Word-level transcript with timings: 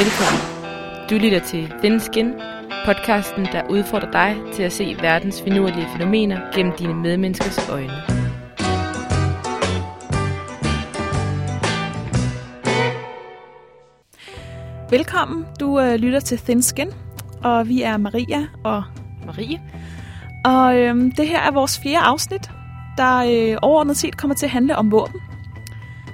Velkommen. 0.00 0.42
Du 1.10 1.14
lytter 1.14 1.38
til 1.38 1.72
Thin 1.82 2.00
Skin, 2.00 2.32
podcasten, 2.84 3.44
der 3.44 3.68
udfordrer 3.70 4.10
dig 4.10 4.36
til 4.54 4.62
at 4.62 4.72
se 4.72 4.96
verdens 5.00 5.42
finurlige 5.42 5.86
fænomener 5.96 6.54
gennem 6.54 6.72
dine 6.78 6.94
medmenneskers 6.94 7.68
øjne. 7.68 7.92
Velkommen. 14.90 15.46
Du 15.60 15.80
øh, 15.80 15.94
lytter 15.94 16.20
til 16.20 16.38
Thin 16.38 16.62
Skin, 16.62 16.92
og 17.44 17.68
vi 17.68 17.82
er 17.82 17.96
Maria 17.96 18.46
og 18.64 18.82
Marie? 19.26 19.60
Og 20.44 20.78
øh, 20.78 20.96
det 21.16 21.28
her 21.28 21.40
er 21.40 21.50
vores 21.50 21.80
fjerde 21.82 21.98
afsnit, 21.98 22.50
der 22.96 23.16
øh, 23.18 23.58
overordnet 23.62 23.96
set 23.96 24.16
kommer 24.16 24.34
til 24.34 24.46
at 24.46 24.50
handle 24.50 24.76
om 24.76 24.90
våben. 24.90 25.20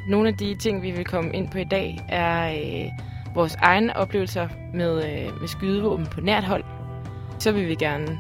Nogle 0.08 0.28
af 0.28 0.34
de 0.34 0.54
ting, 0.54 0.82
vi 0.82 0.90
vil 0.90 1.04
komme 1.04 1.32
ind 1.32 1.50
på 1.50 1.58
i 1.58 1.64
dag, 1.64 2.00
er 2.08 2.48
øh, 2.48 3.05
vores 3.36 3.54
egne 3.54 3.96
oplevelser 3.96 4.48
med, 4.74 4.96
øh, 4.96 5.40
med 5.40 5.48
skydevåben 5.48 6.06
på 6.06 6.20
nært 6.20 6.44
hold. 6.44 6.64
Så 7.38 7.52
vil 7.52 7.68
vi 7.68 7.74
gerne 7.74 8.18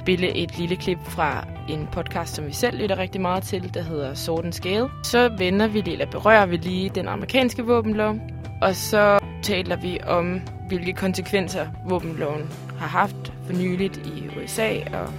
spille 0.00 0.36
et 0.36 0.58
lille 0.58 0.76
klip 0.76 0.98
fra 1.04 1.46
en 1.68 1.88
podcast, 1.92 2.34
som 2.34 2.46
vi 2.46 2.52
selv 2.52 2.78
lytter 2.78 2.98
rigtig 2.98 3.20
meget 3.20 3.42
til, 3.42 3.74
der 3.74 3.82
hedder 3.82 4.14
Sword 4.14 4.44
and 4.44 4.52
Scale. 4.52 4.88
Så 5.02 5.28
vender 5.38 5.66
vi 5.66 5.80
lige, 5.80 5.92
eller 5.92 6.06
berører 6.06 6.46
vi 6.46 6.56
lige 6.56 6.88
den 6.88 7.08
amerikanske 7.08 7.64
våbenlov, 7.64 8.16
og 8.62 8.76
så 8.76 9.18
taler 9.42 9.76
vi 9.76 10.00
om, 10.06 10.40
hvilke 10.68 10.92
konsekvenser 10.92 11.66
våbenloven 11.88 12.52
har 12.78 12.86
haft 12.86 13.32
for 13.46 13.52
nyligt 13.52 13.96
i 13.96 14.38
USA. 14.38 14.70
Og, 14.92 15.12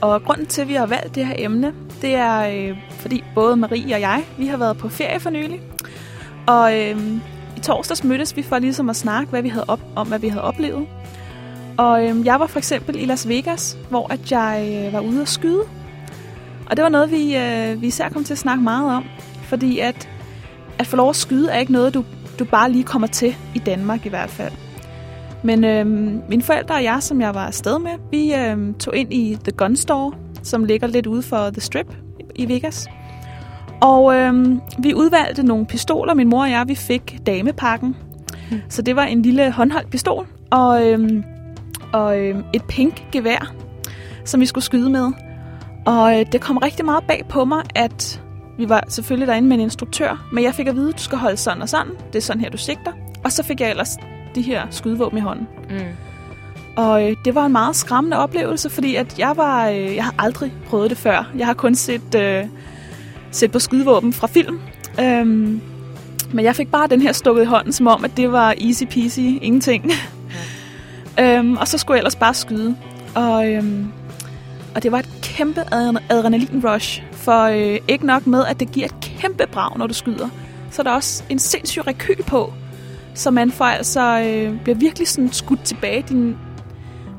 og 0.00 0.22
grunden 0.22 0.46
til, 0.46 0.62
at 0.62 0.68
vi 0.68 0.74
har 0.74 0.86
valgt 0.86 1.14
det 1.14 1.26
her 1.26 1.34
emne, 1.38 1.74
det 2.02 2.14
er, 2.14 2.70
øh, 2.70 2.78
fordi 2.90 3.24
både 3.34 3.56
Marie 3.56 3.94
og 3.94 4.00
jeg, 4.00 4.24
vi 4.38 4.46
har 4.46 4.56
været 4.56 4.78
på 4.78 4.88
ferie 4.88 5.20
for 5.20 5.30
nylig. 5.30 5.60
Og 6.46 6.78
øh, 6.78 6.96
i 7.58 7.60
torsdags 7.60 8.04
mødtes 8.04 8.36
vi 8.36 8.42
for 8.42 8.58
ligesom 8.58 8.90
at 8.90 8.96
snakke 8.96 9.30
hvad 9.30 9.42
vi 9.42 9.48
havde 9.48 9.64
op, 9.68 9.80
om, 9.96 10.08
hvad 10.08 10.18
vi 10.18 10.28
havde 10.28 10.44
oplevet. 10.44 10.86
Og 11.76 12.08
øhm, 12.08 12.24
jeg 12.24 12.40
var 12.40 12.46
for 12.46 12.58
eksempel 12.58 13.02
i 13.02 13.04
Las 13.04 13.28
Vegas, 13.28 13.78
hvor 13.90 14.12
at 14.12 14.32
jeg 14.32 14.84
øh, 14.86 14.92
var 14.92 15.00
ude 15.00 15.22
at 15.22 15.28
skyde. 15.28 15.62
Og 16.70 16.76
det 16.76 16.82
var 16.82 16.88
noget, 16.88 17.10
vi, 17.10 17.36
øh, 17.36 17.82
vi 17.82 17.86
især 17.86 18.08
kom 18.08 18.24
til 18.24 18.34
at 18.34 18.38
snakke 18.38 18.62
meget 18.62 18.96
om. 18.96 19.04
Fordi 19.42 19.78
at, 19.78 20.08
at 20.78 20.86
få 20.86 20.96
lov 20.96 21.10
at 21.10 21.16
skyde 21.16 21.50
er 21.50 21.58
ikke 21.58 21.72
noget, 21.72 21.94
du, 21.94 22.04
du 22.38 22.44
bare 22.44 22.72
lige 22.72 22.84
kommer 22.84 23.08
til 23.08 23.36
i 23.54 23.58
Danmark 23.58 24.06
i 24.06 24.08
hvert 24.08 24.30
fald. 24.30 24.52
Men 25.42 25.64
øh, 25.64 25.86
mine 26.28 26.42
forældre 26.42 26.74
og 26.74 26.84
jeg, 26.84 27.02
som 27.02 27.20
jeg 27.20 27.34
var 27.34 27.46
afsted 27.46 27.78
med, 27.78 27.92
vi 28.10 28.34
øh, 28.34 28.74
tog 28.74 28.96
ind 28.96 29.12
i 29.12 29.38
The 29.44 29.52
Gun 29.52 29.76
Store, 29.76 30.12
som 30.42 30.64
ligger 30.64 30.86
lidt 30.86 31.06
ude 31.06 31.22
for 31.22 31.50
The 31.50 31.60
Strip 31.60 31.96
i 32.34 32.48
Vegas. 32.48 32.88
Og 33.80 34.14
øh, 34.14 34.56
vi 34.78 34.94
udvalgte 34.94 35.42
nogle 35.42 35.66
pistoler. 35.66 36.14
Min 36.14 36.28
mor 36.28 36.42
og 36.42 36.50
jeg, 36.50 36.68
vi 36.68 36.74
fik 36.74 37.18
damepakken. 37.26 37.96
Mm. 38.50 38.60
Så 38.68 38.82
det 38.82 38.96
var 38.96 39.02
en 39.02 39.22
lille 39.22 39.50
håndholdt 39.50 39.90
pistol 39.90 40.26
og, 40.50 40.86
øh, 40.86 41.22
og 41.92 42.18
øh, 42.20 42.36
et 42.54 42.62
pink 42.68 43.02
gevær, 43.12 43.54
som 44.24 44.40
vi 44.40 44.46
skulle 44.46 44.64
skyde 44.64 44.90
med. 44.90 45.12
Og 45.86 46.20
øh, 46.20 46.26
det 46.32 46.40
kom 46.40 46.56
rigtig 46.56 46.84
meget 46.84 47.04
bag 47.04 47.24
på 47.28 47.44
mig, 47.44 47.62
at 47.74 48.22
vi 48.58 48.68
var 48.68 48.84
selvfølgelig 48.88 49.28
derinde 49.28 49.48
med 49.48 49.56
en 49.56 49.62
instruktør, 49.62 50.28
men 50.32 50.44
jeg 50.44 50.54
fik 50.54 50.66
at 50.66 50.76
vide, 50.76 50.88
at 50.88 50.94
du 50.98 51.02
skal 51.02 51.18
holde 51.18 51.36
sådan 51.36 51.62
og 51.62 51.68
sådan. 51.68 51.92
Det 52.12 52.18
er 52.18 52.22
sådan 52.22 52.40
her, 52.40 52.50
du 52.50 52.56
sigter. 52.56 52.92
Og 53.24 53.32
så 53.32 53.42
fik 53.42 53.60
jeg 53.60 53.70
ellers 53.70 53.96
de 54.34 54.42
her 54.42 54.66
skydevåben 54.70 55.18
i 55.18 55.20
hånden. 55.20 55.48
Mm. 55.70 55.76
Og 56.76 57.10
øh, 57.10 57.16
det 57.24 57.34
var 57.34 57.46
en 57.46 57.52
meget 57.52 57.76
skræmmende 57.76 58.18
oplevelse, 58.18 58.70
fordi 58.70 58.94
at 58.94 59.18
jeg 59.18 59.36
var, 59.36 59.68
øh, 59.68 59.96
jeg 59.96 60.04
har 60.04 60.14
aldrig 60.18 60.52
prøvet 60.66 60.90
det 60.90 60.98
før. 60.98 61.30
Jeg 61.38 61.46
har 61.46 61.54
kun 61.54 61.74
set, 61.74 62.14
øh, 62.14 62.44
set 63.30 63.52
på 63.52 63.58
skydevåben 63.58 64.12
fra 64.12 64.26
film. 64.26 64.60
Øhm, 65.00 65.60
men 66.32 66.44
jeg 66.44 66.56
fik 66.56 66.70
bare 66.70 66.86
den 66.86 67.02
her 67.02 67.12
stukket 67.12 67.42
i 67.42 67.46
hånden, 67.46 67.72
som 67.72 67.86
om, 67.86 68.04
at 68.04 68.10
det 68.16 68.32
var 68.32 68.54
easy 68.60 68.84
peasy, 68.84 69.20
ingenting. 69.20 69.90
Ja. 71.18 71.38
øhm, 71.38 71.56
og 71.56 71.68
så 71.68 71.78
skulle 71.78 71.94
jeg 71.94 72.00
ellers 72.00 72.16
bare 72.16 72.34
skyde. 72.34 72.76
Og, 73.14 73.52
øhm, 73.52 73.86
og 74.74 74.82
det 74.82 74.92
var 74.92 74.98
et 74.98 75.08
kæmpe 75.22 75.60
adrenalin 76.10 76.64
rush, 76.64 77.02
for 77.12 77.42
øh, 77.42 77.78
ikke 77.88 78.06
nok 78.06 78.26
med, 78.26 78.44
at 78.44 78.60
det 78.60 78.72
giver 78.72 78.86
et 78.86 78.94
kæmpe 79.00 79.46
brag, 79.52 79.78
når 79.78 79.86
du 79.86 79.94
skyder, 79.94 80.28
så 80.70 80.82
er 80.82 80.84
der 80.84 80.92
også 80.92 81.24
en 81.28 81.38
sindssyg 81.38 81.86
rekyl 81.86 82.22
på, 82.22 82.52
så 83.14 83.30
man 83.30 83.50
får 83.50 83.64
altså, 83.64 84.20
øh, 84.20 84.62
bliver 84.62 84.78
virkelig 84.78 85.08
sådan 85.08 85.32
skudt 85.32 85.64
tilbage. 85.64 86.04
Din, 86.08 86.36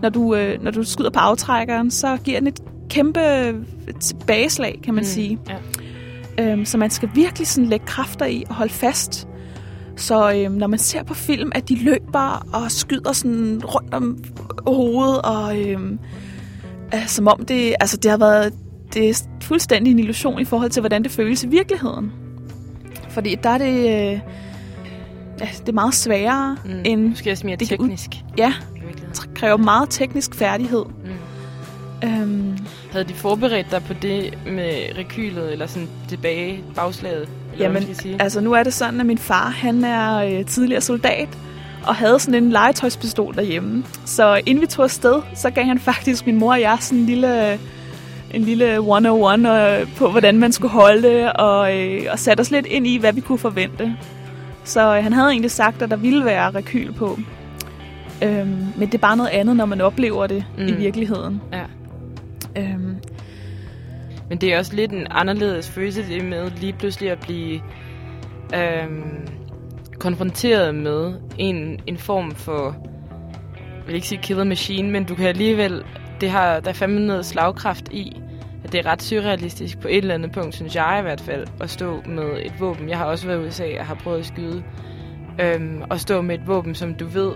når, 0.01 0.09
du, 0.09 0.35
øh, 0.35 0.63
når 0.63 0.72
du 0.72 0.84
skyder 0.84 1.09
på 1.09 1.19
aftrækkeren, 1.19 1.91
så 1.91 2.17
giver 2.23 2.39
den 2.39 2.47
et 2.47 2.59
kæmpe 2.89 3.22
tilbageslag, 4.00 4.79
kan 4.84 4.94
man 4.94 5.01
mm, 5.01 5.07
sige. 5.07 5.39
Ja. 5.50 5.55
Øhm, 6.39 6.66
så 6.66 6.77
man 6.77 6.89
skal 6.89 7.09
virkelig 7.16 7.47
sådan 7.47 7.69
lægge 7.69 7.85
kræfter 7.85 8.25
i 8.25 8.44
og 8.50 8.55
holde 8.55 8.73
fast. 8.73 9.27
Så 9.95 10.33
øh, 10.33 10.51
når 10.51 10.67
man 10.67 10.79
ser 10.79 11.03
på 11.03 11.13
film, 11.13 11.51
at 11.55 11.69
de 11.69 11.83
løber 11.83 12.47
og 12.53 12.72
skyder 12.72 13.13
sådan 13.13 13.61
rundt 13.66 13.94
om 13.94 14.23
hovedet, 14.67 15.22
og 15.22 15.59
øh, 15.59 15.91
øh, 16.94 17.07
som 17.07 17.28
om 17.28 17.45
det, 17.45 17.75
altså 17.79 17.97
det 17.97 18.11
har 18.11 18.17
været 18.17 18.53
det 18.94 19.09
er 19.09 19.28
fuldstændig 19.41 19.91
en 19.91 19.99
illusion 19.99 20.39
i 20.39 20.45
forhold 20.45 20.69
til, 20.69 20.81
hvordan 20.81 21.03
det 21.03 21.11
føles 21.11 21.44
i 21.44 21.47
virkeligheden. 21.47 22.11
Fordi 23.09 23.35
der 23.44 23.49
er 23.49 23.57
det, 23.57 23.78
øh, 23.78 24.19
ja, 25.39 25.47
det 25.59 25.69
er 25.69 25.73
meget 25.73 25.94
sværere 25.94 26.57
mm. 26.66 26.72
end... 26.85 27.09
Måske 27.09 27.31
også 27.31 27.45
mere 27.45 27.55
det 27.55 27.67
teknisk. 27.67 28.09
Ud, 28.09 28.33
ja, 28.38 28.53
det 29.11 29.29
kræver 29.35 29.57
meget 29.57 29.89
teknisk 29.89 30.35
færdighed. 30.35 30.85
Øhm, 32.03 32.57
Havde 32.91 33.05
de 33.05 33.13
forberedt 33.13 33.71
dig 33.71 33.83
på 33.83 33.93
det 33.93 34.37
med 34.47 34.97
rekylet, 34.97 35.51
eller 35.51 35.67
sådan 35.67 35.89
tilbage 36.07 36.63
bagslaget? 36.75 37.29
Eller 37.51 37.65
jamen, 37.65 37.83
hvad 37.83 37.95
sige? 37.95 38.21
altså 38.21 38.41
nu 38.41 38.53
er 38.53 38.63
det 38.63 38.73
sådan, 38.73 38.99
at 38.99 39.05
min 39.05 39.17
far, 39.17 39.49
han 39.49 39.83
er 39.83 40.17
øh, 40.17 40.45
tidligere 40.45 40.81
soldat, 40.81 41.29
og 41.87 41.95
havde 41.95 42.19
sådan 42.19 42.43
en 42.43 42.51
legetøjspistol 42.51 43.35
derhjemme. 43.35 43.83
Så 44.05 44.41
inden 44.45 44.61
vi 44.61 44.67
tog 44.67 44.83
afsted, 44.83 45.21
så 45.35 45.49
gav 45.49 45.63
han 45.63 45.79
faktisk 45.79 46.25
min 46.25 46.39
mor 46.39 46.51
og 46.51 46.61
jeg 46.61 46.77
sådan 46.81 46.99
en 46.99 47.05
lille 47.05 47.59
en 48.33 48.41
lille 48.41 48.73
101 48.73 49.39
øh, 49.39 49.95
på, 49.95 50.11
hvordan 50.11 50.37
man 50.37 50.51
skulle 50.51 50.71
holde 50.71 51.01
det, 51.01 51.33
og, 51.33 51.77
øh, 51.77 52.01
og 52.11 52.19
satte 52.19 52.41
os 52.41 52.51
lidt 52.51 52.66
ind 52.66 52.87
i, 52.87 52.97
hvad 52.97 53.13
vi 53.13 53.21
kunne 53.21 53.37
forvente. 53.37 53.95
Så 54.63 54.95
øh, 54.95 55.03
han 55.03 55.13
havde 55.13 55.29
egentlig 55.29 55.51
sagt, 55.51 55.81
at 55.81 55.89
der 55.89 55.95
ville 55.95 56.25
være 56.25 56.51
rekyl 56.51 56.93
på. 56.93 57.19
Øhm, 58.23 58.67
men 58.77 58.87
det 58.87 58.93
er 58.93 58.97
bare 58.97 59.17
noget 59.17 59.29
andet, 59.29 59.55
når 59.55 59.66
man 59.66 59.81
oplever 59.81 60.27
det 60.27 60.45
mm. 60.57 60.67
i 60.67 60.71
virkeligheden. 60.71 61.41
Ja. 61.53 61.61
Øhm. 62.57 62.97
Men 64.29 64.37
det 64.37 64.53
er 64.53 64.57
også 64.57 64.75
lidt 64.75 64.91
en 64.91 65.07
anderledes 65.09 65.69
følelse, 65.69 66.07
det 66.07 66.25
med 66.25 66.51
lige 66.51 66.73
pludselig 66.73 67.11
at 67.11 67.19
blive 67.19 67.61
øhm, 68.55 69.27
konfronteret 69.99 70.75
med 70.75 71.13
en, 71.37 71.79
en 71.87 71.97
form 71.97 72.31
for, 72.31 72.75
jeg 73.77 73.83
vil 73.85 73.95
ikke 73.95 74.07
sige 74.07 74.21
killer 74.21 74.43
machine, 74.43 74.91
men 74.91 75.03
du 75.03 75.15
kan 75.15 75.27
alligevel 75.27 75.83
det 76.21 76.29
har, 76.29 76.59
der 76.59 76.69
er 76.69 76.73
fandme 76.73 76.99
noget 76.99 77.25
slagkraft 77.25 77.89
i, 77.91 78.21
at 78.63 78.71
det 78.71 78.85
er 78.85 78.91
ret 78.91 79.01
surrealistisk 79.01 79.79
på 79.79 79.87
et 79.87 79.97
eller 79.97 80.13
andet 80.13 80.31
punkt, 80.31 80.55
synes 80.55 80.75
jeg 80.75 80.97
i 80.99 81.01
hvert 81.01 81.21
fald, 81.21 81.47
at 81.61 81.69
stå 81.69 82.01
med 82.05 82.45
et 82.45 82.53
våben. 82.59 82.89
Jeg 82.89 82.97
har 82.97 83.05
også 83.05 83.27
været 83.27 83.43
i 83.43 83.47
USA 83.47 83.79
og 83.79 83.85
har 83.85 83.95
prøvet 83.95 84.19
at 84.19 84.25
skyde. 84.25 84.63
Øhm, 85.41 85.81
og 85.89 85.99
stå 85.99 86.21
med 86.21 86.35
et 86.35 86.47
våben, 86.47 86.75
som 86.75 86.95
du 86.95 87.07
ved 87.07 87.31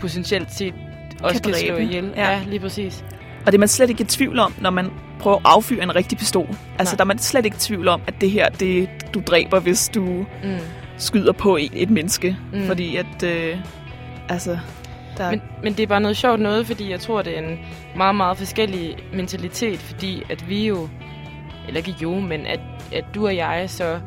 potentielt 0.00 0.52
set 0.52 0.74
også 1.22 1.42
kan, 1.42 1.52
kan 1.52 1.60
slå 1.66 1.76
ihjel. 1.76 2.12
Ja. 2.16 2.30
ja, 2.30 2.40
lige 2.46 2.60
præcis. 2.60 3.04
Og 3.46 3.52
det 3.52 3.54
er 3.54 3.58
man 3.58 3.68
slet 3.68 3.90
ikke 3.90 4.02
i 4.02 4.06
tvivl 4.06 4.38
om, 4.38 4.54
når 4.60 4.70
man 4.70 4.90
prøver 5.18 5.36
at 5.36 5.42
affyre 5.44 5.82
en 5.82 5.96
rigtig 5.96 6.18
pistol. 6.18 6.48
Altså, 6.78 6.94
Nej. 6.94 6.96
der 6.96 7.04
er 7.04 7.06
man 7.06 7.18
slet 7.18 7.44
ikke 7.44 7.54
i 7.54 7.58
tvivl 7.58 7.88
om, 7.88 8.00
at 8.06 8.14
det 8.20 8.30
her, 8.30 8.48
det 8.48 8.88
du 9.14 9.22
dræber, 9.26 9.60
hvis 9.60 9.90
du 9.94 10.04
mm. 10.44 10.58
skyder 10.98 11.32
på 11.32 11.56
et, 11.56 11.70
et 11.74 11.90
menneske. 11.90 12.36
Mm. 12.52 12.66
Fordi 12.66 12.96
at, 12.96 13.22
øh, 13.24 13.56
altså, 14.28 14.58
der... 15.16 15.30
Men, 15.30 15.42
men 15.62 15.72
det 15.72 15.82
er 15.82 15.86
bare 15.86 16.00
noget 16.00 16.16
sjovt 16.16 16.40
noget, 16.40 16.66
fordi 16.66 16.90
jeg 16.90 17.00
tror, 17.00 17.22
det 17.22 17.38
er 17.38 17.42
en 17.42 17.58
meget, 17.96 18.14
meget 18.14 18.38
forskellig 18.38 18.96
mentalitet, 19.14 19.78
fordi 19.78 20.22
at 20.30 20.48
vi 20.48 20.66
jo, 20.66 20.88
eller 21.66 21.78
ikke 21.78 21.94
jo, 22.02 22.20
men 22.20 22.46
at, 22.46 22.60
at 22.92 23.04
du 23.14 23.26
og 23.26 23.36
jeg 23.36 23.64
så 23.70 24.00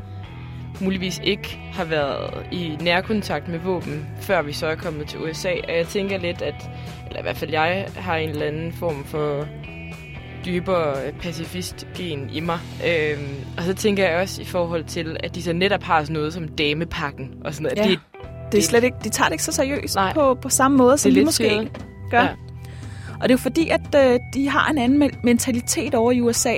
muligvis 0.81 1.21
ikke 1.23 1.59
har 1.73 1.83
været 1.83 2.47
i 2.51 2.77
nærkontakt 2.81 3.47
med 3.47 3.59
våben, 3.59 4.05
før 4.21 4.41
vi 4.41 4.53
så 4.53 4.67
er 4.67 4.75
kommet 4.75 5.07
til 5.07 5.19
USA. 5.19 5.51
Og 5.67 5.75
jeg 5.77 5.87
tænker 5.87 6.17
lidt, 6.17 6.41
at, 6.41 6.69
eller 7.07 7.19
i 7.19 7.21
hvert 7.21 7.37
fald 7.37 7.51
jeg 7.51 7.87
har 7.95 8.15
en 8.15 8.29
eller 8.29 8.45
anden 8.45 8.73
form 8.73 9.03
for 9.03 9.47
dybere 10.45 10.95
pacifist-gen 11.21 12.29
i 12.29 12.39
mig. 12.39 12.59
Øhm, 12.87 13.35
og 13.57 13.63
så 13.63 13.73
tænker 13.73 14.09
jeg 14.09 14.21
også 14.21 14.41
i 14.41 14.45
forhold 14.45 14.83
til, 14.83 15.17
at 15.19 15.35
de 15.35 15.43
så 15.43 15.53
netop 15.53 15.83
har 15.83 16.01
sådan 16.01 16.13
noget 16.13 16.33
som 16.33 16.47
damepakken, 16.47 17.31
og 17.45 17.53
sådan 17.53 17.63
noget. 17.63 17.77
Ja. 17.77 17.91
Det, 17.91 17.99
det 18.51 18.57
er 18.57 18.61
slet 18.61 18.83
ikke, 18.83 18.97
de 19.03 19.09
tager 19.09 19.27
det 19.27 19.33
ikke 19.33 19.43
så 19.43 19.51
seriøst 19.51 19.97
på, 20.13 20.33
på 20.33 20.49
samme 20.49 20.77
måde, 20.77 20.97
som 20.97 21.15
vi 21.15 21.23
måske 21.23 21.43
skille. 21.43 21.69
gør. 22.11 22.21
Ja. 22.21 22.29
Og 23.21 23.21
det 23.21 23.29
er 23.29 23.33
jo 23.33 23.37
fordi, 23.37 23.69
at 23.69 23.95
øh, 23.95 24.19
de 24.33 24.49
har 24.49 24.69
en 24.69 24.77
anden 24.77 25.11
mentalitet 25.23 25.95
over 25.95 26.11
i 26.11 26.21
USA. 26.21 26.55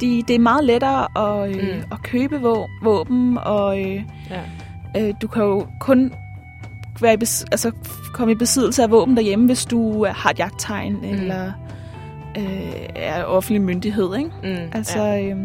De, 0.00 0.22
det 0.28 0.34
er 0.34 0.38
meget 0.38 0.64
lettere 0.64 1.18
at, 1.44 1.50
øh, 1.50 1.62
mm. 1.62 1.82
at 1.92 2.02
købe 2.02 2.40
vå, 2.40 2.66
våben, 2.82 3.38
og 3.42 3.80
øh, 3.80 4.02
ja. 4.30 4.40
øh, 5.08 5.14
du 5.22 5.26
kan 5.26 5.42
jo 5.42 5.66
kun 5.80 6.12
være 7.00 7.14
i 7.14 7.16
bes, 7.16 7.44
altså, 7.52 7.70
komme 8.12 8.32
i 8.32 8.34
besiddelse 8.34 8.82
af 8.82 8.90
våben 8.90 9.16
derhjemme, 9.16 9.46
hvis 9.46 9.64
du 9.64 10.06
har 10.06 10.30
et 10.30 10.38
jagttegn, 10.38 10.92
mm. 10.92 11.04
eller 11.04 11.52
øh, 12.38 12.72
er 12.96 13.24
offentlig 13.24 13.62
myndighed. 13.62 14.16
Ikke? 14.16 14.30
Mm, 14.42 14.68
altså, 14.72 15.02
ja. 15.02 15.22
øh, 15.30 15.36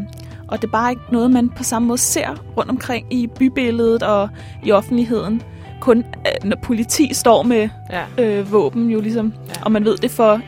og 0.48 0.62
det 0.62 0.68
er 0.68 0.72
bare 0.72 0.92
ikke 0.92 1.02
noget, 1.12 1.32
man 1.32 1.50
på 1.50 1.64
samme 1.64 1.88
måde 1.88 1.98
ser 1.98 2.44
rundt 2.58 2.70
omkring 2.70 3.14
i 3.14 3.28
bybilledet 3.28 4.04
og 4.04 4.30
i 4.64 4.72
offentligheden. 4.72 5.42
kun, 5.82 5.98
øh, 5.98 6.50
når 6.50 6.58
politi 6.64 7.14
står 7.14 7.44
med 7.44 7.70
Ja. 7.92 8.04
øh, 8.26 8.52
våben, 8.52 8.90
jo 8.90 9.02
ligesom, 9.02 9.34
Ja. 9.50 9.54
og 9.66 9.72
man 9.72 9.86
ved 9.86 9.98
det 9.98 10.12
for 10.12 10.42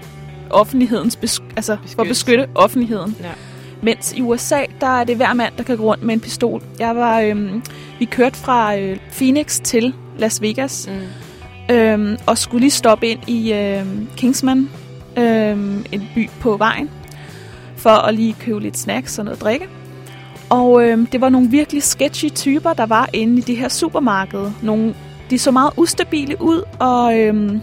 offentlighedens, 0.49 1.15
besk- 1.15 1.43
altså 1.55 1.77
for 1.95 2.01
at 2.01 2.07
beskytte 2.07 2.47
offentligheden. 2.55 3.15
Ja. 3.21 3.29
Mens 3.83 4.13
i 4.13 4.21
USA, 4.21 4.59
der 4.81 4.87
er 4.87 5.03
det 5.03 5.15
hver 5.15 5.33
mand, 5.33 5.53
der 5.57 5.63
kan 5.63 5.77
gå 5.77 5.83
rundt 5.83 6.03
med 6.03 6.13
en 6.13 6.19
pistol. 6.19 6.63
Jeg 6.79 6.95
var, 6.95 7.19
øhm, 7.19 7.63
vi 7.99 8.05
kørte 8.05 8.37
fra 8.37 8.77
øh, 8.77 8.97
Phoenix 9.11 9.59
til 9.61 9.93
Las 10.17 10.41
Vegas, 10.41 10.89
Mm. 11.69 11.75
øhm, 11.75 12.17
og 12.27 12.37
skulle 12.37 12.61
lige 12.61 12.71
stoppe 12.71 13.07
ind 13.07 13.29
i 13.29 13.53
øhm, 13.53 14.07
Kingsman, 14.17 14.69
øhm, 15.17 15.85
en 15.91 16.09
by 16.15 16.29
på 16.39 16.57
vejen, 16.57 16.89
for 17.77 17.89
at 17.89 18.13
lige 18.15 18.35
købe 18.39 18.59
lidt 18.59 18.77
snacks 18.77 19.19
og 19.19 19.25
noget 19.25 19.41
drikke. 19.41 19.67
Og 20.49 20.83
øhm, 20.83 21.05
det 21.05 21.21
var 21.21 21.29
nogle 21.29 21.49
virkelig 21.49 21.83
sketchy 21.83 22.29
typer, 22.29 22.73
der 22.73 22.85
var 22.85 23.09
inde 23.13 23.37
i 23.37 23.41
det 23.41 23.57
her 23.57 23.69
supermarked. 23.69 24.51
Nogle, 24.61 24.95
de 25.29 25.39
så 25.39 25.51
meget 25.51 25.71
ustabile 25.77 26.41
ud, 26.41 26.61
og, 26.79 27.19
øhm, 27.19 27.61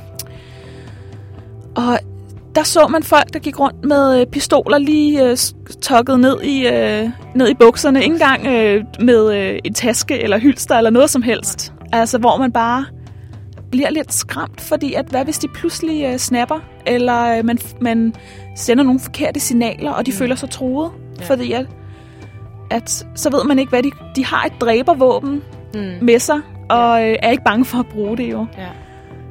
og 1.75 1.99
der 2.55 2.63
så 2.63 2.87
man 2.89 3.03
folk, 3.03 3.33
der 3.33 3.39
gik 3.39 3.61
rundt 3.61 3.85
med 3.85 4.21
øh, 4.21 4.27
pistoler 4.27 4.79
lige 4.79 5.25
øh, 5.31 5.37
tukket 5.83 6.21
ned 6.21 6.41
i, 6.43 6.67
øh, 6.67 7.09
ned 7.35 7.49
i 7.49 7.55
bukserne. 7.55 8.03
Ikke 8.03 8.13
engang 8.13 8.47
øh, 8.47 8.85
med 9.01 9.35
øh, 9.35 9.59
en 9.65 9.75
taske 9.75 10.19
eller 10.23 10.39
hylster 10.39 10.77
eller 10.77 10.91
noget 10.91 11.11
som 11.11 11.23
helst. 11.23 11.73
Altså, 11.93 12.19
hvor 12.19 12.37
man 12.39 12.53
bare 12.53 12.85
bliver 13.71 13.91
lidt 13.91 14.13
skræmt, 14.15 14.61
fordi 14.61 14.95
at 14.95 15.07
hvad 15.07 15.25
hvis 15.25 15.39
de 15.39 15.49
pludselig 15.49 16.05
øh, 16.05 16.17
snapper, 16.17 16.59
eller 16.87 17.39
øh, 17.39 17.45
man, 17.45 17.59
man 17.81 18.15
sender 18.57 18.85
nogle 18.85 19.01
forkerte 19.01 19.41
signaler, 19.41 19.91
og 19.91 20.07
de 20.07 20.11
Mm. 20.11 20.17
føler 20.17 20.35
sig 20.35 20.51
truet, 20.51 20.91
Ja. 21.19 21.23
ja. 21.25 21.31
fordi 21.31 21.53
at, 21.53 21.67
at 22.71 23.07
så 23.15 23.31
ved 23.31 23.45
man 23.45 23.59
ikke, 23.59 23.71
hvad 23.71 23.83
de... 23.83 23.91
De 24.17 24.25
har 24.25 24.45
et 24.45 24.53
dræbervåben 24.61 25.43
Mm. 25.75 25.81
med 26.03 26.19
sig, 26.19 26.41
og 26.71 27.09
øh, 27.09 27.17
er 27.23 27.31
ikke 27.31 27.45
bange 27.45 27.65
for 27.65 27.79
at 27.79 27.87
bruge 27.87 28.17
det 28.17 28.31
jo. 28.31 28.47
Ja. 28.59 28.67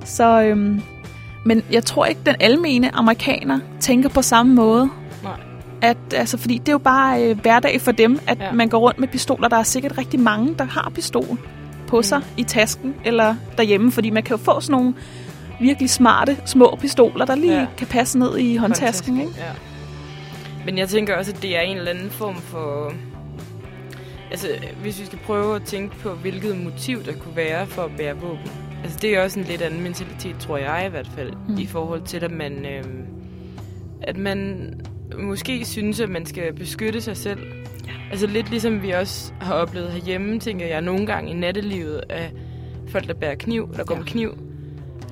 Så, 0.06 0.42
øhm, 0.42 0.82
men 1.50 1.64
jeg 1.72 1.84
tror 1.86 2.06
ikke, 2.06 2.22
den 2.26 2.36
almene 2.40 2.96
amerikaner 2.96 3.60
tænker 3.80 4.10
på 4.10 4.22
samme 4.22 4.54
måde. 4.56 4.90
Nej. 5.24 5.40
At, 5.82 5.98
altså, 6.16 6.38
fordi 6.38 6.58
det 6.58 6.68
er 6.70 6.74
jo 6.74 6.78
bare 6.78 7.24
øh, 7.24 7.40
hverdag 7.42 7.82
for 7.82 7.92
dem, 7.92 8.20
at 8.28 8.38
Ja. 8.40 8.52
man 8.52 8.70
går 8.70 8.78
rundt 8.80 9.00
med 9.00 9.08
pistoler. 9.08 9.48
Der 9.48 9.58
er 9.58 9.64
sikkert 9.64 9.98
rigtig 9.98 10.20
mange, 10.20 10.56
der 10.58 10.64
har 10.66 10.92
pistol 10.96 11.38
på 11.88 11.98
Mm. 11.98 12.04
sig 12.04 12.22
i 12.38 12.44
tasken 12.44 12.96
eller 13.06 13.36
derhjemme, 13.58 13.92
fordi 13.92 14.10
man 14.10 14.24
kan 14.24 14.38
jo 14.38 14.44
få 14.44 14.60
sådan 14.60 14.72
nogle 14.72 14.94
virkelig 15.60 15.90
smarte, 15.90 16.38
små 16.46 16.78
pistoler, 16.82 17.26
der 17.26 17.36
lige 17.36 17.54
Ja. 17.54 17.60
ja. 17.60 17.68
kan 17.78 17.88
passe 17.88 18.20
ned 18.20 18.38
i 18.38 18.56
håndtasken. 18.56 19.20
Ikke? 19.20 19.32
Ja. 19.38 19.44
Men 20.66 20.78
jeg 20.78 20.90
tænker 20.90 21.16
også, 21.18 21.32
at 21.36 21.42
det 21.42 21.58
er 21.58 21.62
en 21.62 21.78
eller 21.78 21.92
anden 21.92 22.10
form 22.10 22.36
for... 22.36 22.94
Altså, 24.32 24.48
hvis 24.82 25.00
vi 25.00 25.06
skal 25.06 25.20
prøve 25.26 25.56
at 25.56 25.64
tænke 25.64 25.96
på, 25.96 26.10
hvilket 26.10 26.58
motiv 26.64 27.04
der 27.06 27.14
kunne 27.14 27.36
være 27.36 27.68
for 27.68 27.82
at 27.82 27.92
bære 27.98 28.16
våben. 28.18 28.52
Altså, 28.84 29.00
det 29.02 29.10
er 29.18 29.24
også 29.24 29.40
en 29.40 29.46
lidt 29.46 29.62
anden 29.62 29.82
mentalitet, 29.84 30.36
tror 30.40 30.58
jeg 30.58 30.84
i 30.88 30.90
hvert 30.90 31.10
fald, 31.16 31.32
mm. 31.48 31.58
I 31.58 31.66
forhold 31.66 32.02
til, 32.02 32.24
at 32.24 32.32
man... 32.32 32.66
Øh, 32.66 32.84
at 34.02 34.18
man 34.18 34.70
måske 35.20 35.66
synes, 35.66 36.00
at 36.00 36.10
man 36.10 36.26
skal 36.26 36.54
beskytte 36.54 37.02
sig 37.02 37.18
selv. 37.18 37.40
Ja. 37.88 37.92
Altså 38.12 38.28
lidt 38.28 38.50
ligesom 38.50 38.82
vi 38.84 38.92
også 38.92 39.32
har 39.42 39.54
oplevet 39.54 39.92
herhjemme, 39.92 40.40
tænker 40.40 40.66
jeg, 40.66 40.82
nogle 40.82 41.06
gange 41.06 41.32
i 41.32 41.34
nattelivet, 41.34 42.02
af 42.10 42.32
folk, 42.88 43.08
der 43.08 43.14
bærer 43.14 43.36
kniv, 43.36 43.70
der 43.78 43.84
går 43.84 43.96
Ja. 43.96 44.00
med 44.00 44.08
kniv. 44.08 44.38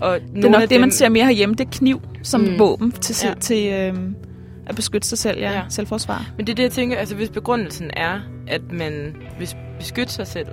Og 0.01 0.19
Det 0.35 0.45
er 0.45 0.49
nok 0.49 0.69
det, 0.69 0.79
man 0.79 0.91
ser 0.91 1.09
mere 1.09 1.25
herhjemme. 1.25 1.55
Det 1.55 1.65
er 1.65 1.71
kniv 1.71 2.01
som 2.23 2.41
Mm. 2.41 2.59
våben 2.59 2.91
til, 2.91 3.27
Ja. 3.27 3.33
til 3.39 3.73
øhm, 3.73 4.15
at 4.65 4.75
beskytte 4.75 5.07
sig 5.07 5.17
selv. 5.17 5.39
Ja, 5.39 5.49
Ja. 5.51 5.57
ja. 5.57 5.63
selvforsvar. 5.69 6.29
Men 6.37 6.47
det 6.47 6.51
er 6.53 6.55
det, 6.55 6.63
jeg 6.63 6.71
tænker, 6.71 6.97
altså 6.97 7.15
hvis 7.15 7.29
begrundelsen 7.29 7.91
er, 7.93 8.19
at 8.47 8.61
man 8.71 9.15
vil 9.39 9.49
beskytte 9.79 10.13
sig 10.13 10.27
selv, 10.27 10.47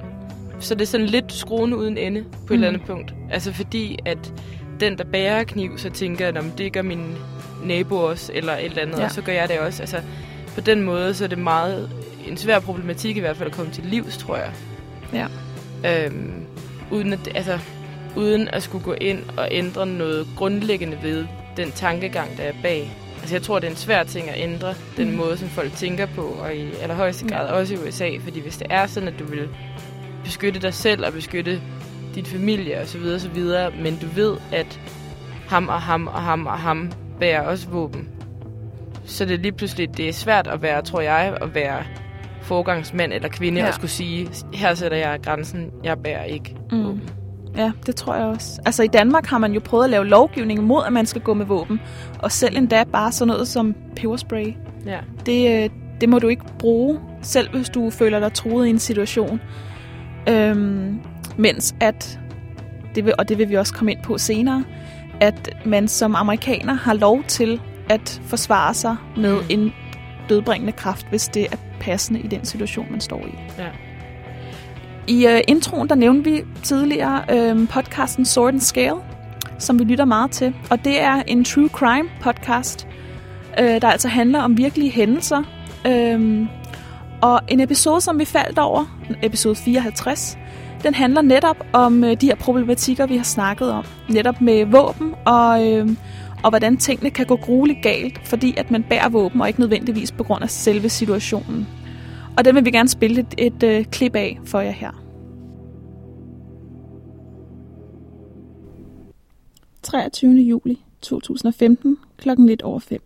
så 0.60 0.74
er 0.74 0.78
det 0.78 0.88
sådan 0.88 1.06
lidt 1.06 1.32
skruen 1.32 1.74
uden 1.74 1.98
ende 1.98 2.22
på 2.22 2.28
et 2.44 2.48
Mm. 2.50 2.54
eller 2.54 2.68
andet 2.68 2.82
punkt. 2.82 3.14
Altså 3.30 3.52
fordi, 3.52 3.98
at 4.06 4.32
den, 4.80 4.98
der 4.98 5.04
bærer 5.04 5.44
kniv, 5.44 5.78
så 5.78 5.90
tænker, 5.90 6.28
at 6.28 6.34
"Nå, 6.34 6.40
men 6.40 6.52
det 6.58 6.72
gør 6.72 6.82
min 6.82 7.14
nabo 7.64 7.96
også, 7.96 8.32
eller 8.34 8.52
et 8.56 8.64
eller 8.64 8.82
andet. 8.82 8.98
Ja. 8.98 9.04
og 9.04 9.10
så 9.10 9.22
gør 9.22 9.32
jeg 9.32 9.48
det 9.48 9.58
også. 9.58 9.82
Altså 9.82 10.00
på 10.54 10.60
den 10.60 10.82
måde, 10.82 11.14
så 11.14 11.24
er 11.24 11.28
det 11.28 11.38
meget 11.38 11.90
en 12.28 12.36
svær 12.36 12.58
problematik 12.58 13.16
i 13.16 13.20
hvert 13.20 13.36
fald 13.36 13.48
at 13.50 13.54
komme 13.56 13.72
til 13.72 13.84
livs, 13.84 14.16
tror 14.18 14.36
jeg. 14.36 14.50
Ja. 15.12 15.26
Øhm, 16.06 16.32
uden, 16.90 17.12
at, 17.12 17.18
altså, 17.34 17.58
uden 18.16 18.48
at 18.48 18.62
skulle 18.62 18.84
gå 18.84 18.92
ind 18.92 19.18
og 19.36 19.48
ændre 19.50 19.86
noget 19.86 20.26
grundlæggende 20.36 20.98
ved 21.02 21.26
den 21.56 21.70
tankegang, 21.72 22.36
der 22.36 22.42
er 22.42 22.52
bag. 22.62 22.90
Altså 23.20 23.34
jeg 23.34 23.42
tror, 23.42 23.58
det 23.58 23.66
er 23.66 23.70
en 23.70 23.76
svær 23.76 24.02
ting 24.04 24.28
at 24.30 24.34
ændre 24.38 24.74
den 24.96 25.10
Mm. 25.10 25.16
måde, 25.16 25.36
som 25.36 25.48
folk 25.48 25.72
tænker 25.72 26.06
på, 26.06 26.22
og 26.22 26.54
i 26.56 26.66
allerhøjeste 26.82 27.28
grad 27.28 27.46
Ja. 27.46 27.52
også 27.52 27.74
i 27.74 27.76
USA. 27.88 28.08
Fordi 28.20 28.40
hvis 28.40 28.56
det 28.56 28.66
er 28.70 28.86
sådan, 28.86 29.08
at 29.08 29.18
du 29.18 29.24
vil 29.24 29.48
beskytte 30.24 30.60
dig 30.60 30.74
selv 30.74 31.06
og 31.06 31.12
beskytte 31.12 31.60
din 32.14 32.24
familie 32.24 32.80
osv., 32.80 33.00
osv., 33.14 33.42
men 33.82 33.96
du 33.96 34.06
ved, 34.14 34.36
at 34.52 34.80
ham 35.48 35.68
og 35.68 35.80
ham 35.82 36.06
og 36.06 36.22
ham 36.22 36.46
og 36.46 36.58
ham 36.58 36.92
bærer 37.20 37.40
også 37.42 37.68
våben, 37.68 38.08
så 39.06 39.24
det 39.24 39.34
er 39.34 39.38
lige 39.38 39.52
pludselig, 39.52 39.96
det 39.96 40.08
er 40.08 40.12
svært 40.12 40.46
at 40.46 40.62
være, 40.62 40.82
tror 40.82 41.00
jeg, 41.00 41.36
at 41.42 41.54
være 41.54 41.82
forgangsmand 42.42 43.12
eller 43.12 43.28
kvinde 43.28 43.58
ja. 43.58 43.64
Ja. 43.64 43.68
og 43.68 43.74
skulle 43.74 43.90
sige, 43.90 44.28
her 44.54 44.74
sætter 44.74 44.96
jeg 44.96 45.20
grænsen, 45.22 45.70
jeg 45.84 45.98
bærer 45.98 46.24
ikke 46.24 46.56
Mm. 46.72 46.84
våben. 46.84 47.02
Ja, 47.56 47.72
det 47.86 47.96
tror 47.96 48.14
jeg 48.14 48.24
også. 48.24 48.60
Altså 48.66 48.82
i 48.82 48.86
Danmark 48.86 49.26
har 49.26 49.38
man 49.38 49.52
jo 49.52 49.60
prøvet 49.64 49.84
at 49.84 49.90
lave 49.90 50.06
lovgivning 50.06 50.62
mod, 50.64 50.82
at 50.86 50.92
man 50.92 51.06
skal 51.06 51.22
gå 51.22 51.34
med 51.34 51.46
våben. 51.46 51.80
Og 52.18 52.32
selv 52.32 52.56
endda 52.56 52.84
bare 52.84 53.12
sådan 53.12 53.28
noget 53.28 53.48
som 53.48 53.74
peberspray. 53.96 54.54
Ja. 54.86 54.98
Det, 55.26 55.64
øh, 55.64 55.70
det 56.00 56.08
må 56.08 56.18
du 56.18 56.28
ikke 56.28 56.44
bruge, 56.58 56.98
selv 57.22 57.50
hvis 57.56 57.68
du 57.68 57.90
føler 57.90 58.20
dig 58.20 58.32
truet 58.32 58.66
i 58.66 58.70
en 58.70 58.78
situation. 58.78 59.40
Øhm, 60.28 61.00
mens 61.36 61.74
at, 61.80 62.20
det 62.94 63.04
vil, 63.04 63.14
og 63.18 63.28
det 63.28 63.38
vil 63.38 63.48
vi 63.48 63.54
også 63.54 63.74
komme 63.74 63.92
ind 63.92 64.02
på 64.02 64.18
senere, 64.18 64.64
at 65.20 65.56
man 65.64 65.88
som 65.88 66.14
amerikaner 66.14 66.74
har 66.74 66.94
lov 66.94 67.24
til 67.24 67.60
at 67.88 68.20
forsvare 68.26 68.74
sig 68.74 68.96
med 69.16 69.34
Mm. 69.36 69.46
en 69.48 69.72
dødbringende 70.28 70.72
kraft, 70.72 71.06
hvis 71.08 71.28
det 71.28 71.46
er 71.52 71.56
passende 71.80 72.20
i 72.20 72.26
den 72.26 72.44
situation, 72.44 72.86
man 72.90 73.00
står 73.00 73.20
i. 73.26 73.38
Ja. 73.58 73.66
I 75.06 75.26
øh, 75.26 75.40
introen, 75.48 75.88
der 75.88 75.94
nævnte 75.94 76.30
vi 76.30 76.42
tidligere 76.62 77.22
øh, 77.32 77.68
podcasten 77.68 78.24
Sword 78.24 78.48
and 78.52 78.60
Scale, 78.60 78.96
som 79.58 79.78
vi 79.78 79.84
lytter 79.84 80.04
meget 80.04 80.30
til. 80.30 80.54
Og 80.70 80.84
det 80.84 81.00
er 81.00 81.22
en 81.26 81.44
true 81.44 81.68
crime 81.68 82.08
podcast, 82.20 82.86
øh, 83.60 83.80
der 83.80 83.88
altså 83.88 84.08
handler 84.08 84.40
om 84.42 84.56
virkelige 84.56 84.90
hændelser. 84.90 85.42
Øh, 85.86 86.46
og 87.24 87.40
en 87.48 87.60
episode, 87.60 88.00
som 88.00 88.18
vi 88.18 88.24
faldt 88.24 88.58
over, 88.58 88.98
episode 89.22 89.56
54, 89.56 90.38
den 90.82 90.94
handler 90.94 91.22
netop 91.22 91.56
om 91.72 92.04
øh, 92.04 92.20
de 92.20 92.26
her 92.26 92.34
problematikker, 92.34 93.06
vi 93.06 93.16
har 93.16 93.24
snakket 93.24 93.70
om. 93.70 93.84
Netop 94.10 94.40
med 94.40 94.64
våben 94.66 95.14
og, 95.26 95.72
øh, 95.72 95.88
og 96.42 96.50
hvordan 96.50 96.76
tingene 96.76 97.10
kan 97.10 97.26
gå 97.26 97.36
grueligt 97.36 97.82
galt, 97.82 98.28
fordi 98.28 98.54
at 98.56 98.70
man 98.70 98.82
bærer 98.82 99.08
våben, 99.08 99.40
og 99.40 99.48
ikke 99.48 99.60
nødvendigvis 99.60 100.12
på 100.12 100.24
grund 100.24 100.42
af 100.42 100.50
selve 100.50 100.88
situationen. 100.88 101.68
Og 102.36 102.44
den 102.44 102.54
vil 102.54 102.64
vi 102.64 102.70
gerne 102.70 102.88
spille 102.88 103.20
et, 103.20 103.34
et 103.38 103.62
øh, 103.62 103.84
klip 103.84 104.16
af 104.16 104.40
for 104.44 104.60
jer 104.60 104.70
her. 104.70 104.90
23. 109.82 110.32
juli 110.32 110.78
2015 111.02 111.98
klokken 112.16 112.46
lidt 112.46 112.62
over 112.62 112.78
5. 112.78 113.00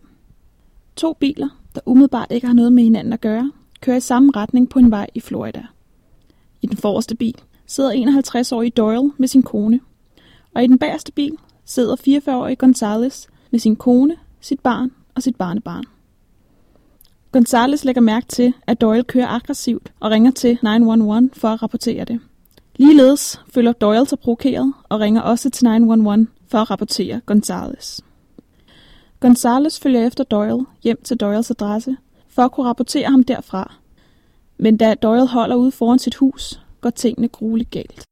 To 0.95 1.13
biler, 1.13 1.49
der 1.75 1.81
umiddelbart 1.85 2.31
ikke 2.31 2.47
har 2.47 2.53
noget 2.53 2.73
med 2.73 2.83
hinanden 2.83 3.13
at 3.13 3.21
gøre, 3.21 3.51
kører 3.81 3.97
i 3.97 3.99
samme 3.99 4.31
retning 4.35 4.69
på 4.69 4.79
en 4.79 4.91
vej 4.91 5.07
i 5.15 5.19
Florida. 5.19 5.61
I 6.61 6.67
den 6.67 6.77
forreste 6.77 7.15
bil 7.15 7.35
sidder 7.65 8.21
51-årige 8.21 8.71
Doyle 8.71 9.11
med 9.17 9.27
sin 9.27 9.43
kone, 9.43 9.79
og 10.55 10.63
i 10.63 10.67
den 10.67 10.79
bagerste 10.79 11.11
bil 11.11 11.37
sidder 11.65 11.95
44-årige 11.95 12.55
Gonzales 12.55 13.27
med 13.51 13.59
sin 13.59 13.75
kone, 13.75 14.15
sit 14.41 14.59
barn 14.59 14.91
og 15.15 15.23
sit 15.23 15.35
barnebarn. 15.35 15.83
Gonzales 17.31 17.85
lægger 17.85 18.01
mærke 18.01 18.27
til, 18.27 18.53
at 18.67 18.81
Doyle 18.81 19.03
kører 19.03 19.27
aggressivt 19.27 19.93
og 19.99 20.11
ringer 20.11 20.31
til 20.31 20.57
911 20.63 21.29
for 21.33 21.47
at 21.47 21.61
rapportere 21.61 22.05
det. 22.05 22.19
Ligeledes 22.75 23.41
føler 23.49 23.73
Doyle 23.73 24.05
sig 24.05 24.19
provokeret 24.19 24.73
og 24.89 24.99
ringer 24.99 25.21
også 25.21 25.49
til 25.49 25.65
911 25.65 26.27
for 26.47 26.57
at 26.57 26.71
rapportere 26.71 27.21
Gonzales. 27.25 28.01
Gonzales 29.19 29.79
følger 29.79 30.07
efter 30.07 30.23
Doyle 30.23 30.65
hjem 30.83 31.01
til 31.03 31.17
Doyles 31.17 31.51
adresse 31.51 31.97
for 32.29 32.41
at 32.41 32.51
kunne 32.51 32.67
rapportere 32.67 33.09
ham 33.09 33.23
derfra. 33.23 33.73
Men 34.57 34.77
da 34.77 34.93
Doyle 34.93 35.27
holder 35.27 35.55
ude 35.55 35.71
foran 35.71 35.99
sit 35.99 36.15
hus, 36.15 36.61
går 36.81 36.89
tingene 36.89 37.27
grueligt 37.27 37.71
galt. 37.71 38.05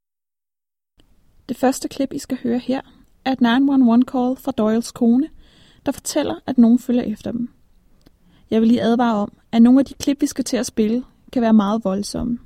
Det 1.50 1.58
første 1.58 1.88
klip, 1.88 2.14
I 2.14 2.20
skal 2.20 2.38
høre 2.44 2.60
her, 2.60 2.82
er 3.26 3.32
et 3.32 3.42
911-call 3.42 4.36
fra 4.36 4.52
Doyles 4.52 4.92
kone, 4.92 5.30
der 5.86 5.92
fortæller, 5.92 6.36
at 6.46 6.58
nogen 6.58 6.80
følger 6.80 7.04
efter 7.04 7.32
dem. 7.32 7.50
Jeg 8.52 8.62
vil 8.62 8.68
lige 8.68 8.82
advare 8.82 9.16
om, 9.16 9.32
at 9.52 9.62
nogle 9.62 9.80
af 9.80 9.86
de 9.86 9.94
klip, 9.94 10.22
vi 10.22 10.28
skal 10.28 10.44
til 10.44 10.58
at 10.58 10.66
spille, 10.66 11.04
kan 11.34 11.42
være 11.42 11.54
meget 11.54 11.84
voldsomme. 11.84 12.40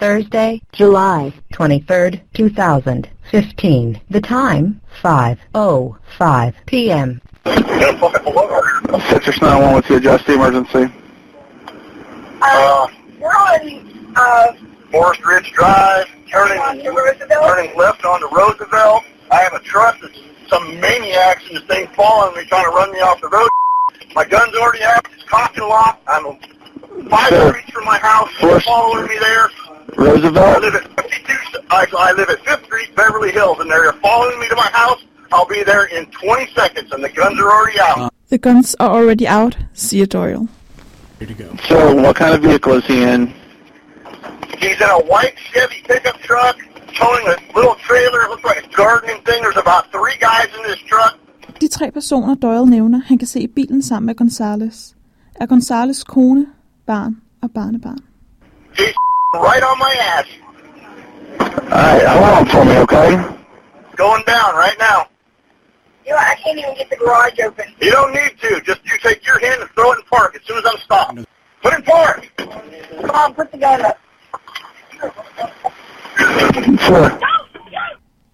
Thursday, 0.00 0.58
July 0.80 1.30
23rd, 1.54 2.18
2015. 2.34 3.96
The 4.10 4.20
time, 4.20 4.80
5.05 5.04 6.52
p.m. 6.66 7.20
Citrus 9.10 9.40
911 9.40 9.82
to 9.84 9.96
adjust 9.96 10.26
the 10.26 10.34
emergency. 10.34 10.92
Uh, 12.42 12.86
we're 13.18 13.28
on 13.28 14.12
uh, 14.16 14.52
Forest 14.90 15.24
Ridge 15.24 15.52
Drive, 15.52 16.06
turning, 16.30 16.58
turning 16.82 17.76
left 17.76 18.04
onto 18.04 18.26
Roosevelt. 18.34 19.02
I 19.30 19.36
have 19.42 19.52
a 19.54 19.60
truck 19.60 19.98
that's 20.00 20.18
some 20.48 20.80
maniacs 20.80 21.46
in 21.48 21.54
this 21.54 21.64
thing 21.64 21.86
following 21.88 22.36
me, 22.36 22.44
trying 22.46 22.64
to 22.64 22.70
run 22.70 22.92
me 22.92 22.98
off 23.00 23.20
the 23.20 23.28
road. 23.28 23.48
My 24.14 24.24
gun's 24.24 24.54
already 24.56 24.82
out. 24.82 25.06
It's 25.14 25.22
cocked 25.24 25.56
and 25.58 25.68
locked. 25.68 26.02
I'm 26.08 26.36
five 27.08 27.28
Sir. 27.28 27.50
streets 27.50 27.70
from 27.70 27.84
my 27.84 27.98
house. 27.98 28.28
They're 28.40 28.50
Forest- 28.50 28.66
following 28.66 29.06
me 29.06 29.16
there. 29.20 29.48
I 29.48 29.92
Roosevelt? 29.96 30.62
live 30.62 30.74
at 30.74 31.00
52. 31.10 31.58
I, 31.70 31.86
I 31.98 32.12
live 32.12 32.28
at 32.30 32.38
5th 32.44 32.64
Street, 32.64 32.94
Beverly 32.96 33.30
Hills, 33.32 33.58
and 33.60 33.70
they're 33.70 33.92
following 33.94 34.38
me 34.40 34.48
to 34.48 34.56
my 34.56 34.68
house. 34.72 35.04
I'll 35.32 35.46
be 35.46 35.62
there 35.62 35.84
in 35.84 36.06
20 36.06 36.52
seconds, 36.54 36.92
and 36.92 37.04
the 37.04 37.08
guns 37.08 37.38
are 37.40 37.50
already 37.50 37.80
out. 37.80 38.12
The 38.28 38.38
guns 38.38 38.74
are 38.80 38.90
already 38.90 39.26
out, 39.26 39.56
siger 39.74 40.06
Doyle. 40.06 40.48
Here 41.18 41.28
to 41.28 41.34
go. 41.34 41.56
So, 41.68 41.94
what 41.94 42.16
kind 42.16 42.34
of 42.34 42.42
vehicle 42.42 42.74
is 42.74 42.86
he 42.86 43.02
in? 43.02 43.32
He's 44.58 44.80
in 44.80 44.90
a 44.90 45.00
white 45.12 45.34
Chevy 45.52 45.82
pickup 45.88 46.18
truck, 46.20 46.56
towing 46.94 47.26
a 47.28 47.36
little 47.56 47.76
trailer. 47.86 48.22
It 48.22 48.30
looks 48.30 48.44
like 48.44 48.64
a 48.64 48.68
gardening 48.76 49.22
thing. 49.22 49.42
There's 49.42 49.56
about 49.56 49.90
three 49.92 50.16
guys 50.20 50.48
in 50.56 50.62
this 50.62 50.78
truck. 50.78 51.18
De 51.60 51.68
tre 51.68 51.90
personer, 51.90 52.34
Doyle 52.34 52.66
nævner, 52.66 53.00
han 53.06 53.18
kan 53.18 53.26
se 53.26 53.40
i 53.40 53.46
bilen 53.46 53.82
sammen 53.82 54.06
med 54.06 54.14
Gonzales, 54.14 54.94
er 55.40 55.46
Gonzales 55.46 56.04
kone, 56.04 56.46
barn 56.86 57.16
og 57.42 57.50
barnebarn. 57.50 57.98
He's 58.78 58.94
right 59.48 59.62
on 59.70 59.78
my 59.78 59.94
ass. 60.16 60.28
Alright, 61.40 62.08
hold 62.08 62.30
on 62.38 62.46
for 62.46 62.64
me, 62.64 62.78
okay? 62.78 63.10
Going 63.96 64.24
down 64.26 64.50
right 64.64 64.78
now. 64.78 65.09
You 66.10 66.16
know, 66.16 66.22
I 66.22 66.34
can't 66.42 66.58
even 66.58 66.74
get 66.74 66.90
the 66.90 66.96
garage 66.96 67.38
open. 67.46 67.66
You 67.80 67.92
don't 67.92 68.12
need 68.20 68.34
to. 68.44 68.50
Just 68.68 68.80
you 68.84 68.96
take 69.08 69.20
your 69.28 69.38
hand 69.46 69.58
and 69.62 69.70
throw 69.76 69.92
it 69.92 69.98
in 70.00 70.06
park 70.16 70.30
as 70.38 70.42
soon 70.48 70.58
as 70.58 70.64
I'm 70.70 70.80
stopped. 70.88 71.18
Put 71.62 71.72
it 71.72 71.78
in 71.78 71.84
park. 71.84 72.20
Come 73.06 73.16
on, 73.22 73.34
put 73.34 73.52
the 73.52 73.58
gun 73.58 73.80
up. 73.90 73.96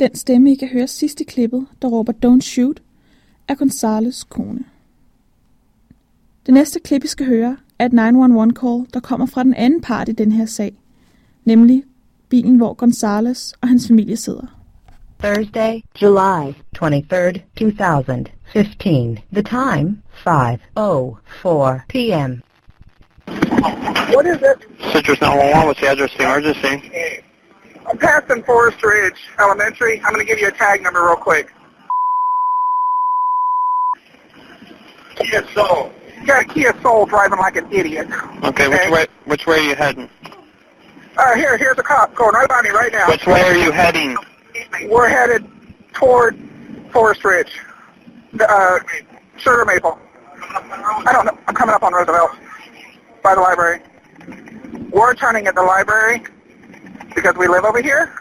Den 0.01 0.15
stemme, 0.15 0.53
I 0.53 0.55
kan 0.55 0.69
høre 0.69 0.87
sidst 0.87 1.21
i 1.21 1.25
klippet, 1.25 1.67
der 1.83 1.89
råber 1.89 2.13
Don't 2.25 2.41
Shoot, 2.41 2.83
er 3.49 3.55
Gonzales 3.55 4.25
kone. 4.25 4.65
Det 6.47 6.55
næste 6.55 6.81
klip, 6.81 7.05
I 7.05 7.07
skal 7.07 7.27
høre, 7.27 7.57
er 7.79 7.87
et 7.87 7.93
911-call, 7.93 8.87
der 8.95 9.01
kommer 9.01 9.27
fra 9.27 9.43
den 9.43 9.55
anden 9.55 9.81
part 9.81 10.09
i 10.09 10.13
den 10.13 10.33
her 10.33 10.47
sag, 10.47 10.73
nemlig 11.45 11.85
bilen, 12.29 12.57
hvor 12.57 12.75
Gonzales 12.75 13.55
og 13.61 13.69
hans 13.69 13.87
familie 13.87 14.17
sidder. 14.17 14.47
Thursday, 15.23 15.81
July 16.03 16.55
23rd, 16.77 17.43
2015. 17.57 19.23
The 19.33 19.43
time, 19.43 20.03
5.04 20.23 21.89
p.m. 21.89 22.43
What 23.27 24.27
is 24.27 24.43
it? 24.43 24.59
Citrus 24.93 25.21
911, 25.23 25.67
what's 25.67 25.81
the 25.81 25.89
address 25.89 26.13
of 26.13 26.19
the 26.19 26.25
emergency? 26.25 27.23
I'm 27.89 27.97
passing 27.97 28.43
Forest 28.43 28.83
Ridge 28.85 29.17
Elementary. 29.39 30.01
I'm 30.03 30.13
going 30.13 30.25
to 30.25 30.31
give 30.31 30.39
you 30.39 30.49
a 30.49 30.53
tag 30.53 30.83
number 30.83 31.03
real 31.03 31.17
quick. 31.17 31.51
Kia 35.17 35.47
Soul. 35.55 35.91
Got 36.27 36.43
a 36.43 36.45
Kia 36.47 36.75
Soul 36.83 37.07
driving 37.07 37.39
like 37.39 37.57
an 37.57 37.73
idiot. 37.73 38.09
Okay, 38.45 38.69
which 38.69 38.91
way, 38.91 39.07
which 39.25 39.47
way 39.47 39.61
are 39.61 39.69
you 39.69 39.75
heading? 39.75 40.11
Uh, 41.17 41.35
here, 41.37 41.57
here's 41.57 41.79
a 41.79 41.83
cop 41.83 42.15
going 42.15 42.35
right 42.35 42.49
by 42.49 42.61
me 42.61 42.69
right 42.69 42.93
now. 42.93 43.09
Which 43.09 43.27
way 43.27 43.41
are 43.41 43.57
you 43.57 43.73
heading? 43.73 44.15
We're 44.91 45.09
headed 45.09 45.47
toward 45.95 46.39
Forest 46.97 47.25
Ridge. 47.27 47.53
Uh, 48.41 48.79
Sugar 49.37 49.67
Maple. 49.67 49.99
I 50.33 51.13
don't 51.13 51.27
know. 51.27 51.39
I'm 51.47 51.55
coming 51.55 51.75
up 51.75 51.83
on 51.83 51.93
Roosevelt 51.93 52.31
by 53.23 53.35
the 53.35 53.41
library. 53.43 53.83
We're 54.91 55.13
turning 55.13 55.47
at 55.47 55.55
the 55.55 55.63
library 55.63 56.23
because 57.15 57.37
we 57.37 57.49
live 57.49 57.65
over 57.65 57.83
here, 57.83 58.15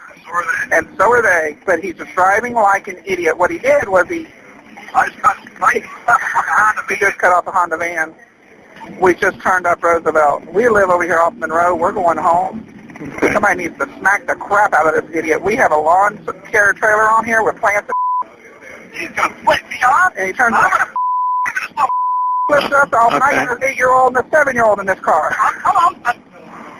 and 0.72 0.86
so 0.98 1.10
are 1.10 1.22
they. 1.22 1.56
But 1.64 1.82
he's 1.82 1.94
driving 2.14 2.52
like 2.52 2.86
an 2.86 3.00
idiot. 3.06 3.38
What 3.38 3.50
he 3.50 3.58
did 3.58 3.88
was 3.88 4.06
he, 4.10 4.26
I 4.94 5.08
just 5.08 5.22
cut, 5.22 6.90
he 6.90 6.96
just 6.96 7.16
cut 7.16 7.32
off 7.32 7.46
a 7.46 7.52
Honda 7.52 7.78
van. 7.78 8.14
We 9.00 9.14
just 9.14 9.40
turned 9.40 9.66
up 9.66 9.82
Roosevelt. 9.82 10.52
We 10.52 10.68
live 10.68 10.90
over 10.90 11.02
here 11.02 11.18
off 11.18 11.32
Monroe. 11.32 11.74
We're 11.74 11.92
going 11.92 12.18
home. 12.18 12.62
Somebody 13.32 13.68
needs 13.68 13.78
to 13.78 13.86
smack 13.98 14.26
the 14.26 14.34
crap 14.34 14.74
out 14.74 14.94
of 14.94 15.06
this 15.06 15.16
idiot. 15.16 15.40
We 15.40 15.56
have 15.56 15.72
a 15.72 15.78
lawn 15.78 16.18
care 16.50 16.74
trailer 16.74 17.08
on 17.08 17.24
here 17.24 17.42
with 17.42 17.56
plants. 17.56 17.90
He's 18.96 19.10
gonna 19.10 19.34
flip 19.44 19.68
me 19.68 19.76
off, 19.82 20.12
and 20.16 20.26
he 20.28 20.32
turns. 20.32 20.56
I'm 20.56 20.70
gonna 20.70 21.88
flips 22.48 22.64
us 22.66 22.92
off. 22.92 23.12
Okay. 23.14 23.18
Now 23.18 23.42
you're 23.42 23.56
an 23.56 23.64
eight-year-old 23.64 24.16
and 24.16 24.26
a 24.26 24.30
seven-year-old 24.30 24.80
in 24.80 24.86
this 24.86 25.00
car. 25.00 25.30
Come 25.32 25.76
on. 25.76 26.22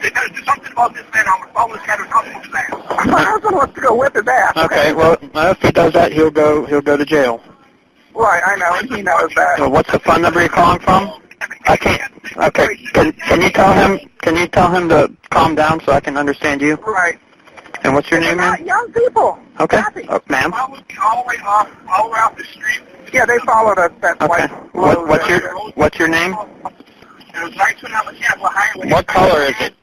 There's 0.03 0.45
something 0.45 0.73
about 0.73 0.95
this 0.95 1.05
man. 1.15 1.25
I'm 1.27 1.53
gonna 1.53 1.73
this 1.75 1.87
guy 1.87 1.97
to 1.97 2.05
talk 2.05 2.25
to 2.25 2.59
ass. 2.59 3.07
My 3.07 3.23
husband 3.23 3.57
wants 3.57 3.75
to 3.75 3.81
go 3.81 3.95
whip 3.97 4.15
his 4.15 4.27
ass. 4.27 4.57
Okay, 4.57 4.93
well, 4.93 5.17
if 5.21 5.61
he 5.61 5.71
does 5.73 5.93
that, 5.95 6.13
he'll 6.13 6.31
go, 6.31 6.65
he'll 6.67 6.81
go 6.83 6.97
to 6.97 7.05
jail. 7.05 7.41
Right, 8.15 8.43
I 8.47 8.57
know. 8.57 8.79
and 8.79 8.91
He 8.95 9.03
knows 9.03 9.31
that. 9.35 9.59
So 9.59 9.69
what's 9.69 9.91
the 9.91 9.99
phone 9.99 10.23
number 10.23 10.41
you're 10.41 10.49
calling 10.49 10.81
from? 10.81 11.21
I 11.67 11.77
can't. 11.77 12.13
Okay, 12.37 12.77
can, 12.93 13.13
can 13.13 13.43
you 13.43 13.51
tell 13.51 13.73
him, 13.73 14.09
can 14.23 14.37
you 14.37 14.47
tell 14.47 14.71
him 14.71 14.89
to 14.91 15.11
calm 15.31 15.55
down 15.55 15.81
so 15.81 15.93
I 15.93 16.01
can 16.01 16.17
understand 16.17 16.61
you? 16.61 16.77
Right. 16.77 17.19
And 17.87 17.95
what's 17.95 18.11
your 18.11 18.19
name, 18.19 18.39
not 18.39 18.59
man? 18.59 18.67
young 18.67 18.93
people. 18.93 19.39
Okay, 19.61 19.81
oh, 20.09 20.21
ma'am. 20.29 20.53
all 20.53 20.67
the 21.23 21.29
way 21.29 21.37
off, 21.47 21.71
all 21.89 22.09
the 22.09 22.15
way 22.15 22.19
off 22.19 22.37
the 22.37 22.43
street. 22.43 22.81
Yeah, 23.13 23.25
they 23.25 23.39
followed 23.47 23.79
us. 23.79 23.93
That 24.01 24.21
Okay. 24.21 24.27
white. 24.27 24.51
What, 24.75 25.07
what's 25.07 25.29
your, 25.29 25.55
what's 25.77 25.97
your 25.97 26.09
name? 26.09 26.33
It 26.33 27.43
was 27.45 27.57
right 27.57 27.79
to 27.79 27.87
another 27.87 28.13
Capitol 28.15 28.49
Highway. 28.51 28.91
What 28.91 29.07
color 29.07 29.41
is 29.43 29.55
it? 29.61 29.75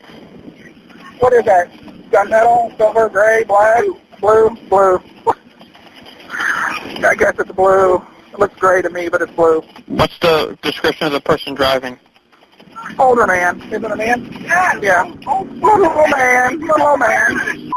What 1.19 1.31
is 1.31 1.45
that? 1.45 1.71
Gunmetal, 2.11 2.75
silver, 2.75 3.07
gray, 3.07 3.45
black, 3.45 3.85
blue, 4.19 4.49
blue. 4.67 5.01
I 6.29 7.15
guess 7.17 7.35
it's 7.39 7.51
blue. 7.53 8.03
It 8.33 8.39
looks 8.39 8.59
gray 8.59 8.81
to 8.81 8.89
me, 8.89 9.07
but 9.07 9.21
it's 9.21 9.31
blue. 9.31 9.61
What's 9.87 10.19
the 10.19 10.57
description 10.61 11.07
of 11.07 11.13
the 11.13 11.21
person 11.21 11.53
driving? 11.53 11.97
Older 12.99 13.27
man. 13.27 13.61
Is 13.61 13.83
it 13.83 13.83
a 13.83 13.95
man? 13.95 14.31
Yeah. 14.41 14.79
Yeah. 14.81 15.03
Little 15.03 15.85
old 15.87 16.09
man. 16.11 16.59
Little 16.59 16.87
old 16.87 16.99
man. 16.99 17.71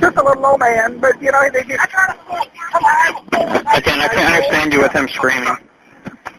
Just 0.00 0.16
a 0.16 0.22
little 0.24 0.46
old 0.46 0.60
man, 0.60 0.98
but 0.98 1.20
you 1.22 1.30
know 1.30 1.40
they 1.52 1.62
just. 1.62 1.88
Again, 3.32 4.00
I 4.00 4.08
can't 4.12 4.34
understand 4.34 4.72
you 4.72 4.80
with 4.80 4.92
him 4.92 5.08
screaming. 5.08 5.56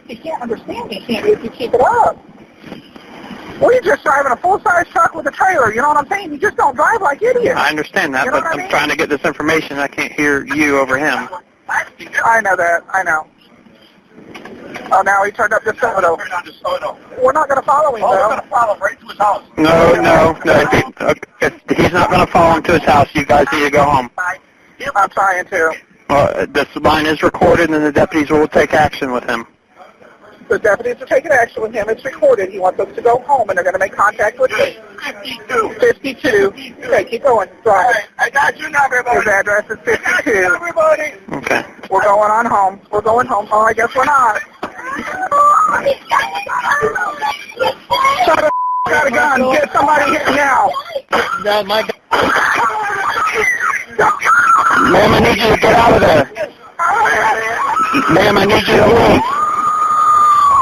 You 0.07 0.17
can't 0.17 0.41
understand 0.41 0.89
me, 0.89 1.01
can't 1.05 1.25
you, 1.25 1.33
if 1.33 1.43
you 1.43 1.49
keep 1.49 1.73
it 1.73 1.81
up. 1.81 2.17
We're 3.61 3.79
just 3.81 4.03
driving 4.03 4.31
a 4.33 4.35
full-size 4.35 4.87
truck 4.89 5.15
with 5.15 5.25
a 5.27 5.31
trailer, 5.31 5.73
you 5.73 5.81
know 5.81 5.87
what 5.89 5.97
I'm 5.97 6.07
saying? 6.09 6.33
You 6.33 6.37
just 6.37 6.57
don't 6.57 6.75
drive 6.75 7.01
like 7.01 7.21
idiots. 7.21 7.57
I 7.57 7.69
understand 7.69 8.13
that, 8.13 8.25
You 8.25 8.31
know 8.31 8.41
but 8.41 8.59
I 8.59 8.63
I'm 8.63 8.69
trying 8.69 8.89
to 8.89 8.97
get 8.97 9.09
this 9.09 9.23
information. 9.23 9.79
I 9.79 9.87
can't 9.87 10.11
hear 10.11 10.45
you 10.45 10.79
over 10.79 10.97
him. 10.97 11.29
I 11.69 12.41
know 12.41 12.55
that, 12.57 12.83
I 12.93 13.03
know. 13.03 13.27
Oh, 14.95 15.01
now 15.01 15.23
he 15.23 15.31
turned 15.31 15.53
up 15.53 15.63
to 15.63 15.75
Soto. 15.79 16.17
We're 17.19 17.31
not 17.31 17.49
going 17.49 17.59
to 17.59 17.65
follow 17.65 17.95
him, 17.95 18.01
though. 18.01 18.11
We're 18.11 18.27
going 18.29 18.41
to 18.41 18.47
follow 18.47 18.75
him 18.75 18.81
right 18.81 18.99
to 18.99 19.07
his 19.07 19.17
house. 19.17 19.43
No, 19.57 19.93
no, 19.95 20.37
no. 20.45 20.59
If, 20.59 20.71
he, 20.71 20.83
okay, 21.03 21.21
if 21.41 21.77
he's 21.77 21.91
not 21.91 22.11
going 22.11 22.23
to 22.23 22.31
follow 22.31 22.57
him 22.57 22.63
to 22.63 22.73
his 22.73 22.83
house, 22.83 23.09
you 23.15 23.25
guys 23.25 23.47
need 23.51 23.63
to 23.63 23.71
go 23.71 23.83
home. 23.83 24.11
I'm 24.17 25.09
trying 25.09 25.45
to. 25.45 25.75
Well, 26.09 26.45
this 26.47 26.75
line 26.75 27.07
is 27.07 27.23
recorded, 27.23 27.71
and 27.71 27.83
the 27.83 27.91
deputies 27.91 28.29
will 28.29 28.47
take 28.47 28.73
action 28.73 29.11
with 29.11 29.23
him. 29.23 29.47
The 30.47 30.59
deputies 30.59 31.01
are 31.01 31.05
taking 31.07 31.31
action 31.31 31.63
with 31.63 31.73
him. 31.73 31.89
It's 31.89 32.05
recorded. 32.05 32.51
He 32.51 32.59
wants 32.59 32.79
us 32.79 32.93
to 32.95 33.01
go 33.01 33.17
home, 33.19 33.49
and 33.49 33.57
they're 33.57 33.63
going 33.63 33.73
to 33.73 33.79
make 33.79 33.93
contact 33.93 34.39
with 34.39 34.51
me. 34.51 34.77
52. 35.01 35.69
52. 35.79 36.53
Okay, 36.83 37.03
keep 37.05 37.23
going. 37.23 37.49
Drive. 37.63 37.95
I 38.19 38.29
got 38.29 38.59
you 38.59 38.69
now, 38.69 38.85
everybody. 38.85 39.19
His 39.19 39.27
address 39.27 39.63
is 39.71 39.79
52. 39.83 40.31
everybody. 40.31 41.13
Okay. 41.31 41.65
We're 41.89 42.03
going 42.03 42.31
on 42.31 42.45
home. 42.45 42.79
We're 42.91 43.01
going 43.01 43.25
home. 43.25 43.47
Oh, 43.51 43.61
I 43.61 43.73
guess 43.73 43.95
we're 43.95 44.05
not. 44.05 44.41
Shut 48.25 48.37
the 48.37 48.51
got 48.89 49.07
a 49.07 49.11
gun. 49.11 49.51
Get 49.51 49.71
somebody 49.71 50.05
here 50.11 50.31
now. 50.35 50.69
No, 51.45 51.63
my 51.63 51.81
Ma'am, 54.91 55.13
I 55.13 55.19
need 55.19 55.37
you 55.41 55.49
to 55.49 55.57
get 55.61 55.75
out 55.75 55.93
of 55.93 56.01
there. 56.01 56.25
Ma'am, 58.15 58.37
I 58.37 58.45
need 58.45 58.67
you 58.67 58.77
to 58.77 58.85
leave. 58.85 59.21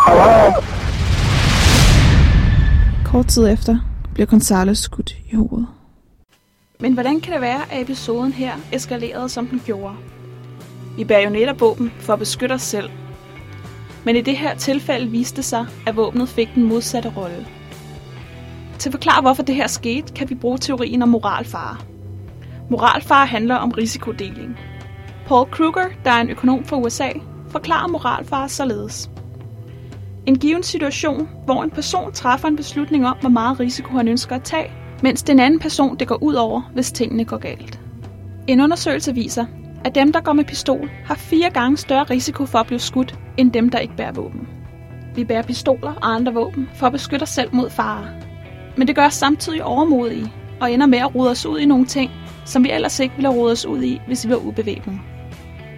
Hello? 0.05 0.61
Kort 3.05 3.27
tid 3.27 3.47
efter 3.47 3.77
bliver 4.13 4.27
Gonzales 4.27 4.77
skudt 4.77 5.15
i 5.31 5.35
hovedet. 5.35 5.67
Men 6.79 6.93
hvordan 6.93 7.21
kan 7.21 7.33
det 7.33 7.41
være, 7.41 7.61
at 7.71 7.81
episoden 7.81 8.33
her 8.33 8.53
eskalerede, 8.71 9.29
som 9.29 9.47
den 9.47 9.61
gjorde? 9.65 9.95
Vi 10.97 11.03
bærer 11.03 11.21
jo 11.21 11.29
netop 11.29 11.59
våben 11.61 11.93
for 11.99 12.13
at 12.13 12.19
beskytte 12.19 12.53
os 12.53 12.61
selv. 12.61 12.89
Men 14.05 14.15
i 14.15 14.21
det 14.21 14.37
her 14.37 14.55
tilfælde 14.55 15.11
viste 15.11 15.37
det 15.37 15.45
sig, 15.45 15.65
at 15.87 15.95
våbnet 15.95 16.29
fik 16.29 16.49
den 16.55 16.63
modsatte 16.63 17.13
rolle. 17.17 17.47
Til 18.79 18.89
at 18.89 18.93
forklare, 18.93 19.21
hvorfor 19.21 19.43
det 19.43 19.55
her 19.55 19.67
skete, 19.67 20.13
kan 20.13 20.29
vi 20.29 20.35
bruge 20.35 20.57
teorien 20.57 21.01
om 21.01 21.09
moralfare. 21.09 21.77
Moralfare 22.69 23.27
handler 23.27 23.55
om 23.55 23.71
risikodeling. 23.71 24.57
Paul 25.27 25.47
Kruger, 25.51 25.87
der 26.05 26.11
er 26.11 26.21
en 26.21 26.29
økonom 26.29 26.65
fra 26.65 26.77
USA, 26.77 27.09
forklarer 27.49 27.87
moralfare 27.87 28.49
således. 28.49 29.09
En 30.25 30.39
given 30.39 30.63
situation, 30.63 31.29
hvor 31.45 31.63
en 31.63 31.69
person 31.69 32.11
træffer 32.11 32.47
en 32.47 32.55
beslutning 32.55 33.07
om, 33.07 33.17
hvor 33.21 33.29
meget 33.29 33.59
risiko 33.59 33.93
han 33.93 34.07
ønsker 34.07 34.35
at 34.35 34.43
tage, 34.43 34.71
mens 35.03 35.23
den 35.23 35.39
anden 35.39 35.59
person 35.59 35.97
det 35.97 36.07
går 36.07 36.23
ud 36.23 36.33
over, 36.33 36.61
hvis 36.73 36.91
tingene 36.91 37.25
går 37.25 37.37
galt. 37.37 37.79
En 38.47 38.61
undersøgelse 38.61 39.13
viser, 39.13 39.45
at 39.85 39.95
dem, 39.95 40.11
der 40.11 40.21
går 40.21 40.33
med 40.33 40.43
pistol, 40.43 40.89
har 41.05 41.15
fire 41.15 41.49
gange 41.49 41.77
større 41.77 42.03
risiko 42.03 42.45
for 42.45 42.59
at 42.59 42.67
blive 42.67 42.79
skudt, 42.79 43.19
end 43.37 43.51
dem, 43.51 43.69
der 43.69 43.79
ikke 43.79 43.95
bærer 43.95 44.11
våben. 44.11 44.47
Vi 45.15 45.23
bærer 45.23 45.41
pistoler 45.41 45.93
og 45.93 46.15
andre 46.15 46.33
våben 46.33 46.69
for 46.75 46.85
at 46.85 46.91
beskytte 46.91 47.23
os 47.23 47.29
selv 47.29 47.55
mod 47.55 47.69
farer. 47.69 48.05
Men 48.77 48.87
det 48.87 48.95
gør 48.95 49.05
os 49.05 49.13
samtidig 49.13 49.63
overmodige 49.63 50.33
og 50.61 50.71
ender 50.71 50.85
med 50.85 50.99
at 50.99 51.15
rode 51.15 51.29
os 51.29 51.45
ud 51.45 51.59
i 51.59 51.65
nogle 51.65 51.85
ting, 51.85 52.11
som 52.45 52.63
vi 52.63 52.71
ellers 52.71 52.99
ikke 52.99 53.15
ville 53.15 53.29
have 53.29 53.39
rodet 53.41 53.51
os 53.51 53.65
ud 53.65 53.83
i, 53.83 54.01
hvis 54.07 54.25
vi 54.25 54.31
var 54.31 54.37
ubevæbnet. 54.37 54.99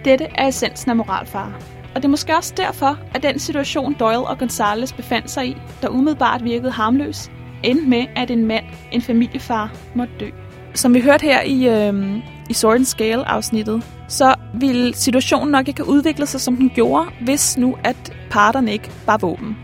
Dette 0.04 0.26
er 0.34 0.48
essensen 0.48 0.90
af 0.90 0.96
moralfare. 0.96 1.52
Og 1.94 2.02
det 2.02 2.04
er 2.04 2.10
måske 2.10 2.36
også 2.36 2.54
derfor, 2.56 2.98
at 3.14 3.22
den 3.22 3.38
situation 3.38 3.96
Doyle 4.00 4.26
og 4.26 4.38
Gonzales 4.38 4.92
befandt 4.92 5.30
sig 5.30 5.48
i, 5.48 5.56
der 5.82 5.88
umiddelbart 5.88 6.44
virkede 6.44 6.70
harmløs, 6.70 7.30
endte 7.62 7.88
med, 7.88 8.06
at 8.16 8.30
en 8.30 8.46
mand, 8.46 8.64
en 8.92 9.02
familiefar, 9.02 9.72
måtte 9.94 10.14
dø. 10.20 10.28
Som 10.74 10.94
vi 10.94 11.00
hørte 11.00 11.22
her 11.22 11.42
i, 11.42 11.68
øh, 11.68 12.18
i 12.50 12.54
Sword 12.54 12.74
and 12.74 12.84
Scale-afsnittet, 12.84 13.82
så 14.08 14.34
ville 14.54 14.94
situationen 14.94 15.50
nok 15.50 15.68
ikke 15.68 15.80
have 15.80 15.88
udviklet 15.88 16.28
sig, 16.28 16.40
som 16.40 16.56
den 16.56 16.70
gjorde, 16.74 17.06
hvis 17.20 17.58
nu 17.58 17.76
at 17.84 18.12
parterne 18.30 18.72
ikke 18.72 18.90
var 19.06 19.16
våben. 19.16 19.56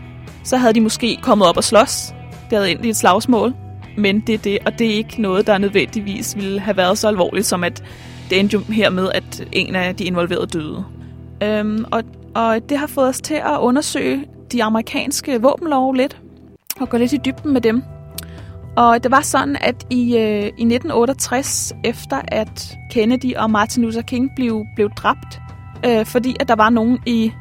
Så 0.43 0.57
havde 0.57 0.73
de 0.73 0.81
måske 0.81 1.17
kommet 1.21 1.47
op 1.47 1.57
og 1.57 1.63
slås. 1.63 2.13
Det 2.49 2.57
havde 2.57 2.71
endt 2.71 2.85
i 2.85 2.89
et 2.89 2.97
slagsmål. 2.97 3.53
Men 3.97 4.19
det 4.19 4.33
er 4.33 4.37
det, 4.37 4.57
og 4.65 4.79
det 4.79 4.87
er 4.87 4.95
ikke 4.95 5.21
noget, 5.21 5.47
der 5.47 5.57
nødvendigvis 5.57 6.35
ville 6.35 6.59
have 6.59 6.77
været 6.77 6.97
så 6.97 7.07
alvorligt, 7.07 7.45
som 7.45 7.63
at 7.63 7.83
det 8.29 8.39
endte 8.39 8.53
jo 8.53 8.73
her 8.73 8.89
med, 8.89 9.09
at 9.13 9.47
en 9.51 9.75
af 9.75 9.95
de 9.95 10.03
involverede 10.03 10.47
døde. 10.47 10.85
Øhm, 11.43 11.85
og, 11.91 12.03
og 12.35 12.69
det 12.69 12.77
har 12.77 12.87
fået 12.87 13.07
os 13.07 13.21
til 13.21 13.33
at 13.33 13.57
undersøge 13.59 14.25
de 14.51 14.63
amerikanske 14.63 15.41
våbenlov 15.41 15.93
lidt, 15.93 16.17
og 16.79 16.89
gå 16.89 16.97
lidt 16.97 17.13
i 17.13 17.17
dybden 17.25 17.53
med 17.53 17.61
dem. 17.61 17.83
Og 18.77 19.03
det 19.03 19.11
var 19.11 19.21
sådan, 19.21 19.57
at 19.61 19.85
i, 19.89 20.17
øh, 20.17 20.45
i 20.45 20.65
1968, 20.65 21.73
efter 21.83 22.21
at 22.27 22.77
Kennedy 22.91 23.35
og 23.35 23.51
Martin 23.51 23.83
Luther 23.83 24.01
King 24.01 24.31
blev, 24.35 24.65
blev 24.75 24.89
dræbt, 24.89 25.41
øh, 25.85 26.05
fordi 26.05 26.35
at 26.39 26.47
der 26.47 26.55
var 26.55 26.69
nogen 26.69 26.99
i, 27.05 27.31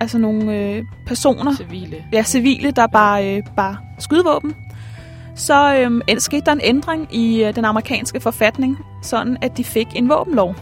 altså 0.00 0.18
nogle 0.18 0.58
øh, 0.58 0.84
personer, 1.06 1.54
Civile. 1.54 2.04
ja, 2.12 2.22
civile, 2.22 2.70
der 2.70 2.86
bare, 2.86 3.36
øh, 3.36 3.42
bare 3.56 3.76
skydevåben, 3.98 4.54
så 5.34 5.76
øh, 5.76 6.20
skete 6.20 6.46
der 6.46 6.52
en 6.52 6.60
ændring 6.62 7.14
i 7.14 7.44
øh, 7.44 7.56
den 7.56 7.64
amerikanske 7.64 8.20
forfatning, 8.20 8.78
sådan 9.02 9.36
at 9.42 9.56
de 9.56 9.64
fik 9.64 9.86
en 9.94 10.08
våbenlov, 10.08 10.54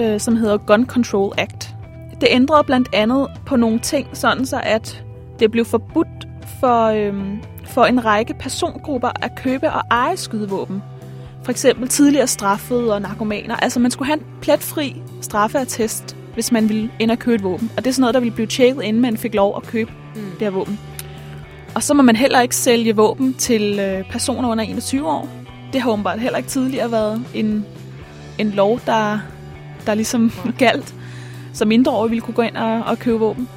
øh, 0.00 0.20
som 0.20 0.36
hedder 0.36 0.56
Gun 0.56 0.86
Control 0.86 1.32
Act. 1.38 1.74
Det 2.20 2.28
ændrede 2.30 2.64
blandt 2.64 2.88
andet 2.92 3.28
på 3.46 3.56
nogle 3.56 3.78
ting, 3.78 4.08
sådan 4.12 4.46
så 4.46 4.60
at 4.62 5.04
det 5.38 5.50
blev 5.50 5.64
forbudt 5.64 6.28
for, 6.60 6.84
øh, 6.84 7.14
for 7.68 7.84
en 7.84 8.04
række 8.04 8.34
persongrupper 8.34 9.10
at 9.22 9.34
købe 9.34 9.72
og 9.72 9.82
eje 9.90 10.16
skydevåben. 10.16 10.82
For 11.44 11.50
eksempel 11.50 11.88
tidligere 11.88 12.26
straffede 12.26 12.94
og 12.94 13.02
narkomaner. 13.02 13.56
Altså 13.56 13.80
man 13.80 13.90
skulle 13.90 14.06
have 14.06 14.18
en 14.18 14.26
pletfri 14.40 15.02
straffeattest, 15.20 16.16
hvis 16.34 16.52
man 16.52 16.68
ville 16.68 16.90
ind 16.98 17.10
og 17.10 17.18
købe 17.18 17.34
et 17.34 17.42
våben. 17.42 17.70
Og 17.76 17.84
det 17.84 17.90
er 17.90 17.94
sådan 17.94 18.00
noget, 18.00 18.14
der 18.14 18.20
ville 18.20 18.34
blive 18.34 18.46
tjekket, 18.46 18.82
inden 18.82 19.02
man 19.02 19.16
fik 19.16 19.34
lov 19.34 19.56
at 19.56 19.62
købe 19.62 19.92
mm. 20.14 20.20
det 20.30 20.40
her 20.40 20.50
våben. 20.50 20.78
Og 21.74 21.82
så 21.82 21.94
må 21.94 22.02
man 22.02 22.16
heller 22.16 22.40
ikke 22.40 22.56
sælge 22.56 22.96
våben 22.96 23.34
til 23.34 23.78
øh, 23.78 24.10
personer 24.10 24.48
under 24.48 24.64
21 24.64 25.08
år. 25.08 25.28
Det 25.72 25.80
har 25.80 25.90
åbenbart 25.90 26.20
heller 26.20 26.36
ikke 26.36 26.48
tidligere 26.48 26.92
været 26.92 27.24
en, 27.34 27.66
en 28.38 28.50
lov, 28.50 28.80
der, 28.86 29.18
der 29.86 29.94
ligesom 29.94 30.32
galt. 30.58 30.94
Så 31.52 31.64
mindreårige 31.64 32.10
ville 32.10 32.20
kunne 32.20 32.34
gå 32.34 32.42
ind 32.42 32.56
og, 32.56 32.82
og 32.86 32.98
købe 32.98 33.18
våben. 33.18 33.48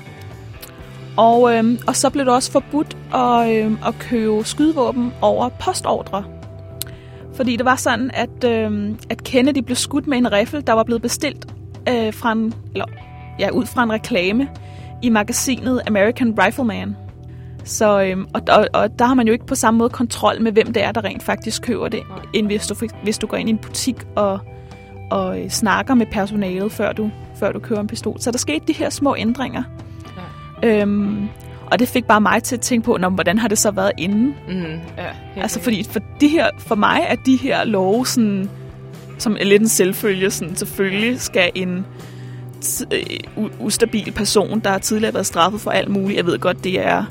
Og, 1.18 1.56
øh, 1.56 1.80
og 1.88 1.96
så 1.96 2.10
blev 2.10 2.26
det 2.26 2.34
også 2.34 2.52
forbudt 2.52 2.98
at, 3.14 3.50
øh, 3.50 3.72
at 3.88 4.00
købe 4.00 4.44
skydevåben 4.44 5.14
over 5.22 5.50
postordre. 5.50 6.24
Fordi 7.34 7.56
det 7.56 7.66
var 7.66 7.76
sådan, 7.76 8.12
at, 8.14 8.44
øh, 8.44 8.96
at 9.10 9.24
Kennedy 9.24 9.58
blev 9.58 9.76
skudt 9.76 10.08
med 10.08 10.18
en 10.18 10.32
riffel, 10.32 10.68
der 10.68 10.74
var 10.74 10.84
blevet 10.84 11.02
bestilt 11.02 11.48
øh, 11.90 12.14
fra 12.14 12.32
en, 12.32 12.54
eller, 12.74 12.86
ja, 13.40 13.50
ud 13.50 13.66
fra 13.66 13.84
en 13.84 13.92
reklame 13.92 14.50
i 15.02 15.10
magasinet 15.10 15.82
American 15.88 16.40
Rifleman. 16.40 16.96
Så, 17.64 18.02
øhm, 18.02 18.28
og, 18.34 18.42
og, 18.50 18.68
og 18.74 19.00
der 19.00 19.06
har 19.06 19.14
man 19.14 19.28
jo 19.28 19.34
ikke 19.34 19.46
på 19.46 19.56
samme 19.56 19.78
måde 19.78 19.90
kontrol 19.90 20.42
med, 20.42 20.52
hvem 20.52 20.74
det 20.74 20.84
er, 20.84 20.92
der 20.92 21.04
rent 21.04 21.24
faktisk 21.24 21.62
køber 21.62 21.88
det, 21.88 22.00
end 22.34 22.46
hvis 22.46 22.68
du, 22.68 22.76
hvis 23.04 23.18
du 23.18 23.28
går 23.28 23.38
ind 23.38 23.50
i 23.50 23.52
en 23.52 23.58
butik 23.58 23.96
og, 24.16 24.40
og 25.12 25.40
øh, 25.40 25.50
snakker 25.50 25.94
med 25.94 26.06
personalet, 26.12 26.72
før 26.72 26.92
du, 26.92 27.12
før 27.36 27.52
du 27.52 27.60
køber 27.60 27.82
en 27.82 27.88
pistol. 27.88 28.20
Så 28.20 28.32
der 28.32 28.38
skete 28.38 28.66
de 28.68 28.74
her 28.74 28.90
små 28.90 29.16
ændringer. 29.16 29.64
Øhm, 30.64 31.28
og 31.72 31.80
det 31.80 31.88
fik 31.88 32.06
bare 32.06 32.22
mig 32.22 32.44
til 32.44 32.56
at 32.56 32.62
tænke 32.62 32.86
på, 32.86 32.98
Nå, 32.98 33.10
hvordan 33.10 33.38
har 33.38 33.48
det 33.48 33.58
så 33.58 33.72
været 33.72 33.92
inden? 33.98 34.36
Mm, 34.48 34.64
ja, 34.98 35.08
Altså 35.42 35.62
fordi 35.62 35.84
for, 35.90 36.00
de 36.22 36.28
her, 36.28 36.50
for 36.60 36.76
mig 36.76 37.02
er 37.08 37.16
de 37.16 37.36
her 37.36 37.64
love 37.64 38.06
sådan, 38.08 38.50
som 39.18 39.38
er 39.40 39.44
lidt 39.46 39.62
en 39.62 39.68
selvfølge. 39.68 40.32
Sådan, 40.32 40.56
selvfølgelig 40.56 41.20
skal 41.22 41.52
en 41.56 41.86
øh, 42.94 43.46
ustabil 43.60 44.12
person, 44.12 44.60
der 44.60 44.70
har 44.70 44.78
tidligere 44.80 45.14
været 45.14 45.26
straffet 45.26 45.62
for 45.62 45.72
alt 45.72 45.90
muligt, 45.90 46.18
jeg 46.18 46.26
ved 46.26 46.40
godt, 46.40 46.64
det 46.64 46.86
er, 46.88 47.04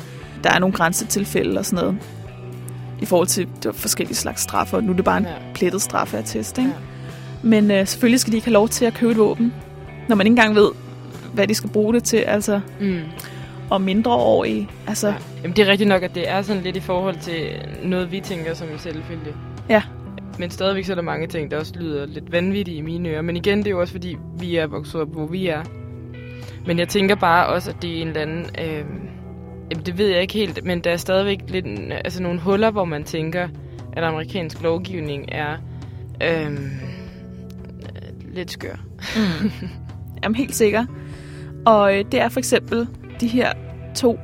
der 0.45 0.51
er 0.51 0.59
nogle 0.59 0.73
grænsetilfælde 0.75 1.59
og 1.59 1.67
sådan 1.67 1.85
noget, 1.85 1.99
i 3.01 3.07
forhold 3.07 3.29
til 3.29 3.49
forskellige 3.75 4.17
slags 4.17 4.43
straffer. 4.43 4.81
Nu 4.81 4.93
er 4.93 4.97
det 4.97 5.05
bare 5.05 5.19
en 5.19 5.25
Ja. 5.25 5.31
plettet 5.55 5.83
straffeattest, 5.83 6.59
ikke? 6.59 6.71
Ja. 6.71 6.77
Men 7.43 7.71
øh, 7.71 7.87
selvfølgelig 7.87 8.21
skal 8.21 8.31
de 8.33 8.37
ikke 8.37 8.47
have 8.47 8.53
lov 8.53 8.69
til 8.69 8.85
at 8.85 8.95
købe 8.95 9.13
et 9.13 9.19
våben, 9.19 9.53
når 10.09 10.17
man 10.17 10.27
ikke 10.27 10.33
engang 10.33 10.55
ved, 10.55 10.69
hvad 11.35 11.47
de 11.49 11.55
skal 11.55 11.71
bruge 11.71 11.95
det 11.95 12.05
til, 12.05 12.17
altså, 12.17 12.61
Mm. 12.81 12.99
Og 13.71 13.83
mindreårige. 13.83 14.69
Altså, 14.87 15.09
Ja. 15.09 15.15
Jamen, 15.43 15.57
det 15.57 15.67
er 15.67 15.71
rigtigt 15.71 15.89
nok, 15.89 16.03
at 16.03 16.15
det 16.15 16.29
er 16.29 16.43
sådan 16.43 16.63
lidt 16.63 16.77
i 16.77 16.81
forhold 16.81 17.17
til 17.17 17.49
noget, 17.85 18.13
vi 18.13 18.21
tænker 18.21 18.55
som 18.55 18.69
en 18.69 18.79
selvfølge. 18.79 19.35
Ja. 19.69 19.83
Men 20.39 20.51
stadigvæk 20.51 20.85
så 20.85 20.93
er 20.93 20.95
der 20.95 21.03
mange 21.03 21.27
ting, 21.27 21.51
der 21.51 21.59
også 21.59 21.73
lyder 21.77 22.07
lidt 22.07 22.33
vanvittige 22.33 22.77
i 22.77 22.81
mine 22.81 23.09
ører. 23.09 23.23
Men 23.23 23.37
igen, 23.37 23.59
det 23.59 23.67
er 23.67 23.71
jo 23.71 23.81
også 23.81 23.93
fordi, 23.93 24.17
vi 24.39 24.57
er 24.57 24.67
vokset 24.67 25.01
op, 25.01 25.13
hvor 25.13 25.27
vi 25.27 25.47
er. 25.47 25.63
Men 26.67 26.79
jeg 26.79 26.89
tænker 26.89 27.15
bare 27.15 27.47
også, 27.47 27.71
at 27.71 27.83
det 27.83 27.99
er 27.99 28.03
en 28.03 28.09
eller 28.09 28.21
anden... 28.21 28.47
Øh, 28.59 28.85
jamen, 29.71 29.87
det 29.87 29.99
ved 29.99 30.07
jeg 30.09 30.23
ikke 30.23 30.35
helt, 30.35 30.65
men 30.65 30.81
der 30.81 30.91
er 30.91 30.97
stadigvæk 30.97 31.39
lidt, 31.49 31.67
altså 32.05 32.23
nogle 32.23 32.41
huller, 32.41 32.71
hvor 32.71 32.85
man 32.85 33.05
tænker, 33.05 33.49
at 33.93 34.05
amerikansk 34.05 34.63
lovgivning 34.63 35.29
er 35.33 35.57
øh, 36.23 36.59
lidt 38.35 38.51
skør. 38.51 38.77
Jamen 40.23 40.37
helt 40.37 40.55
sikker. 40.55 40.85
Og 41.67 41.99
øh, 41.99 42.05
det 42.13 42.21
er 42.21 42.29
for 42.29 42.39
eksempel 42.39 42.89
de 43.21 43.29
her 43.29 43.53
to 43.95 44.19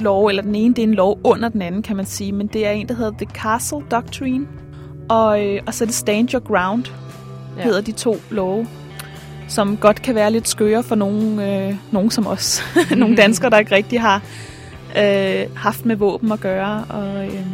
love, 0.00 0.30
eller 0.30 0.42
den 0.42 0.54
ene 0.54 0.74
det 0.74 0.82
er 0.82 0.86
en 0.86 0.94
lov 0.94 1.20
under 1.24 1.48
den 1.48 1.62
anden, 1.62 1.82
kan 1.82 1.96
man 1.96 2.06
sige, 2.06 2.32
men 2.32 2.46
det 2.46 2.66
er 2.66 2.70
en, 2.70 2.88
der 2.88 2.94
hedder 2.94 3.12
The 3.18 3.26
Castle 3.26 3.80
Doctrine, 3.90 4.46
og, 5.08 5.46
øh, 5.46 5.62
og 5.66 5.74
så 5.74 5.84
er 5.84 5.86
det 5.86 5.94
Stand 5.94 6.34
Your 6.34 6.40
Ground. 6.40 6.84
Ja. 7.56 7.62
hedder 7.62 7.80
de 7.80 7.92
to 7.92 8.16
love, 8.30 8.66
som 9.48 9.76
godt 9.76 10.02
kan 10.02 10.14
være 10.14 10.30
lidt 10.30 10.48
skøre 10.48 10.82
for 10.82 10.94
nogen, 10.94 11.40
øh, 11.40 11.74
nogen 11.90 12.10
som 12.10 12.26
os. 12.26 12.62
nogle 12.96 13.16
danskere, 13.22 13.50
der 13.50 13.58
ikke 13.58 13.74
rigtig 13.74 14.00
har 14.00 14.22
øh, 14.98 15.56
haft 15.56 15.86
med 15.86 15.96
våben 15.96 16.32
at 16.32 16.40
gøre. 16.40 16.84
Og, 16.88 17.26
øh, 17.26 17.46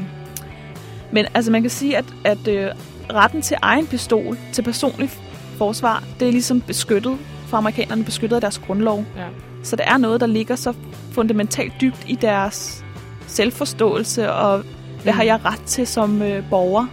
men 1.12 1.26
altså 1.34 1.50
man 1.50 1.62
kan 1.62 1.70
sige, 1.70 1.96
at, 1.96 2.04
at 2.24 2.48
øh, 2.48 2.70
retten 3.12 3.42
til 3.42 3.56
egen 3.62 3.86
pistol, 3.86 4.38
til 4.52 4.62
personlig 4.62 5.10
forsvar, 5.58 6.04
det 6.20 6.28
er 6.28 6.32
ligesom 6.32 6.60
beskyttet 6.60 7.18
for 7.46 7.56
amerikanerne, 7.56 8.04
beskyttet 8.04 8.36
af 8.36 8.40
deres 8.40 8.58
grundlov. 8.58 9.04
Ja. 9.16 9.26
Så 9.64 9.76
det 9.76 9.84
er 9.88 9.96
noget, 9.98 10.20
der 10.20 10.26
ligger 10.26 10.56
så 10.56 10.72
fundamentalt 11.12 11.72
dybt 11.80 12.04
i 12.06 12.14
deres 12.14 12.84
selvforståelse, 13.26 14.32
og 14.32 14.58
hvad 15.02 15.12
Mm. 15.12 15.16
har 15.16 15.22
jeg 15.24 15.44
ret 15.44 15.60
til 15.66 15.86
som 15.86 16.22
øh, 16.22 16.42
borger? 16.50 16.86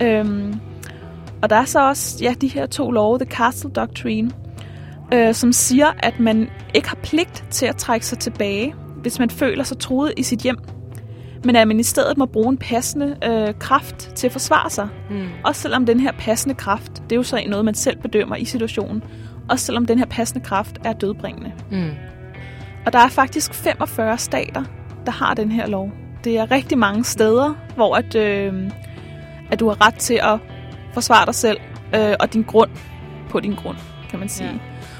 Ja. 0.00 0.18
Øhm, 0.20 0.54
og 1.42 1.50
der 1.50 1.56
er 1.56 1.64
så 1.64 1.88
også 1.88 2.24
ja, 2.24 2.34
de 2.40 2.48
her 2.48 2.66
to 2.66 2.90
love, 2.90 3.18
The 3.18 3.26
Castle 3.30 3.70
Doctrine, 3.70 4.30
øh, 5.14 5.34
som 5.34 5.52
siger, 5.52 5.86
at 5.98 6.20
man 6.20 6.48
ikke 6.74 6.88
har 6.88 6.98
pligt 7.02 7.44
til 7.50 7.66
at 7.66 7.76
trække 7.76 8.06
sig 8.06 8.18
tilbage, 8.18 8.74
hvis 9.02 9.18
man 9.18 9.30
føler 9.30 9.64
sig 9.64 9.78
truet 9.78 10.12
i 10.16 10.22
sit 10.22 10.38
hjem, 10.40 10.56
men 11.44 11.56
at 11.56 11.68
man 11.68 11.80
i 11.80 11.82
stedet 11.82 12.18
må 12.18 12.26
bruge 12.26 12.48
en 12.48 12.56
passende 12.58 13.16
øh, 13.24 13.54
kraft 13.58 13.96
til 14.14 14.26
at 14.26 14.32
forsvare 14.32 14.70
sig. 14.70 14.88
Mm. 15.10 15.26
Også 15.44 15.60
selvom 15.60 15.86
den 15.86 16.00
her 16.00 16.12
passende 16.18 16.54
kraft, 16.54 16.92
det 16.92 17.12
er 17.12 17.16
jo 17.16 17.22
så 17.22 17.42
noget, 17.48 17.64
man 17.64 17.74
selv 17.74 17.98
bedømmer 17.98 18.36
i 18.36 18.44
situationen, 18.44 19.02
også 19.48 19.64
selvom 19.64 19.86
den 19.86 19.98
her 19.98 20.06
passende 20.06 20.44
kraft 20.44 20.78
er 20.84 20.92
dødbringende. 20.92 21.52
Mm. 21.70 21.90
Og 22.86 22.92
der 22.92 22.98
er 22.98 23.08
faktisk 23.08 23.54
45 23.54 24.18
stater, 24.18 24.64
der 25.06 25.12
har 25.12 25.34
den 25.34 25.52
her 25.52 25.66
lov. 25.66 25.90
Det 26.24 26.38
er 26.38 26.50
rigtig 26.50 26.78
mange 26.78 27.04
steder, 27.04 27.54
hvor 27.76 27.96
at, 27.96 28.14
øh, 28.14 28.70
at 29.50 29.60
du 29.60 29.68
har 29.68 29.86
ret 29.86 29.94
til 29.94 30.20
at 30.22 30.38
forsvare 30.94 31.26
dig 31.26 31.34
selv 31.34 31.58
øh, 31.94 32.14
og 32.20 32.32
din 32.32 32.42
grund 32.42 32.70
på 33.30 33.40
din 33.40 33.54
grund, 33.54 33.76
kan 34.10 34.18
man 34.18 34.28
sige. 34.28 34.48
Ja. 34.48 34.58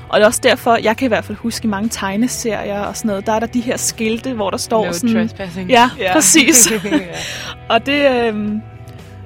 Og 0.09 0.21
det 0.21 0.23
er 0.23 0.27
også 0.27 0.41
derfor, 0.43 0.77
jeg 0.77 0.97
kan 0.97 1.07
i 1.07 1.09
hvert 1.09 1.25
fald 1.25 1.39
huske 1.39 1.69
mange 1.69 1.89
tegneserier 1.89 2.81
og 2.81 2.97
sådan 2.97 3.09
noget, 3.09 3.27
der 3.27 3.33
er 3.33 3.41
der 3.41 3.47
de 3.47 3.61
her 3.61 3.77
skilte, 3.77 4.33
hvor 4.33 4.51
der 4.51 4.57
står 4.57 4.87
No 4.87 4.93
sådan... 4.93 5.15
trespassing. 5.15 5.71
Ja, 5.71 5.91
præcis. 6.13 6.73
ja. 6.85 6.99
Og 7.69 7.87
det, 7.87 8.11
øh, 8.11 8.53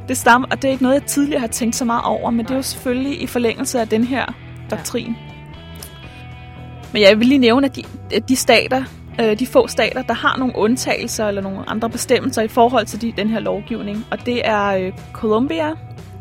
det 0.08 0.16
stammer, 0.16 0.48
og 0.50 0.62
det 0.62 0.68
er 0.68 0.72
ikke 0.72 0.82
noget, 0.82 0.94
jeg 0.94 1.02
tidligere 1.02 1.40
har 1.40 1.46
tænkt 1.46 1.76
så 1.76 1.84
meget 1.84 2.04
over, 2.04 2.30
men 2.30 2.38
det 2.44 2.50
er 2.50 2.54
jo 2.54 2.58
Nej. 2.58 2.62
selvfølgelig 2.62 3.22
i 3.22 3.26
forlængelse 3.26 3.80
af 3.80 3.88
den 3.88 4.04
her 4.04 4.34
doktrin. 4.70 5.16
Men 6.92 7.02
jeg 7.02 7.18
vil 7.18 7.26
lige 7.26 7.38
nævne, 7.38 7.66
at 7.66 7.76
de, 7.76 7.82
at 8.14 8.28
de 8.28 8.36
stater, 8.36 8.84
øh, 9.20 9.38
de 9.38 9.46
få 9.46 9.66
stater, 9.66 10.02
der 10.02 10.14
har 10.14 10.36
nogle 10.38 10.56
undtagelser 10.56 11.28
eller 11.28 11.42
nogle 11.42 11.70
andre 11.70 11.90
bestemmelser 11.90 12.42
i 12.42 12.48
forhold 12.48 12.86
til 12.86 13.00
de, 13.00 13.12
den 13.16 13.30
her 13.30 13.40
lovgivning. 13.40 14.06
Og 14.10 14.26
det 14.26 14.48
er 14.48 14.66
øh, 14.66 14.92
Columbia, 15.12 15.70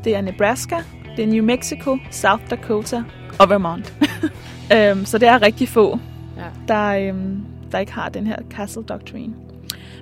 det 0.03 0.15
er 0.15 0.21
Nebraska, 0.21 0.75
det 1.17 1.23
er 1.23 1.27
New 1.27 1.43
Mexico, 1.45 1.97
South 2.11 2.43
Dakota 2.49 3.03
og 3.39 3.49
Vermont. 3.49 3.93
øhm, 4.75 5.05
så 5.05 5.17
det 5.17 5.27
er 5.27 5.41
rigtig 5.41 5.69
få, 5.69 5.99
Ja. 6.37 6.43
der, 6.73 7.09
øhm, 7.09 7.37
der 7.71 7.79
ikke 7.79 7.93
har 7.93 8.09
den 8.09 8.27
her 8.27 8.35
Castle 8.49 8.83
Doctrine. 8.83 9.33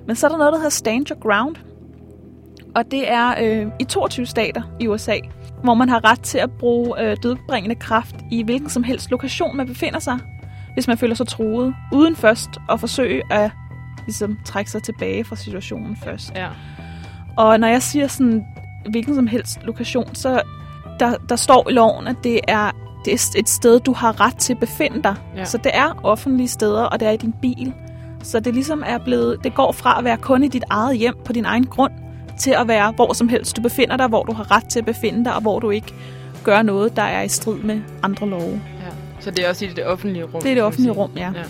Men 0.06 0.16
så 0.16 0.26
er 0.26 0.30
der 0.30 0.38
noget, 0.38 0.52
der 0.52 0.58
hedder 0.58 0.70
Stand 0.70 1.10
Your 1.10 1.18
Ground. 1.20 1.56
Og 2.74 2.90
det 2.90 3.10
er 3.12 3.34
øh, 3.42 3.66
i 3.80 3.84
22 3.84 4.26
stater 4.26 4.62
i 4.80 4.86
USA, 4.88 5.16
hvor 5.66 5.74
man 5.74 5.88
har 5.88 6.10
ret 6.10 6.20
til 6.20 6.38
at 6.38 6.50
bruge 6.50 7.02
øh, 7.02 7.16
dødbringende 7.22 7.74
kraft 7.74 8.16
i 8.30 8.42
hvilken 8.42 8.70
som 8.70 8.82
helst 8.82 9.10
lokation, 9.10 9.56
man 9.56 9.66
befinder 9.66 9.98
sig, 9.98 10.18
hvis 10.74 10.88
man 10.88 10.98
føler 10.98 11.14
sig 11.14 11.28
truet, 11.28 11.74
uden 11.92 12.16
først 12.16 12.50
at 12.70 12.80
forsøge 12.80 13.22
at 13.32 13.50
ligesom, 14.06 14.38
trække 14.44 14.70
sig 14.70 14.82
tilbage 14.82 15.24
fra 15.24 15.36
situationen 15.36 15.96
først. 15.96 16.32
Ja. 16.34 16.48
Og 17.36 17.60
når 17.60 17.68
jeg 17.68 17.82
siger 17.82 18.06
sådan 18.06 18.44
hvilken 18.90 19.14
som 19.14 19.26
helst 19.26 19.58
lokation, 19.62 20.14
så 20.14 20.42
der, 21.00 21.16
der 21.28 21.36
står 21.36 21.68
i 21.68 21.72
loven, 21.72 22.06
at 22.06 22.16
det 22.24 22.40
er, 22.48 22.70
det 23.04 23.12
er 23.12 23.38
et 23.38 23.48
sted, 23.48 23.80
du 23.80 23.92
har 23.92 24.20
ret 24.20 24.36
til 24.36 24.52
at 24.52 24.60
befinde 24.60 25.02
dig. 25.02 25.14
Ja. 25.36 25.44
Så 25.44 25.58
det 25.58 25.72
er 25.74 26.00
offentlige 26.04 26.48
steder, 26.48 26.82
og 26.82 27.00
det 27.00 27.08
er 27.08 27.12
i 27.12 27.16
din 27.16 27.34
bil. 27.42 27.72
Så 28.22 28.40
det 28.40 28.54
ligesom 28.54 28.82
er 28.86 28.98
blevet, 28.98 29.44
det 29.44 29.54
går 29.54 29.72
fra 29.72 29.98
at 29.98 30.04
være 30.04 30.16
kun 30.16 30.44
i 30.44 30.48
dit 30.48 30.64
eget 30.70 30.98
hjem 30.98 31.14
på 31.24 31.32
din 31.32 31.44
egen 31.44 31.66
grund, 31.66 31.92
til 32.38 32.50
at 32.50 32.68
være 32.68 32.92
hvor 32.92 33.12
som 33.12 33.28
helst 33.28 33.56
du 33.56 33.62
befinder 33.62 33.96
dig, 33.96 34.06
hvor 34.06 34.22
du 34.22 34.32
har 34.32 34.50
ret 34.50 34.64
til 34.64 34.78
at 34.78 34.84
befinde 34.84 35.24
dig, 35.24 35.34
og 35.34 35.40
hvor 35.42 35.58
du 35.60 35.70
ikke 35.70 35.94
gør 36.44 36.62
noget, 36.62 36.96
der 36.96 37.02
er 37.02 37.22
i 37.22 37.28
strid 37.28 37.56
med 37.58 37.80
andre 38.02 38.28
love. 38.28 38.60
ja. 38.80 38.90
Så 39.20 39.30
det 39.30 39.44
er 39.44 39.48
også 39.48 39.64
i 39.64 39.68
det 39.68 39.86
offentlige 39.86 40.24
rum. 40.24 40.42
Det 40.42 40.50
er 40.50 40.54
det 40.54 40.62
offentlige 40.62 40.92
rum, 40.92 41.10
ja. 41.16 41.32
Ja. 41.34 41.42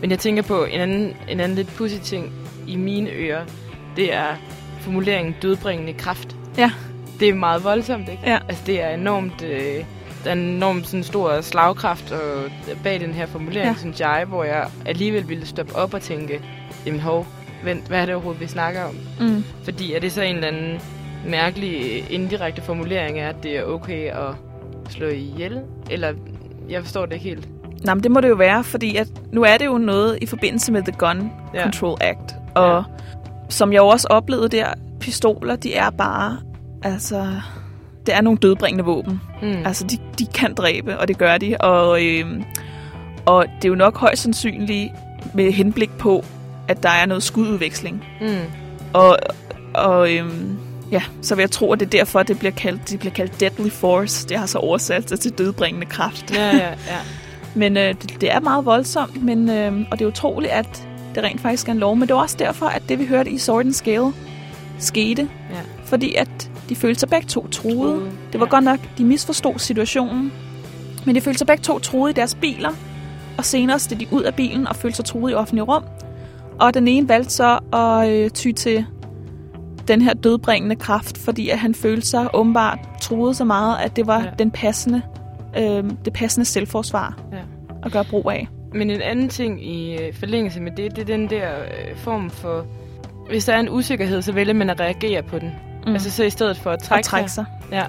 Men 0.00 0.10
jeg 0.10 0.18
tænker 0.18 0.42
på 0.42 0.64
en 0.64 0.80
anden, 0.80 1.16
en 1.28 1.40
anden 1.40 1.54
lidt 1.56 1.68
pudsig 1.76 2.00
ting 2.00 2.32
i 2.66 2.76
mine 2.76 3.10
ører. 3.10 3.44
Det 3.96 4.14
er 4.14 4.26
formuleringen 4.80 5.34
dødbringende 5.42 5.92
kraft. 5.92 6.36
Ja. 6.58 6.70
Det 7.20 7.28
er 7.28 7.34
meget 7.34 7.64
voldsomt, 7.64 8.08
ikke? 8.08 8.22
Ja. 8.26 8.38
Altså, 8.48 8.62
det 8.66 8.82
er 8.82 8.88
enormt... 8.88 9.42
Øh, 9.42 9.84
der 10.24 10.30
er 10.30 10.32
en 10.32 10.38
enormt 10.38 10.86
sådan 10.86 11.04
stor 11.04 11.40
slagkraft 11.40 12.12
og 12.12 12.50
bag 12.82 13.00
den 13.00 13.12
her 13.12 13.26
formulering, 13.26 13.68
ja. 13.68 13.74
synes 13.78 14.00
jeg, 14.00 14.24
hvor 14.28 14.44
jeg 14.44 14.68
alligevel 14.86 15.28
ville 15.28 15.46
stoppe 15.46 15.76
op 15.76 15.94
og 15.94 16.02
tænke, 16.02 16.40
jamen 16.86 17.00
hov, 17.00 17.26
vent, 17.64 17.88
hvad 17.88 18.00
er 18.00 18.06
det 18.06 18.14
overhovedet, 18.14 18.40
vi 18.40 18.46
snakker 18.46 18.82
om? 18.84 18.94
Mm. 19.20 19.44
Fordi 19.64 19.92
er 19.94 20.00
det 20.00 20.12
så 20.12 20.22
en 20.22 20.34
eller 20.34 20.48
anden 20.48 20.80
mærkelig 21.28 22.04
indirekte 22.12 22.62
formulering 22.62 23.18
af, 23.18 23.28
at 23.28 23.36
det 23.42 23.58
er 23.58 23.62
okay 23.64 24.10
at 24.10 24.34
slå 24.88 25.06
ihjel? 25.08 25.60
Eller, 25.90 26.12
jeg 26.68 26.82
forstår 26.82 27.06
det 27.06 27.12
ikke 27.14 27.24
helt. 27.28 27.48
Nå, 27.84 27.94
men 27.94 28.02
det 28.02 28.10
må 28.10 28.20
det 28.20 28.28
jo 28.28 28.34
være, 28.34 28.64
fordi 28.64 28.96
at 28.96 29.08
nu 29.32 29.42
er 29.42 29.56
det 29.58 29.66
jo 29.66 29.78
noget 29.78 30.18
i 30.22 30.26
forbindelse 30.26 30.72
med 30.72 30.82
The 30.82 30.92
Gun 30.98 31.30
Ja. 31.54 31.62
Control 31.62 31.98
Act. 32.00 32.34
Og 32.54 32.76
Ja. 32.76 32.82
som 33.48 33.72
jeg 33.72 33.78
jo 33.78 33.86
også 33.86 34.06
oplevede 34.10 34.48
der, 34.48 34.66
pistoler, 35.00 35.56
de 35.56 35.74
er 35.74 35.90
bare, 35.90 36.36
altså, 36.82 37.26
det 38.06 38.14
er 38.14 38.20
nogle 38.20 38.38
dødbringende 38.38 38.84
våben. 38.84 39.20
Mm. 39.42 39.62
Altså, 39.64 39.86
de, 39.86 39.98
de 40.18 40.26
kan 40.34 40.54
dræbe, 40.54 40.98
og 40.98 41.08
det 41.08 41.18
gør 41.18 41.38
de. 41.38 41.56
Og, 41.60 42.04
øhm, 42.04 42.44
og 43.26 43.46
det 43.56 43.64
er 43.64 43.68
jo 43.68 43.74
nok 43.74 43.98
højst 43.98 44.22
sandsynligt 44.22 44.92
med 45.34 45.52
henblik 45.52 45.90
på, 45.98 46.24
at 46.68 46.82
der 46.82 46.88
er 46.88 47.06
noget 47.06 47.22
skududveksling. 47.22 48.04
Mm. 48.20 48.36
Og, 48.92 49.18
og 49.74 50.12
øhm, 50.14 50.56
ja, 50.90 51.02
så 51.22 51.34
vil 51.34 51.42
jeg 51.42 51.50
tro, 51.50 51.72
at 51.72 51.80
det 51.80 51.86
er 51.86 51.90
derfor, 51.90 52.22
det 52.22 52.38
bliver 52.38 52.52
kaldt, 52.52 52.90
det 52.90 52.98
bliver 52.98 53.14
kaldt 53.14 53.40
deadly 53.40 53.68
force. 53.68 54.28
Det 54.28 54.38
har 54.38 54.46
så 54.46 54.58
oversat 54.58 55.08
sig 55.08 55.20
til 55.20 55.30
dødbringende 55.32 55.86
kraft. 55.86 56.34
Ja, 56.34 56.46
ja, 56.56 56.68
ja. 56.68 56.98
Men 57.54 57.76
øh, 57.76 57.94
det, 58.02 58.20
det 58.20 58.32
er 58.32 58.40
meget 58.40 58.64
voldsomt, 58.64 59.22
men, 59.24 59.50
øh, 59.50 59.86
og 59.90 59.98
det 59.98 60.04
er 60.04 60.08
utroligt, 60.08 60.52
at 60.52 60.88
det 61.14 61.22
rent 61.22 61.40
faktisk 61.40 61.68
er 61.68 61.72
en 61.72 61.78
lov. 61.78 61.96
Men 61.96 62.08
det 62.08 62.14
var 62.16 62.22
også 62.22 62.36
derfor, 62.38 62.66
at 62.66 62.82
det, 62.88 62.98
vi 62.98 63.06
hørte 63.06 63.30
i 63.30 63.38
Sword 63.38 63.64
and 63.64 63.72
Scale, 63.72 64.12
skete. 64.78 65.28
Ja. 65.50 65.56
Fordi 65.84 66.14
at 66.14 66.50
de 66.68 66.76
følte 66.76 67.00
sig 67.00 67.08
begge 67.08 67.26
to 67.26 67.48
truede. 67.48 67.78
Truede, 67.78 68.10
Det 68.32 68.40
var 68.40 68.46
ja. 68.46 68.50
godt 68.50 68.64
nok, 68.64 68.78
de 68.98 69.04
misforstod 69.04 69.58
situationen. 69.58 70.32
Men 71.06 71.14
de 71.14 71.20
følte 71.20 71.38
sig 71.38 71.46
begge 71.46 71.62
to 71.62 71.78
truede 71.78 72.10
i 72.10 72.14
deres 72.14 72.34
biler. 72.34 72.70
Og 73.38 73.44
senere 73.44 73.78
steg 73.78 74.00
de 74.00 74.06
ud 74.10 74.22
af 74.22 74.34
bilen 74.34 74.68
og 74.68 74.76
følte 74.76 74.96
sig 74.96 75.04
truede 75.04 75.32
i 75.32 75.34
offentlige 75.34 75.64
rum. 75.64 75.84
Og 76.60 76.74
den 76.74 76.88
ene 76.88 77.08
valgte 77.08 77.30
så 77.30 77.58
at 77.72 78.10
øh, 78.10 78.30
ty 78.30 78.52
til 78.52 78.86
den 79.88 80.02
her 80.02 80.14
dødbringende 80.14 80.76
kraft, 80.76 81.18
fordi 81.18 81.48
at 81.48 81.58
han 81.58 81.74
følte 81.74 82.06
sig 82.06 82.28
åbenbart 82.34 82.78
truet 83.00 83.36
så 83.36 83.44
meget, 83.44 83.76
at 83.84 83.96
det 83.96 84.06
var 84.06 84.20
Ja. 84.22 84.30
den 84.38 84.50
passende, 84.50 85.02
øh, 85.58 85.84
det 86.04 86.12
passende 86.12 86.44
selvforsvar 86.44 87.18
Ja. 87.32 87.38
at 87.82 87.92
gøre 87.92 88.04
brug 88.04 88.30
af. 88.30 88.48
Men 88.74 88.90
en 88.90 89.00
anden 89.00 89.28
ting 89.28 89.66
i 89.66 89.92
øh, 90.02 90.14
forlængelse 90.14 90.60
med 90.60 90.72
det, 90.76 90.96
det 90.96 91.02
er 91.02 91.06
den 91.16 91.30
der 91.30 91.48
øh, 91.60 91.96
form 91.96 92.30
for... 92.30 92.66
Hvis 93.28 93.44
der 93.44 93.52
er 93.52 93.60
en 93.60 93.68
usikkerhed, 93.70 94.22
så 94.22 94.32
vælger 94.32 94.54
man 94.54 94.70
at 94.70 94.80
reagere 94.80 95.22
på 95.22 95.38
den. 95.38 95.50
Mm. 95.86 95.92
Altså 95.92 96.10
så 96.10 96.24
i 96.24 96.30
stedet 96.30 96.56
for 96.56 96.70
at 96.70 96.78
trække, 96.78 96.98
at 96.98 97.04
trække 97.04 97.30
sig. 97.30 97.44
Ja. 97.72 97.82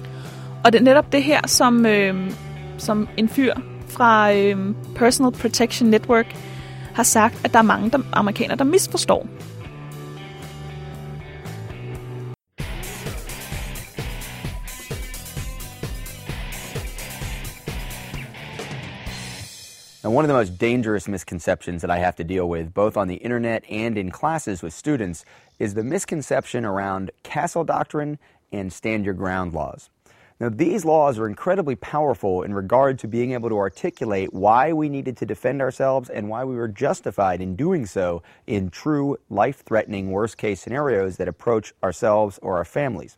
Og 0.64 0.72
det 0.72 0.78
er 0.78 0.84
netop 0.84 1.12
det 1.12 1.22
her, 1.22 1.40
som, 1.46 1.86
øh, 1.86 2.30
som 2.78 3.08
en 3.16 3.28
fyr 3.28 3.54
fra 3.88 4.32
øh, 4.34 4.74
Personal 4.96 5.32
Protection 5.32 5.90
Network 5.90 6.36
har 6.96 7.02
sagt, 7.02 7.44
at 7.44 7.52
der 7.52 7.58
er 7.58 7.62
mange 7.62 7.98
amerikanere, 8.12 8.56
der 8.56 8.64
misforstår. 8.64 9.26
Now, 20.04 20.12
one 20.12 20.24
of 20.24 20.28
the 20.28 20.34
most 20.34 20.56
dangerous 20.58 21.08
misconceptions 21.08 21.82
that 21.82 21.90
I 21.90 21.98
have 21.98 22.14
to 22.16 22.24
deal 22.24 22.48
with, 22.48 22.72
both 22.72 22.96
on 22.96 23.08
the 23.08 23.16
internet 23.16 23.64
and 23.68 23.98
in 23.98 24.10
classes 24.10 24.62
with 24.62 24.72
students, 24.72 25.24
is 25.58 25.74
the 25.74 25.82
misconception 25.82 26.64
around 26.64 27.10
castle 27.24 27.64
doctrine 27.64 28.18
and 28.52 28.72
stand 28.72 29.04
your 29.04 29.14
ground 29.14 29.52
laws. 29.52 29.90
Now, 30.38 30.50
these 30.50 30.84
laws 30.84 31.18
are 31.18 31.26
incredibly 31.26 31.76
powerful 31.76 32.42
in 32.42 32.52
regard 32.52 32.98
to 32.98 33.08
being 33.08 33.32
able 33.32 33.48
to 33.48 33.56
articulate 33.56 34.34
why 34.34 34.70
we 34.70 34.90
needed 34.90 35.16
to 35.18 35.26
defend 35.26 35.62
ourselves 35.62 36.10
and 36.10 36.28
why 36.28 36.44
we 36.44 36.56
were 36.56 36.68
justified 36.68 37.40
in 37.40 37.56
doing 37.56 37.86
so 37.86 38.22
in 38.46 38.68
true 38.68 39.16
life 39.30 39.62
threatening 39.64 40.10
worst 40.10 40.36
case 40.36 40.60
scenarios 40.60 41.16
that 41.16 41.26
approach 41.26 41.72
ourselves 41.82 42.38
or 42.42 42.58
our 42.58 42.66
families. 42.66 43.16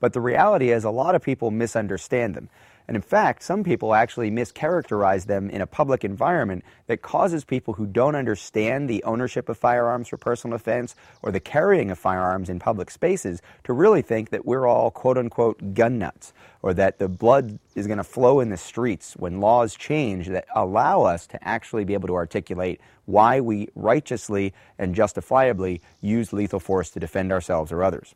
But 0.00 0.14
the 0.14 0.22
reality 0.22 0.70
is, 0.70 0.84
a 0.84 0.90
lot 0.90 1.14
of 1.14 1.20
people 1.20 1.50
misunderstand 1.50 2.34
them. 2.34 2.48
And 2.86 2.96
in 2.96 3.02
fact, 3.02 3.42
some 3.42 3.64
people 3.64 3.94
actually 3.94 4.30
mischaracterize 4.30 5.26
them 5.26 5.48
in 5.48 5.62
a 5.62 5.66
public 5.66 6.04
environment 6.04 6.64
that 6.86 7.00
causes 7.00 7.42
people 7.42 7.74
who 7.74 7.86
don't 7.86 8.14
understand 8.14 8.90
the 8.90 9.02
ownership 9.04 9.48
of 9.48 9.56
firearms 9.56 10.08
for 10.08 10.18
personal 10.18 10.58
defense 10.58 10.94
or 11.22 11.32
the 11.32 11.40
carrying 11.40 11.90
of 11.90 11.98
firearms 11.98 12.50
in 12.50 12.58
public 12.58 12.90
spaces 12.90 13.40
to 13.64 13.72
really 13.72 14.02
think 14.02 14.30
that 14.30 14.44
we're 14.44 14.66
all 14.66 14.90
quote 14.90 15.16
unquote 15.16 15.72
gun 15.72 15.98
nuts 15.98 16.34
or 16.60 16.74
that 16.74 16.98
the 16.98 17.08
blood 17.08 17.58
is 17.74 17.86
going 17.86 17.98
to 17.98 18.04
flow 18.04 18.40
in 18.40 18.50
the 18.50 18.56
streets 18.56 19.14
when 19.16 19.40
laws 19.40 19.74
change 19.74 20.28
that 20.28 20.46
allow 20.54 21.02
us 21.02 21.26
to 21.26 21.42
actually 21.48 21.84
be 21.84 21.94
able 21.94 22.08
to 22.08 22.14
articulate 22.14 22.80
why 23.06 23.40
we 23.40 23.68
righteously 23.74 24.52
and 24.78 24.94
justifiably 24.94 25.80
use 26.02 26.32
lethal 26.34 26.60
force 26.60 26.90
to 26.90 27.00
defend 27.00 27.32
ourselves 27.32 27.72
or 27.72 27.82
others. 27.82 28.14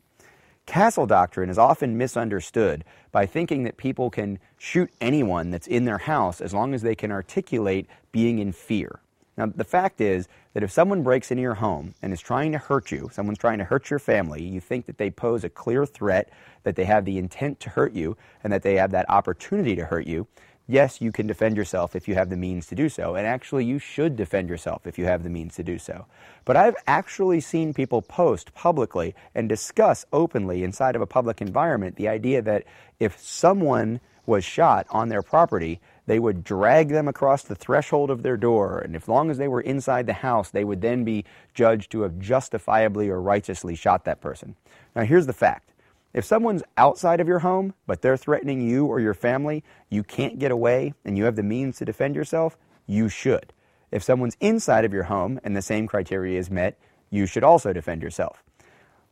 Castle 0.69 1.07
doctrine 1.07 1.49
is 1.49 1.57
often 1.57 1.97
misunderstood 1.97 2.85
by 3.11 3.25
thinking 3.25 3.63
that 3.63 3.77
people 3.77 4.11
can 4.11 4.37
shoot 4.59 4.91
anyone 5.01 5.49
that's 5.49 5.65
in 5.65 5.85
their 5.85 5.97
house 5.97 6.41
as 6.41 6.53
long 6.53 6.75
as 6.75 6.83
they 6.83 6.93
can 6.93 7.11
articulate 7.11 7.87
being 8.11 8.37
in 8.37 8.51
fear. 8.51 8.99
Now, 9.35 9.47
the 9.47 9.63
fact 9.63 9.99
is 9.99 10.27
that 10.53 10.61
if 10.61 10.69
someone 10.69 11.01
breaks 11.01 11.31
into 11.31 11.41
your 11.41 11.55
home 11.55 11.95
and 12.03 12.13
is 12.13 12.21
trying 12.21 12.51
to 12.51 12.59
hurt 12.59 12.91
you, 12.91 13.09
someone's 13.11 13.39
trying 13.39 13.57
to 13.57 13.63
hurt 13.63 13.89
your 13.89 13.97
family, 13.97 14.43
you 14.43 14.61
think 14.61 14.85
that 14.85 14.99
they 14.99 15.09
pose 15.09 15.43
a 15.43 15.49
clear 15.49 15.87
threat, 15.87 16.29
that 16.61 16.75
they 16.75 16.85
have 16.85 17.03
the 17.03 17.17
intent 17.17 17.59
to 17.61 17.71
hurt 17.71 17.93
you, 17.93 18.15
and 18.43 18.53
that 18.53 18.61
they 18.61 18.75
have 18.75 18.91
that 18.91 19.09
opportunity 19.09 19.75
to 19.75 19.85
hurt 19.85 20.05
you, 20.05 20.27
yes, 20.69 21.01
you 21.01 21.11
can 21.11 21.27
defend 21.27 21.57
yourself 21.57 21.95
if 21.95 22.07
you 22.07 22.13
have 22.13 22.29
the 22.29 22.37
means 22.37 22.67
to 22.67 22.75
do 22.75 22.87
so. 22.87 23.15
And 23.15 23.25
actually, 23.25 23.65
you 23.65 23.79
should 23.79 24.15
defend 24.15 24.47
yourself 24.47 24.85
if 24.85 24.97
you 24.97 25.05
have 25.05 25.23
the 25.23 25.29
means 25.29 25.55
to 25.55 25.63
do 25.63 25.79
so. 25.79 26.05
But 26.45 26.55
I've 26.55 26.75
actually 26.87 27.41
seen 27.41 27.73
people 27.73 28.01
post 28.01 28.53
publicly 28.53 29.15
and 29.33 29.49
discuss 29.49 30.05
openly 30.13 30.63
inside 30.63 30.95
of 30.95 31.01
a 31.01 31.07
public 31.07 31.41
environment 31.41 31.95
the 31.95 32.07
idea 32.07 32.41
that 32.43 32.65
if 32.99 33.19
someone 33.19 33.99
was 34.27 34.45
shot 34.45 34.85
on 34.91 35.09
their 35.09 35.23
property, 35.23 35.81
they 36.05 36.19
would 36.19 36.43
drag 36.43 36.89
them 36.89 37.07
across 37.07 37.43
the 37.43 37.55
threshold 37.55 38.11
of 38.11 38.21
their 38.21 38.37
door, 38.37 38.79
and 38.79 38.95
as 38.95 39.07
long 39.07 39.31
as 39.31 39.37
they 39.37 39.47
were 39.47 39.61
inside 39.61 40.05
the 40.05 40.13
house, 40.13 40.51
they 40.51 40.63
would 40.63 40.81
then 40.81 41.03
be 41.03 41.25
judged 41.55 41.91
to 41.91 42.01
have 42.01 42.19
justifiably 42.19 43.09
or 43.09 43.19
righteously 43.19 43.75
shot 43.75 44.05
that 44.05 44.21
person. 44.21 44.55
Now, 44.95 45.03
here's 45.03 45.25
the 45.25 45.33
fact 45.33 45.71
if 46.19 46.25
someone's 46.25 46.63
outside 46.77 47.21
of 47.21 47.27
your 47.27 47.39
home, 47.39 47.73
but 47.87 48.01
they're 48.01 48.17
threatening 48.17 48.61
you 48.61 48.85
or 48.85 48.99
your 48.99 49.13
family, 49.13 49.63
you 49.89 50.03
can't 50.03 50.37
get 50.37 50.51
away 50.51 50.93
and 51.05 51.17
you 51.17 51.23
have 51.23 51.37
the 51.37 51.43
means 51.43 51.77
to 51.77 51.85
defend 51.85 52.15
yourself, 52.15 52.57
you 52.85 53.09
should. 53.09 53.53
If 53.89 54.03
someone's 54.03 54.37
inside 54.39 54.85
of 54.85 54.93
your 54.93 55.03
home 55.03 55.39
and 55.43 55.55
the 55.55 55.61
same 55.61 55.87
criteria 55.87 56.37
is 56.37 56.51
met, 56.51 56.77
you 57.09 57.25
should 57.25 57.43
also 57.43 57.73
defend 57.73 58.03
yourself. 58.03 58.43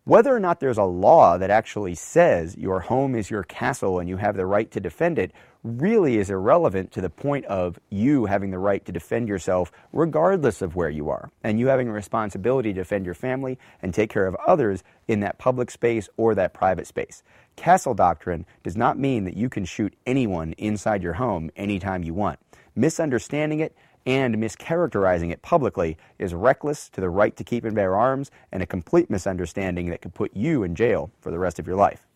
Whether 0.07 0.33
or 0.33 0.39
not 0.39 0.61
there's 0.61 0.77
a 0.77 0.85
law 0.85 1.37
that 1.37 1.49
actually 1.49 1.93
says 1.95 2.55
your 2.55 2.79
home 2.79 3.13
is 3.13 3.29
your 3.29 3.43
castle 3.43 3.99
and 3.99 4.07
you 4.07 4.15
have 4.15 4.37
the 4.37 4.45
right 4.45 4.71
to 4.71 4.79
defend 4.79 5.19
it 5.19 5.33
really 5.65 6.15
is 6.15 6.29
irrelevant 6.29 6.93
to 6.93 7.01
the 7.01 7.09
point 7.09 7.43
of 7.47 7.77
you 7.89 8.23
having 8.23 8.51
the 8.51 8.57
right 8.57 8.85
to 8.85 8.93
defend 8.93 9.27
yourself 9.27 9.69
regardless 9.91 10.61
of 10.61 10.77
where 10.77 10.89
you 10.89 11.09
are, 11.09 11.29
and 11.43 11.59
you 11.59 11.67
having 11.67 11.89
a 11.89 11.91
responsibility 11.91 12.71
to 12.71 12.79
defend 12.79 13.03
your 13.03 13.15
family 13.15 13.59
and 13.81 13.93
take 13.93 14.09
care 14.09 14.27
of 14.27 14.35
others 14.47 14.81
in 15.09 15.19
that 15.19 15.39
public 15.39 15.69
space 15.69 16.07
or 16.15 16.33
that 16.33 16.53
private 16.53 16.87
space. 16.87 17.21
Castle 17.57 17.93
doctrine 17.93 18.45
does 18.63 18.77
not 18.77 18.97
mean 18.97 19.25
that 19.25 19.35
you 19.35 19.49
can 19.49 19.65
shoot 19.65 19.93
anyone 20.05 20.53
inside 20.53 21.03
your 21.03 21.15
home 21.15 21.51
anytime 21.57 22.01
you 22.01 22.13
want. 22.13 22.39
Misunderstanding 22.77 23.59
it 23.59 23.75
and 24.07 24.37
mischaracterizing 24.37 25.33
it 25.33 25.41
publicly 25.41 25.97
is 26.17 26.33
reckless 26.33 26.87
to 26.87 27.01
the 27.01 27.09
right 27.09 27.35
to 27.35 27.43
keep 27.43 27.65
and 27.65 27.75
bear 27.75 27.93
arms 27.93 28.31
and 28.53 28.63
a 28.63 28.65
complete 28.65 29.09
misunderstanding 29.09 29.89
that 29.89 30.01
could 30.01 30.13
put 30.13 30.33
you 30.33 30.63
in 30.63 30.75
jail 30.75 31.11
for 31.19 31.29
the 31.29 31.37
rest 31.37 31.59
of 31.59 31.67
your 31.67 31.75
life. 31.75 32.07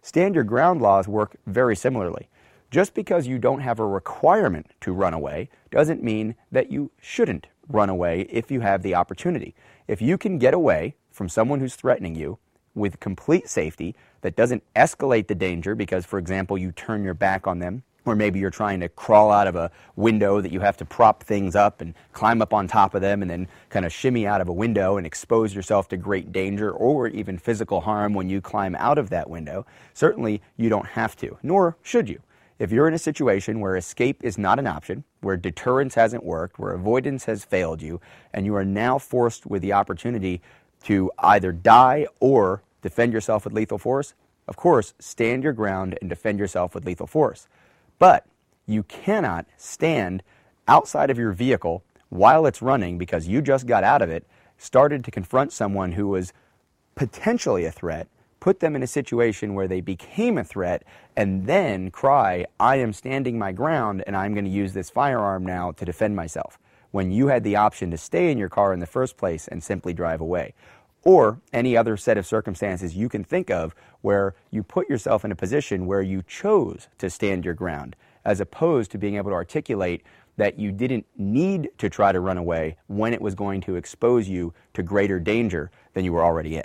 Stand 0.00 0.34
your 0.34 0.44
ground 0.44 0.80
laws 0.80 1.06
work 1.06 1.36
very 1.46 1.76
similarly. 1.76 2.30
Just 2.70 2.94
because 2.94 3.26
you 3.26 3.38
don't 3.38 3.60
have 3.60 3.78
a 3.78 3.86
requirement 3.86 4.70
to 4.80 4.92
run 4.92 5.12
away 5.12 5.50
doesn't 5.70 6.02
mean 6.02 6.34
that 6.50 6.72
you 6.72 6.90
shouldn't 6.98 7.46
run 7.68 7.90
away 7.90 8.22
if 8.30 8.50
you 8.50 8.60
have 8.60 8.82
the 8.82 8.94
opportunity. 8.94 9.54
If 9.86 10.00
you 10.00 10.16
can 10.16 10.38
get 10.38 10.54
away 10.54 10.94
from 11.10 11.28
someone 11.28 11.60
who's 11.60 11.76
threatening 11.76 12.14
you 12.14 12.38
with 12.74 13.00
complete 13.00 13.50
safety 13.50 13.94
that 14.22 14.34
doesn't 14.34 14.64
escalate 14.74 15.28
the 15.28 15.34
danger 15.34 15.74
because, 15.74 16.06
for 16.06 16.18
example, 16.18 16.56
you 16.56 16.72
turn 16.72 17.04
your 17.04 17.14
back 17.14 17.46
on 17.46 17.58
them 17.58 17.82
or 18.04 18.14
maybe 18.14 18.38
you're 18.38 18.50
trying 18.50 18.80
to 18.80 18.88
crawl 18.88 19.30
out 19.30 19.46
of 19.46 19.56
a 19.56 19.70
window 19.96 20.40
that 20.40 20.52
you 20.52 20.60
have 20.60 20.76
to 20.76 20.84
prop 20.84 21.22
things 21.22 21.56
up 21.56 21.80
and 21.80 21.94
climb 22.12 22.42
up 22.42 22.52
on 22.52 22.66
top 22.66 22.94
of 22.94 23.00
them 23.00 23.22
and 23.22 23.30
then 23.30 23.48
kind 23.70 23.86
of 23.86 23.92
shimmy 23.92 24.26
out 24.26 24.40
of 24.40 24.48
a 24.48 24.52
window 24.52 24.96
and 24.96 25.06
expose 25.06 25.54
yourself 25.54 25.88
to 25.88 25.96
great 25.96 26.32
danger 26.32 26.70
or 26.70 27.08
even 27.08 27.38
physical 27.38 27.80
harm 27.80 28.14
when 28.14 28.28
you 28.28 28.40
climb 28.40 28.74
out 28.76 28.98
of 28.98 29.10
that 29.10 29.28
window. 29.28 29.66
Certainly, 29.94 30.42
you 30.56 30.68
don't 30.68 30.86
have 30.86 31.16
to, 31.16 31.38
nor 31.42 31.76
should 31.82 32.08
you. 32.08 32.20
If 32.58 32.70
you're 32.70 32.86
in 32.86 32.94
a 32.94 32.98
situation 32.98 33.58
where 33.58 33.76
escape 33.76 34.22
is 34.22 34.38
not 34.38 34.60
an 34.60 34.66
option, 34.66 35.02
where 35.22 35.36
deterrence 35.36 35.94
hasn't 35.96 36.22
worked, 36.22 36.58
where 36.58 36.72
avoidance 36.72 37.24
has 37.24 37.44
failed 37.44 37.82
you, 37.82 38.00
and 38.32 38.46
you 38.46 38.54
are 38.54 38.64
now 38.64 38.96
forced 38.96 39.44
with 39.44 39.60
the 39.60 39.72
opportunity 39.72 40.40
to 40.84 41.10
either 41.18 41.50
die 41.50 42.06
or 42.20 42.62
defend 42.80 43.12
yourself 43.12 43.44
with 43.44 43.54
lethal 43.54 43.78
force, 43.78 44.14
of 44.46 44.56
course, 44.56 44.94
stand 44.98 45.42
your 45.42 45.52
ground 45.52 45.98
and 46.00 46.10
defend 46.10 46.38
yourself 46.38 46.74
with 46.74 46.84
lethal 46.84 47.06
force. 47.06 47.48
But 47.98 48.26
you 48.66 48.82
cannot 48.84 49.46
stand 49.56 50.22
outside 50.66 51.10
of 51.10 51.18
your 51.18 51.32
vehicle 51.32 51.84
while 52.08 52.46
it's 52.46 52.62
running 52.62 52.98
because 52.98 53.28
you 53.28 53.42
just 53.42 53.66
got 53.66 53.84
out 53.84 54.02
of 54.02 54.10
it, 54.10 54.26
started 54.56 55.04
to 55.04 55.10
confront 55.10 55.52
someone 55.52 55.92
who 55.92 56.08
was 56.08 56.32
potentially 56.94 57.64
a 57.64 57.72
threat, 57.72 58.08
put 58.40 58.60
them 58.60 58.76
in 58.76 58.82
a 58.82 58.86
situation 58.86 59.54
where 59.54 59.68
they 59.68 59.80
became 59.80 60.38
a 60.38 60.44
threat, 60.44 60.84
and 61.16 61.46
then 61.46 61.90
cry, 61.90 62.46
I 62.60 62.76
am 62.76 62.92
standing 62.92 63.38
my 63.38 63.52
ground 63.52 64.04
and 64.06 64.16
I'm 64.16 64.32
going 64.32 64.44
to 64.44 64.50
use 64.50 64.72
this 64.72 64.90
firearm 64.90 65.44
now 65.44 65.72
to 65.72 65.84
defend 65.84 66.14
myself, 66.14 66.58
when 66.92 67.10
you 67.10 67.28
had 67.28 67.42
the 67.42 67.56
option 67.56 67.90
to 67.90 67.98
stay 67.98 68.30
in 68.30 68.38
your 68.38 68.48
car 68.48 68.72
in 68.72 68.80
the 68.80 68.86
first 68.86 69.16
place 69.16 69.48
and 69.48 69.62
simply 69.62 69.92
drive 69.92 70.20
away. 70.20 70.54
Or 71.04 71.40
any 71.52 71.76
other 71.76 71.96
set 71.96 72.16
of 72.16 72.26
circumstances 72.26 72.96
you 72.96 73.08
can 73.08 73.24
think 73.24 73.50
of 73.50 73.74
where 74.00 74.34
you 74.50 74.62
put 74.62 74.88
yourself 74.88 75.24
in 75.24 75.32
a 75.32 75.36
position 75.36 75.86
where 75.86 76.02
you 76.02 76.22
chose 76.26 76.88
to 76.98 77.10
stand 77.10 77.44
your 77.44 77.54
ground, 77.54 77.94
as 78.24 78.40
opposed 78.40 78.90
to 78.92 78.98
being 78.98 79.16
able 79.16 79.30
to 79.30 79.34
articulate 79.34 80.02
that 80.36 80.58
you 80.58 80.72
didn't 80.72 81.06
need 81.16 81.68
to 81.78 81.88
try 81.88 82.10
to 82.10 82.20
run 82.20 82.38
away 82.38 82.76
when 82.86 83.12
it 83.12 83.20
was 83.20 83.34
going 83.34 83.60
to 83.60 83.76
expose 83.76 84.28
you 84.28 84.52
to 84.72 84.82
greater 84.82 85.20
danger 85.20 85.70
than 85.92 86.04
you 86.04 86.12
were 86.12 86.24
already 86.24 86.56
in. 86.56 86.64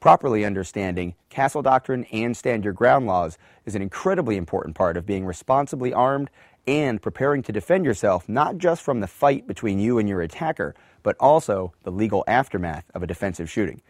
Properly 0.00 0.44
understanding 0.44 1.14
castle 1.28 1.62
doctrine 1.62 2.04
and 2.12 2.36
stand 2.36 2.62
your 2.62 2.72
ground 2.72 3.06
laws 3.06 3.38
is 3.64 3.74
an 3.74 3.82
incredibly 3.82 4.36
important 4.36 4.76
part 4.76 4.96
of 4.96 5.06
being 5.06 5.24
responsibly 5.26 5.92
armed 5.92 6.30
and 6.66 7.00
preparing 7.00 7.42
to 7.42 7.52
defend 7.52 7.84
yourself 7.84 8.28
not 8.28 8.58
just 8.58 8.82
from 8.82 9.00
the 9.00 9.06
fight 9.06 9.46
between 9.46 9.78
you 9.78 9.98
and 9.98 10.08
your 10.08 10.22
attacker, 10.22 10.74
but 11.02 11.16
also 11.20 11.72
the 11.82 11.90
legal 11.90 12.24
aftermath 12.26 12.84
of 12.94 13.02
a 13.02 13.06
defensive 13.06 13.50
shooting. 13.50 13.82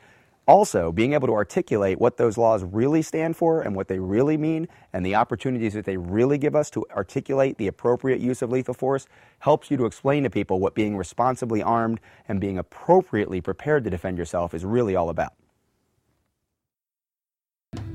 Also, 0.47 0.93
being 0.93 1.15
able 1.15 1.27
to 1.27 1.33
articulate 1.33 1.99
what 1.99 2.19
those 2.19 2.37
laws 2.37 2.63
really 2.65 3.01
stand 3.01 3.35
for 3.35 3.63
and 3.63 3.75
what 3.75 3.89
they 3.89 3.99
really 3.99 4.37
mean 4.37 4.69
and 4.93 5.05
the 5.05 5.15
opportunities 5.15 5.73
that 5.73 5.87
they 5.87 5.97
really 5.97 6.37
give 6.37 6.55
us 6.55 6.69
to 6.71 6.85
articulate 6.95 7.57
the 7.57 7.67
appropriate 7.67 8.21
use 8.21 8.43
of 8.43 8.51
lethal 8.51 8.75
force 8.75 9.07
helps 9.39 9.71
you 9.71 9.79
to 9.79 9.87
explain 9.87 10.23
to 10.23 10.29
people 10.29 10.61
what 10.61 10.75
being 10.75 10.99
responsibly 10.99 11.63
armed 11.63 11.99
and 12.29 12.41
being 12.41 12.59
appropriately 12.59 13.41
prepared 13.41 13.85
to 13.85 13.91
defend 13.91 14.19
yourself 14.19 14.53
is 14.53 14.65
really 14.65 14.95
all 14.95 15.09
about. 15.09 15.33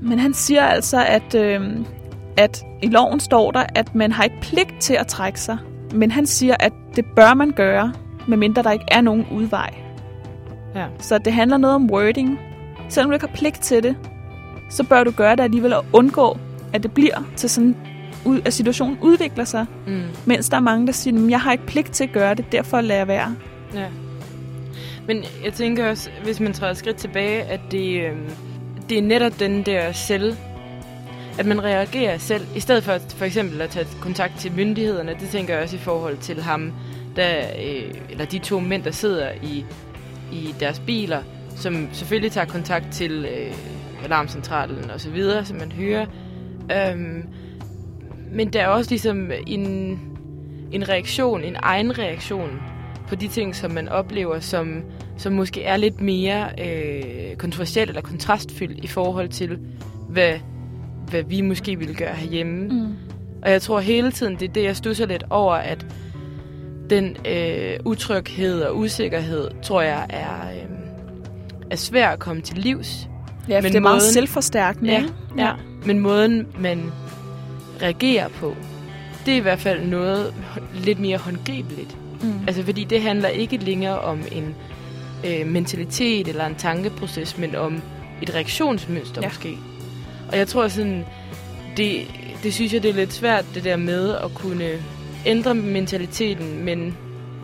Men 0.02 0.20
han 0.20 0.34
siger 0.34 0.64
altså, 0.64 1.06
at, 1.06 1.36
øh, 1.36 1.86
at 2.40 2.66
i 2.82 2.88
loven 2.88 3.20
står 3.20 3.52
der, 3.52 3.64
at 3.76 3.96
man 3.96 4.12
har 4.12 4.24
ikke 4.24 4.42
pligt 4.42 4.80
til 4.80 4.94
at 4.94 5.08
trække 5.08 5.40
sig. 5.40 5.58
Men 5.94 6.12
han 6.12 6.26
siger, 6.26 6.56
at 6.60 6.74
det 6.96 7.06
bør 7.16 7.34
man 7.34 7.52
gøre, 7.52 7.94
medmindre 8.28 8.64
der 8.64 8.72
ikke 8.72 8.86
er 8.92 9.02
nogen 9.02 9.26
udvej. 9.32 9.74
Ja. 10.76 10.86
Så 11.00 11.18
det 11.18 11.34
handler 11.34 11.58
noget 11.58 11.76
om 11.76 11.92
wording. 11.92 12.40
Selvom 12.90 13.10
du 13.10 13.14
ikke 13.14 13.28
har 13.28 13.36
pligt 13.36 13.62
til 13.62 13.84
det, 13.84 13.96
så 14.70 14.84
bør 14.84 15.04
du 15.04 15.12
gøre 15.12 15.36
det 15.36 15.44
alligevel 15.44 15.74
at 15.74 15.82
undgå, 15.94 16.38
at 16.74 16.84
det 16.84 16.92
bliver 16.92 17.24
til 17.36 17.50
sådan, 17.50 17.76
at 18.46 18.54
situationen 18.54 18.98
udvikler 19.02 19.44
sig. 19.44 19.66
Mm. 19.88 20.02
Mens 20.26 20.50
der 20.50 20.58
er 20.58 20.62
mange, 20.62 20.88
der 20.88 20.94
siger, 20.94 21.24
at 21.26 21.30
jeg 21.30 21.42
har 21.42 21.52
ikke 21.52 21.66
pligt 21.66 21.92
til 21.92 22.04
at 22.04 22.12
gøre 22.12 22.36
det, 22.36 22.52
derfor 22.52 22.82
lader 22.82 23.00
jeg 23.00 23.08
være. 23.08 23.36
Ja. 23.74 23.88
Men 25.08 25.24
jeg 25.46 25.54
tænker 25.54 25.90
også, 25.90 26.10
hvis 26.24 26.40
man 26.40 26.54
træder 26.54 26.72
et 26.72 26.78
skridt 26.78 26.98
tilbage, 26.98 27.42
at 27.42 27.60
det, 27.72 28.02
øh, 28.02 28.18
det 28.90 28.98
er 28.98 29.02
netop 29.02 29.40
den 29.40 29.64
der 29.64 29.92
selv, 29.92 30.36
at 31.40 31.46
man 31.46 31.64
reagerer 31.64 32.18
selv, 32.18 32.48
i 32.56 32.60
stedet 32.60 32.84
for 32.84 32.98
for 32.98 33.26
eksempel 33.26 33.62
at 33.62 33.70
tage 33.70 33.88
kontakt 34.02 34.34
til 34.40 34.52
myndighederne. 34.52 35.16
Det 35.20 35.30
tænker 35.30 35.54
jeg 35.54 35.64
også 35.64 35.76
i 35.76 35.80
forhold 35.80 36.18
til 36.18 36.42
ham, 36.42 36.74
der, 37.16 37.40
øh, 37.40 37.94
eller 38.10 38.26
de 38.26 38.40
to 38.40 38.60
mænd, 38.60 38.84
der 38.84 38.92
sidder 38.92 39.32
i, 39.44 39.66
i 40.32 40.56
deres 40.60 40.80
biler, 40.80 41.24
som 41.56 41.90
selvfølgelig 41.92 42.32
tager 42.32 42.46
kontakt 42.46 42.86
til 42.92 43.26
øh, 43.26 43.54
alarmcentralen 44.04 44.92
og 44.92 45.02
så 45.02 45.10
videre, 45.10 45.46
som 45.46 45.58
man 45.58 45.72
hører. 45.72 46.06
Øhm, 46.72 47.24
men 48.32 48.54
der 48.54 48.62
er 48.62 48.68
også 48.68 48.92
ligesom 48.92 49.32
en, 49.48 49.64
en 50.72 50.90
reaktion, 50.90 51.44
en 51.44 51.56
egen 51.60 52.00
reaktion 52.00 52.62
på 53.08 53.16
de 53.16 53.28
ting, 53.28 53.56
som 53.56 53.72
man 53.72 53.90
oplever, 53.90 54.40
som, 54.40 54.84
som 55.18 55.34
måske 55.34 55.64
er 55.64 55.78
lidt 55.78 56.02
mere 56.02 56.50
øh, 56.62 57.36
kontroversielt 57.36 57.90
eller 57.90 58.02
kontrastfyldt 58.02 58.84
i 58.84 58.88
forhold 58.88 59.30
til, 59.30 59.60
hvad, 60.10 60.34
hvad 61.10 61.24
vi 61.24 61.42
måske 61.42 61.76
ville 61.80 61.94
gøre 61.96 62.14
herhjemme. 62.16 62.68
Mm. 62.68 62.88
Og 63.44 63.52
jeg 63.52 63.62
tror 63.62 63.80
hele 63.80 64.12
tiden, 64.12 64.36
det 64.36 64.50
er 64.50 64.54
det, 64.54 64.64
jeg 64.64 64.76
stusser 64.76 65.06
lidt 65.06 65.24
over, 65.30 65.54
at 65.54 65.86
den 66.90 67.16
øh, 67.28 67.80
utryghed 67.86 68.62
og 68.62 68.78
usikkerhed, 68.78 69.48
tror 69.64 69.82
jeg, 69.82 70.06
er, 70.10 70.50
øh, 70.54 70.70
er 71.72 71.76
svær 71.76 72.08
at 72.10 72.20
komme 72.20 72.42
til 72.42 72.58
livs. 72.58 73.08
Ja, 73.50 73.62
Men 73.62 73.72
det 73.72 73.78
er 73.78 73.82
meget 73.82 73.96
måden- 73.96 74.14
selvforstærkende. 74.14 74.92
Ja, 74.92 74.98
ikke? 75.02 75.14
ja. 75.38 75.52
Men 75.86 76.00
måden, 76.00 76.48
man 76.60 76.92
reagerer 77.82 78.28
på, 78.28 78.56
det 79.26 79.32
er 79.34 79.38
i 79.38 79.42
hvert 79.42 79.60
fald 79.60 79.86
noget 79.86 80.34
lidt 80.84 81.00
mere 81.00 81.18
håndgribeligt. 81.18 81.98
Mm. 82.24 82.34
Altså, 82.48 82.64
fordi 82.64 82.84
det 82.84 83.02
handler 83.02 83.30
ikke 83.30 83.58
længere 83.58 84.00
om 84.00 84.20
en 84.32 84.56
øh, 85.28 85.48
mentalitet 85.48 86.28
eller 86.28 86.46
en 86.46 86.56
tankeproces, 86.56 87.38
men 87.38 87.56
om 87.56 87.82
et 88.22 88.36
reaktionsmønster 88.36 89.22
Ja. 89.22 89.28
ja. 89.28 89.30
måske. 89.30 89.58
Og 90.32 90.38
jeg 90.38 90.48
tror 90.48 90.68
sådan, 90.68 91.06
det, 91.78 92.08
det 92.44 92.54
synes 92.54 92.74
jeg, 92.74 92.84
det 92.84 92.90
er 92.90 92.94
lidt 92.94 93.14
svært, 93.14 93.46
det 93.56 93.64
der 93.64 93.76
med 93.76 94.16
at 94.16 94.34
kunne 94.34 94.70
ændre 95.26 95.56
mentaliteten, 95.56 96.64
men 96.66 96.98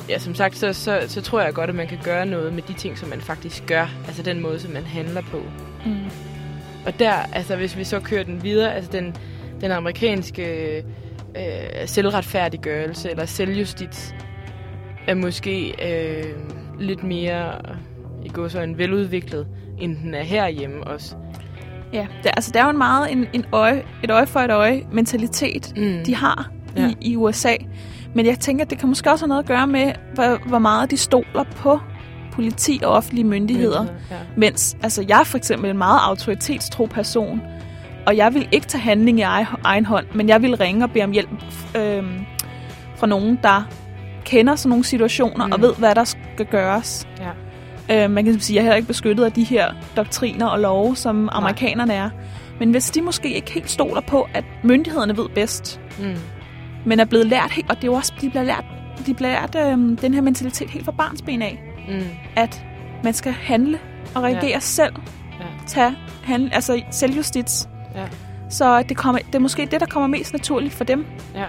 ja, 0.09 0.19
som 0.19 0.35
sagt, 0.35 0.57
så, 0.57 0.73
så, 0.73 1.03
så 1.07 1.21
tror 1.21 1.41
jeg 1.41 1.53
godt, 1.53 1.69
at 1.69 1.75
man 1.75 1.87
kan 1.87 1.99
gøre 2.03 2.25
noget 2.25 2.53
med 2.53 2.61
de 2.61 2.73
ting, 2.73 2.97
som 2.97 3.09
man 3.09 3.21
faktisk 3.21 3.63
gør. 3.67 3.89
Altså 4.07 4.23
den 4.23 4.41
måde, 4.41 4.59
som 4.59 4.71
man 4.71 4.83
handler 4.83 5.21
på. 5.21 5.41
Mm. 5.85 5.95
Og 6.85 6.99
der, 6.99 7.11
altså 7.11 7.55
hvis 7.55 7.77
vi 7.77 7.83
så 7.83 7.99
kører 7.99 8.23
den 8.23 8.43
videre, 8.43 8.75
altså 8.75 8.91
den, 8.91 9.15
den 9.61 9.71
amerikanske 9.71 10.77
øh, 11.35 11.85
selvretfærdiggørelse 11.85 13.09
eller 13.09 13.25
selvjustits 13.25 14.15
er 15.07 15.13
måske 15.13 15.75
øh, 15.85 16.25
lidt 16.79 17.03
mere 17.03 17.61
i 18.25 18.29
går 18.29 18.47
så 18.47 18.61
en 18.61 18.77
veludviklet, 18.77 19.47
end 19.79 19.97
den 19.97 20.13
er 20.13 20.23
herhjemme 20.23 20.83
også. 20.83 21.15
Ja, 21.93 22.07
det, 22.23 22.31
altså, 22.37 22.51
der 22.53 22.59
er 22.59 22.63
jo 22.63 22.69
en 22.69 22.77
meget 22.77 23.11
en, 23.11 23.25
en 23.33 23.45
øje, 23.51 23.83
et 24.03 24.11
øje 24.11 24.27
for 24.27 24.39
et 24.39 24.51
øje 24.51 24.83
mentalitet, 24.91 25.73
Mm. 25.77 26.03
de 26.05 26.15
har 26.15 26.49
Ja. 26.77 26.87
i, 26.87 26.95
i 27.01 27.15
USA. 27.15 27.53
Men 28.13 28.25
jeg 28.25 28.39
tænker, 28.39 28.63
at 28.65 28.69
det 28.69 28.77
kan 28.77 28.89
måske 28.89 29.11
også 29.11 29.25
have 29.25 29.29
noget 29.29 29.43
at 29.43 29.47
gøre 29.47 29.67
med, 29.67 29.91
hvor, 30.13 30.47
hvor 30.47 30.59
meget 30.59 30.91
de 30.91 30.97
stoler 30.97 31.43
på 31.55 31.79
politi 32.31 32.79
og 32.83 32.91
offentlige 32.93 33.25
myndigheder. 33.25 33.85
Ja. 34.11 34.15
Mens 34.37 34.77
altså, 34.83 35.05
jeg 35.07 35.19
er 35.19 35.23
for 35.23 35.37
eksempel 35.37 35.69
en 35.69 35.77
meget 35.77 35.99
autoritetstro 36.03 36.85
person, 36.85 37.41
og 38.07 38.17
jeg 38.17 38.33
vil 38.33 38.47
ikke 38.51 38.67
tage 38.67 38.81
handling 38.81 39.19
i 39.19 39.21
egen, 39.63 39.85
hånd, 39.85 40.05
men 40.13 40.29
jeg 40.29 40.41
vil 40.41 40.55
ringe 40.55 40.83
og 40.85 40.91
bede 40.91 41.03
om 41.03 41.11
hjælp 41.11 41.29
øhm, 41.77 42.25
fra 42.95 43.07
nogen, 43.07 43.39
der 43.43 43.63
kender 44.25 44.55
sådan 44.55 44.69
nogle 44.69 44.83
situationer 44.85 45.45
mm. 45.45 45.51
og 45.51 45.59
Mm. 45.59 45.63
ved, 45.63 45.73
hvad 45.77 45.95
der 45.95 46.03
skal 46.03 46.45
gøres. 46.51 47.07
Ja. 47.19 47.29
Øh, 47.91 48.11
man 48.11 48.25
kan 48.25 48.39
sige, 48.39 48.53
at 48.53 48.55
jeg 48.55 48.59
er 48.61 48.63
heller 48.63 48.75
ikke 48.75 48.87
beskyttet 48.87 49.23
af 49.25 49.31
de 49.31 49.43
her 49.43 49.71
doktriner 49.97 50.45
og 50.45 50.59
love, 50.59 50.95
som 50.95 51.29
amerikanerne 51.31 51.93
er. 51.93 52.09
Men 52.59 52.71
hvis 52.71 52.89
de 52.91 53.01
måske 53.01 53.33
ikke 53.35 53.51
helt 53.51 53.69
stoler 53.69 54.01
på, 54.01 54.27
at 54.33 54.43
myndighederne 54.63 55.17
ved 55.17 55.29
bedst, 55.35 55.79
Mm. 55.99 56.15
men 56.85 56.99
er 56.99 57.05
blevet 57.05 57.27
lært 57.27 57.51
helt, 57.51 57.69
og 57.69 57.75
det 57.75 57.83
er 57.83 57.87
jo 57.87 57.93
også, 57.93 58.13
de 58.21 58.29
bliver 58.29 58.43
lært, 58.43 58.65
de 59.05 59.13
bliver 59.13 59.29
lært 59.31 59.55
øh, 59.55 59.97
den 60.01 60.13
her 60.13 60.21
mentalitet 60.21 60.69
helt 60.69 60.85
fra 60.85 60.91
barnsben 60.91 61.41
af, 61.41 61.63
Mm. 61.89 62.03
at 62.35 62.65
man 63.03 63.13
skal 63.13 63.31
handle 63.31 63.79
og 64.15 64.23
reagere 64.23 64.49
ja. 64.49 64.59
selv. 64.59 64.93
Ja. 65.39 65.45
Tage 65.67 65.95
handle, 66.23 66.55
altså 66.55 66.81
selvjustits. 66.91 67.69
Ja. 67.95 68.05
Så 68.49 68.83
det, 68.89 68.97
kommer, 68.97 69.19
det 69.27 69.35
er 69.35 69.39
måske 69.39 69.67
det, 69.71 69.79
der 69.79 69.85
kommer 69.85 70.07
mest 70.07 70.33
naturligt 70.33 70.73
for 70.73 70.83
dem. 70.83 71.05
Ja. 71.35 71.45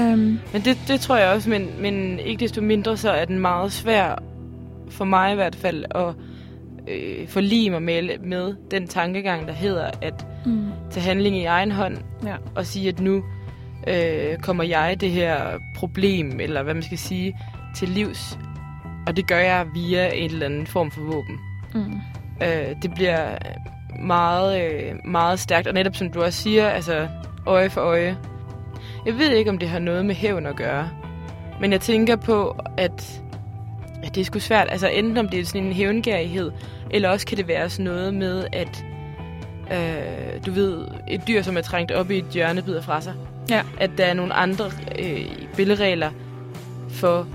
Øhm, 0.00 0.38
Men 0.52 0.62
det, 0.64 0.78
det 0.88 1.00
tror 1.00 1.16
jeg 1.16 1.28
også, 1.34 1.50
men, 1.50 1.68
men 1.78 2.18
ikke 2.18 2.40
desto 2.40 2.60
mindre, 2.60 2.96
så 2.96 3.10
er 3.10 3.24
den 3.24 3.38
meget 3.38 3.72
svær, 3.72 4.22
for 4.92 5.04
mig 5.04 5.32
i 5.32 5.34
hvert 5.34 5.56
fald, 5.56 5.84
at 5.94 6.14
øh, 6.88 7.28
forlige 7.28 7.70
mig 7.70 7.82
med, 7.82 8.18
med 8.18 8.54
den 8.70 8.86
tankegang, 8.86 9.48
der 9.48 9.52
hedder 9.52 9.90
at 10.02 10.26
mm, 10.46 10.70
tage 10.90 11.04
handling 11.04 11.36
i 11.36 11.44
egen 11.44 11.70
hånd, 11.70 11.98
ja. 12.24 12.36
og 12.54 12.66
sige, 12.66 12.88
at 12.88 13.00
nu 13.00 13.24
øh, 13.86 14.38
kommer 14.38 14.64
jeg 14.64 15.00
det 15.00 15.10
her 15.10 15.58
problem, 15.76 16.40
eller 16.40 16.62
hvad 16.62 16.74
man 16.74 16.82
skal 16.82 16.98
sige, 16.98 17.38
til 17.76 17.88
livs. 17.88 18.38
Og 19.06 19.16
det 19.16 19.28
gør 19.28 19.38
jeg 19.38 19.66
via 19.74 20.14
en 20.14 20.30
eller 20.30 20.46
anden 20.46 20.66
form 20.66 20.90
for 20.90 21.00
våben. 21.00 21.38
Mm. 21.74 22.00
Øh, 22.42 22.76
det 22.82 22.94
bliver 22.94 23.38
meget, 24.00 24.62
øh, 24.62 24.94
meget 25.04 25.40
stærkt, 25.40 25.66
og 25.66 25.74
netop 25.74 25.96
som 25.96 26.10
du 26.10 26.22
også 26.22 26.42
siger, 26.42 26.68
altså 26.68 27.08
øje 27.46 27.70
for 27.70 27.80
øje. 27.80 28.16
Jeg 29.06 29.18
ved 29.18 29.30
ikke, 29.30 29.50
om 29.50 29.58
det 29.58 29.68
har 29.68 29.78
noget 29.78 30.06
med 30.06 30.14
hævn 30.14 30.46
at 30.46 30.56
gøre, 30.56 30.90
men 31.60 31.72
jeg 31.72 31.80
tænker 31.80 32.16
på, 32.16 32.56
at, 32.76 33.21
at 34.02 34.14
det 34.14 34.20
er 34.20 34.24
sgu 34.24 34.38
svært. 34.38 34.68
Altså 34.70 34.88
enten 34.88 35.16
om 35.16 35.28
det 35.28 35.40
er 35.40 35.44
sådan 35.44 35.66
en 35.66 35.72
hævngærighed, 35.72 36.50
eller 36.90 37.08
også 37.08 37.26
kan 37.26 37.38
det 37.38 37.48
være 37.48 37.70
sådan 37.70 37.84
noget 37.84 38.14
med, 38.14 38.44
at 38.52 38.84
øh, 39.72 40.46
du 40.46 40.52
ved, 40.52 40.84
et 41.08 41.20
dyr, 41.28 41.42
som 41.42 41.56
er 41.56 41.60
trængt 41.60 41.92
op 41.92 42.10
i 42.10 42.18
et 42.18 42.24
hjørne, 42.24 42.62
bider 42.62 42.82
fra 42.82 43.00
sig. 43.00 43.14
Ja. 43.50 43.62
At 43.80 43.90
der 43.98 44.04
er 44.04 44.14
nogle 44.14 44.32
andre 44.32 44.70
øh, 44.98 45.26
spilleregler 45.52 46.10
for 46.90 47.26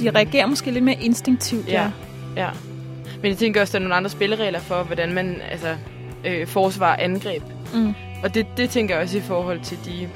De 0.00 0.10
reagerer 0.10 0.46
måske 0.46 0.70
lidt 0.70 0.84
mere 0.84 0.96
instinktivt. 1.00 1.68
Ja. 1.68 1.90
Ja. 2.36 2.48
Men 3.22 3.30
jeg 3.30 3.38
tænker 3.38 3.60
også, 3.60 3.70
at 3.70 3.72
der 3.72 3.78
er 3.78 3.82
nogle 3.82 3.94
andre 3.94 4.10
spilleregler 4.10 4.60
for, 4.60 4.82
hvordan 4.82 5.12
man 5.12 5.40
altså, 5.50 5.76
øh, 6.24 6.46
forsvarer 6.46 6.96
angreb. 6.96 7.42
Mm. 7.74 7.94
Og 8.22 8.34
det, 8.34 8.46
det 8.56 8.70
tænker 8.70 8.94
jeg 8.94 9.02
også 9.02 9.18
i 9.18 9.20
forhold 9.20 9.60
til 9.60 9.78
de 9.84 10.08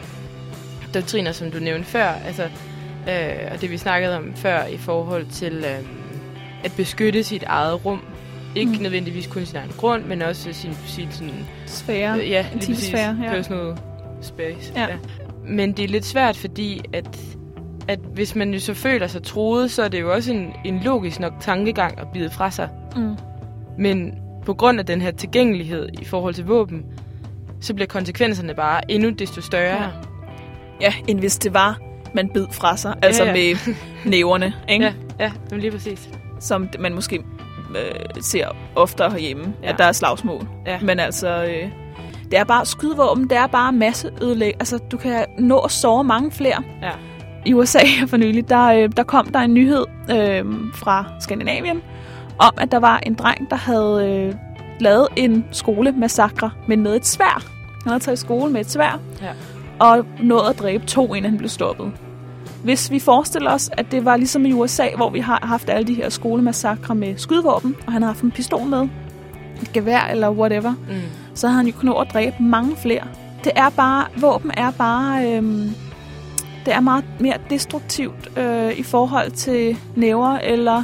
doktriner, 0.95 1.33
som 1.33 1.51
du 1.51 1.59
nævnte 1.59 1.85
før. 1.85 2.09
Altså, 2.27 2.49
øh, 3.09 3.53
og 3.53 3.61
det 3.61 3.71
vi 3.71 3.77
snakkede 3.77 4.17
om 4.17 4.35
før 4.35 4.65
i 4.67 4.77
forhold 4.77 5.27
til 5.27 5.53
øh, 5.53 5.87
at 6.65 6.73
beskytte 6.77 7.23
sit 7.23 7.43
eget 7.43 7.85
rum. 7.85 8.01
Ikke 8.57 8.73
Mm. 8.73 8.83
nødvendigvis 8.83 9.27
kun 9.27 9.45
sin 9.47 9.57
egen 9.57 9.71
grund, 9.77 10.05
men 10.05 10.23
også 10.23 10.53
sin, 10.53 10.75
sin 10.87 11.09
sådan, 11.13 11.47
Sfære. 11.67 12.21
øh, 12.21 12.31
ja, 12.31 12.47
lige 12.53 12.59
præcis, 12.73 12.89
sfære, 12.89 13.17
ja. 13.25 13.31
personal 13.31 13.77
space. 14.21 14.73
Ja. 14.77 14.87
Men 15.49 15.73
det 15.73 15.85
er 15.85 15.89
lidt 15.89 16.05
svært, 16.05 16.37
fordi 16.37 16.81
at, 16.93 17.21
at 17.89 17.99
hvis 18.15 18.35
man 18.37 18.53
jo 18.55 18.61
så 18.61 18.75
føler 18.75 19.07
sig 19.07 19.23
troet, 19.23 19.71
så 19.71 19.83
er 19.83 19.89
det 19.89 20.01
jo 20.01 20.13
også 20.13 20.33
en, 20.33 20.53
en 20.65 20.81
logisk 20.85 21.21
nok 21.21 21.33
tankegang 21.41 21.99
at 22.01 22.07
bide 22.13 22.31
fra 22.31 22.51
sig. 22.51 22.69
Mm. 22.97 23.15
Men 23.79 24.15
på 24.47 24.55
grund 24.55 24.79
af 24.79 24.87
den 24.87 25.01
her 25.03 25.11
tilgængelighed 25.11 25.89
i 26.01 26.05
forhold 26.05 26.35
til 26.35 26.45
våben, 26.45 26.85
så 27.61 27.75
bliver 27.75 27.87
konsekvenserne 27.89 28.55
bare 28.55 28.91
endnu 28.91 29.11
desto 29.11 29.41
større. 29.41 29.83
Ja. 29.83 29.89
Ja, 30.81 30.93
end 31.09 31.19
hvis 31.19 31.39
det 31.39 31.55
var, 31.55 31.79
man 32.15 32.29
bid 32.29 32.47
fra 32.53 32.77
sig. 32.77 32.95
Altså 33.03 33.25
Ja, 33.25 33.33
ja. 33.35 33.57
med 33.67 33.75
næverne, 34.05 34.55
ikke? 34.69 34.85
ja, 34.85 34.93
ja 35.25 35.33
men 35.51 35.61
lige 35.61 35.71
præcis. 35.71 36.09
Som 36.41 36.69
man 36.79 36.95
måske 36.95 37.19
øh, 37.71 38.23
ser 38.23 38.49
oftere 38.77 39.11
herhjemme, 39.11 39.55
ja. 39.63 39.69
At 39.73 39.79
der 39.79 39.85
er 39.85 39.93
slagsmål. 39.93 40.49
Ja. 40.67 40.79
Men 40.81 41.01
altså, 41.01 41.45
øh, 41.45 41.71
det 42.31 42.39
er 42.39 42.45
bare 42.45 42.67
skydevåben, 42.67 43.29
det 43.31 43.37
er 43.39 43.47
bare 43.47 43.73
masse 43.73 44.11
ødelæg. 44.23 44.55
Altså, 44.59 44.79
du 44.79 44.97
kan 44.97 45.25
nå 45.39 45.59
at 45.59 45.71
såre 45.71 46.05
mange 46.05 46.31
flere. 46.31 46.63
Ja. 46.83 46.91
I 47.47 47.55
USA 47.55 47.79
for 48.07 48.17
nylig, 48.17 48.49
der, 48.49 48.67
øh, 48.67 48.89
der 48.97 49.03
kom 49.03 49.27
der 49.27 49.39
en 49.41 49.55
nyhed 49.55 49.85
øh, 50.11 50.45
fra 50.75 51.05
Skandinavien, 51.21 51.83
om 52.39 52.51
at 52.59 52.73
der 52.73 52.79
var 52.79 52.99
en 53.07 53.15
dreng, 53.15 53.51
der 53.51 53.57
havde 53.57 54.09
øh, 54.29 54.35
lavet 54.81 55.09
en 55.17 55.45
skolemassakre, 55.53 56.51
men 56.69 56.81
med 56.83 56.97
et 56.97 57.07
svær. 57.07 57.43
Han 57.83 57.91
havde 57.93 58.01
taget 58.03 58.19
skole 58.19 58.53
med 58.53 58.61
et 58.61 58.71
svær, 58.71 59.01
Ja. 59.23 59.29
Og 59.81 60.05
nået 60.23 60.49
at 60.51 60.59
dræbe 60.59 60.87
to, 60.87 61.15
inden 61.15 61.31
han 61.31 61.39
blev 61.39 61.49
stoppet. 61.49 61.93
Hvis 62.65 62.91
vi 62.91 62.99
forestiller 62.99 63.51
os, 63.51 63.71
at 63.73 63.87
det 63.91 64.05
var 64.05 64.17
ligesom 64.17 64.47
i 64.47 64.53
USA, 64.53 64.87
hvor 64.97 65.11
vi 65.11 65.21
har 65.21 65.41
haft 65.43 65.71
alle 65.71 65.87
de 65.87 65.95
her 65.95 66.09
skolemassakre 66.09 66.95
med 66.95 67.15
skydevåben, 67.17 67.77
og 67.87 67.93
han 67.93 68.03
har 68.03 68.07
haft 68.09 68.23
en 68.23 68.31
pistol 68.31 68.67
med, 68.67 68.89
et 69.63 69.73
gevær 69.73 70.01
eller 70.11 70.31
whatever, 70.31 70.71
Mm. 70.89 70.95
så 71.35 71.47
havde 71.47 71.57
han 71.57 71.67
jo 71.67 71.73
kunnet 71.73 71.95
nå 71.95 72.01
at 72.01 72.09
dræbe 72.13 72.37
mange 72.43 72.77
flere. 72.77 73.03
Det 73.45 73.53
er 73.57 73.71
bare, 73.71 74.05
våben 74.17 74.51
er 74.57 74.71
bare, 74.71 75.27
øhm, 75.37 75.71
det 76.67 76.75
er 76.75 76.81
meget 76.81 77.05
mere 77.21 77.37
destruktivt 77.51 78.39
øh, 78.39 78.73
i 78.79 78.83
forhold 78.83 79.31
til 79.31 79.77
næver 79.97 80.39
eller 80.39 80.83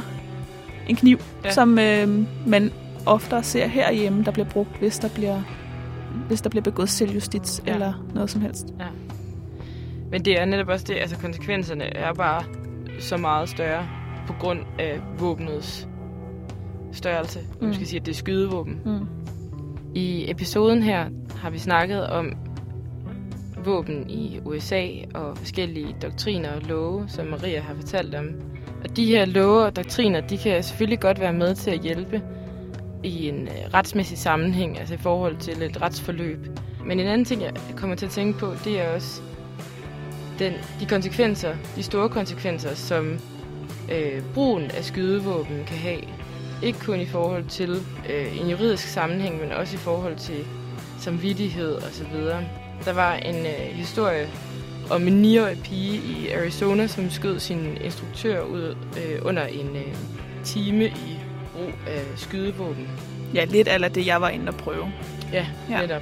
en 0.87 0.95
kniv. 0.95 1.19
Ja. 1.45 1.49
som 1.51 1.79
øh, 1.79 2.07
man 2.47 2.71
oftere 3.05 3.43
ser 3.43 3.67
herhjemme, 3.67 4.23
der 4.23 4.31
bliver 4.31 4.49
brugt, 4.49 4.79
hvis 4.79 4.99
der 4.99 5.09
bliver, 5.09 5.41
hvis 6.27 6.41
der 6.41 6.49
bliver 6.49 6.63
begået 6.63 6.89
selvjustits 6.89 7.61
ja. 7.65 7.69
Ja. 7.69 7.75
eller 7.75 7.93
noget 8.13 8.29
som 8.29 8.41
helst. 8.41 8.67
Men 10.11 10.25
det 10.25 10.41
er 10.41 10.45
netop 10.45 10.67
også 10.67 10.85
det, 10.87 10.95
altså 10.95 11.17
konsekvenserne 11.17 11.97
er 11.97 12.13
bare 12.13 12.43
så 12.99 13.17
meget 13.17 13.49
større 13.49 13.87
på 14.27 14.33
grund 14.39 14.59
af 14.79 14.99
våbnets 15.19 15.87
størrelse. 16.91 17.39
Mm. 17.39 17.65
Man 17.65 17.73
skal 17.73 17.87
sige, 17.87 17.99
at 17.99 18.05
det 18.05 18.11
er 18.11 18.15
skydevåben. 18.15 18.81
Mm. 18.85 19.07
I 19.95 20.31
episoden 20.31 20.83
her 20.83 21.09
har 21.35 21.49
vi 21.49 21.59
snakket 21.59 22.07
om 22.07 22.33
våben 23.65 24.09
i 24.09 24.39
USA 24.45 24.87
og 25.13 25.37
forskellige 25.37 25.95
doktriner 26.01 26.51
og 26.51 26.61
love, 26.61 27.05
som 27.07 27.25
Maria 27.27 27.61
har 27.61 27.75
fortalt 27.75 28.15
om. 28.15 28.25
Og 28.83 28.97
de 28.97 29.05
her 29.05 29.25
love 29.25 29.65
og 29.65 29.75
doktriner, 29.75 30.21
de 30.21 30.37
kan 30.37 30.63
selvfølgelig 30.63 30.99
godt 30.99 31.19
være 31.19 31.33
med 31.33 31.55
til 31.55 31.71
at 31.71 31.79
hjælpe 31.79 32.21
i 33.03 33.29
en 33.29 33.47
øh, 33.47 33.73
retsmæssig 33.73 34.17
sammenhæng, 34.17 34.79
altså 34.79 34.93
i 34.93 34.97
forhold 34.97 35.37
til 35.37 35.63
et 35.63 35.81
retsforløb. 35.81 36.47
Men 36.85 36.99
en 36.99 37.07
anden 37.07 37.25
ting, 37.25 37.41
jeg 37.41 37.53
kommer 37.75 37.95
til 37.95 38.05
at 38.05 38.11
tænke 38.11 38.39
på, 38.39 38.53
det 38.63 38.81
er 38.81 38.89
også 38.89 39.21
den, 40.39 40.53
de 40.79 40.85
konsekvenser, 40.85 41.55
de 41.75 41.83
store 41.83 42.09
konsekvenser, 42.09 42.75
som 42.75 43.19
øh, 43.91 44.21
brugen 44.33 44.63
af 44.63 44.83
skydevåben 44.83 45.63
kan 45.67 45.77
have. 45.77 46.01
Ikke 46.63 46.79
kun 46.79 46.99
i 46.99 47.05
forhold 47.05 47.45
til 47.45 47.69
øh, 48.09 48.41
en 48.41 48.49
juridisk 48.49 48.87
sammenhæng, 48.87 49.41
men 49.41 49.51
også 49.51 49.75
i 49.75 49.79
forhold 49.79 50.15
til 50.15 50.45
samvittighed 50.99 51.75
osv. 51.75 52.15
Der 52.85 52.93
var 52.93 53.15
en 53.15 53.35
øh, 53.35 53.67
historie 53.71 54.29
om 54.89 55.07
en 55.07 55.25
9-årig 55.25 55.57
pige 55.63 55.95
i 55.95 56.31
Arizona, 56.31 56.87
som 56.87 57.09
skød 57.09 57.39
sin 57.39 57.77
instruktør 57.83 58.41
ud 58.41 58.75
øh, 58.97 59.19
under 59.21 59.45
en 59.45 59.75
øh, 59.75 59.95
time 60.43 60.85
i 60.85 61.16
brug 61.57 61.73
af 61.87 62.01
skydevåben. 62.15 62.87
Ja, 63.33 63.45
lidt 63.45 63.67
af 63.67 63.91
det, 63.91 64.07
jeg 64.07 64.21
var 64.21 64.29
inde 64.29 64.47
og 64.49 64.55
prøve. 64.55 64.85
Ja, 65.33 65.45
Ja. 65.69 65.81
netop. 65.81 66.01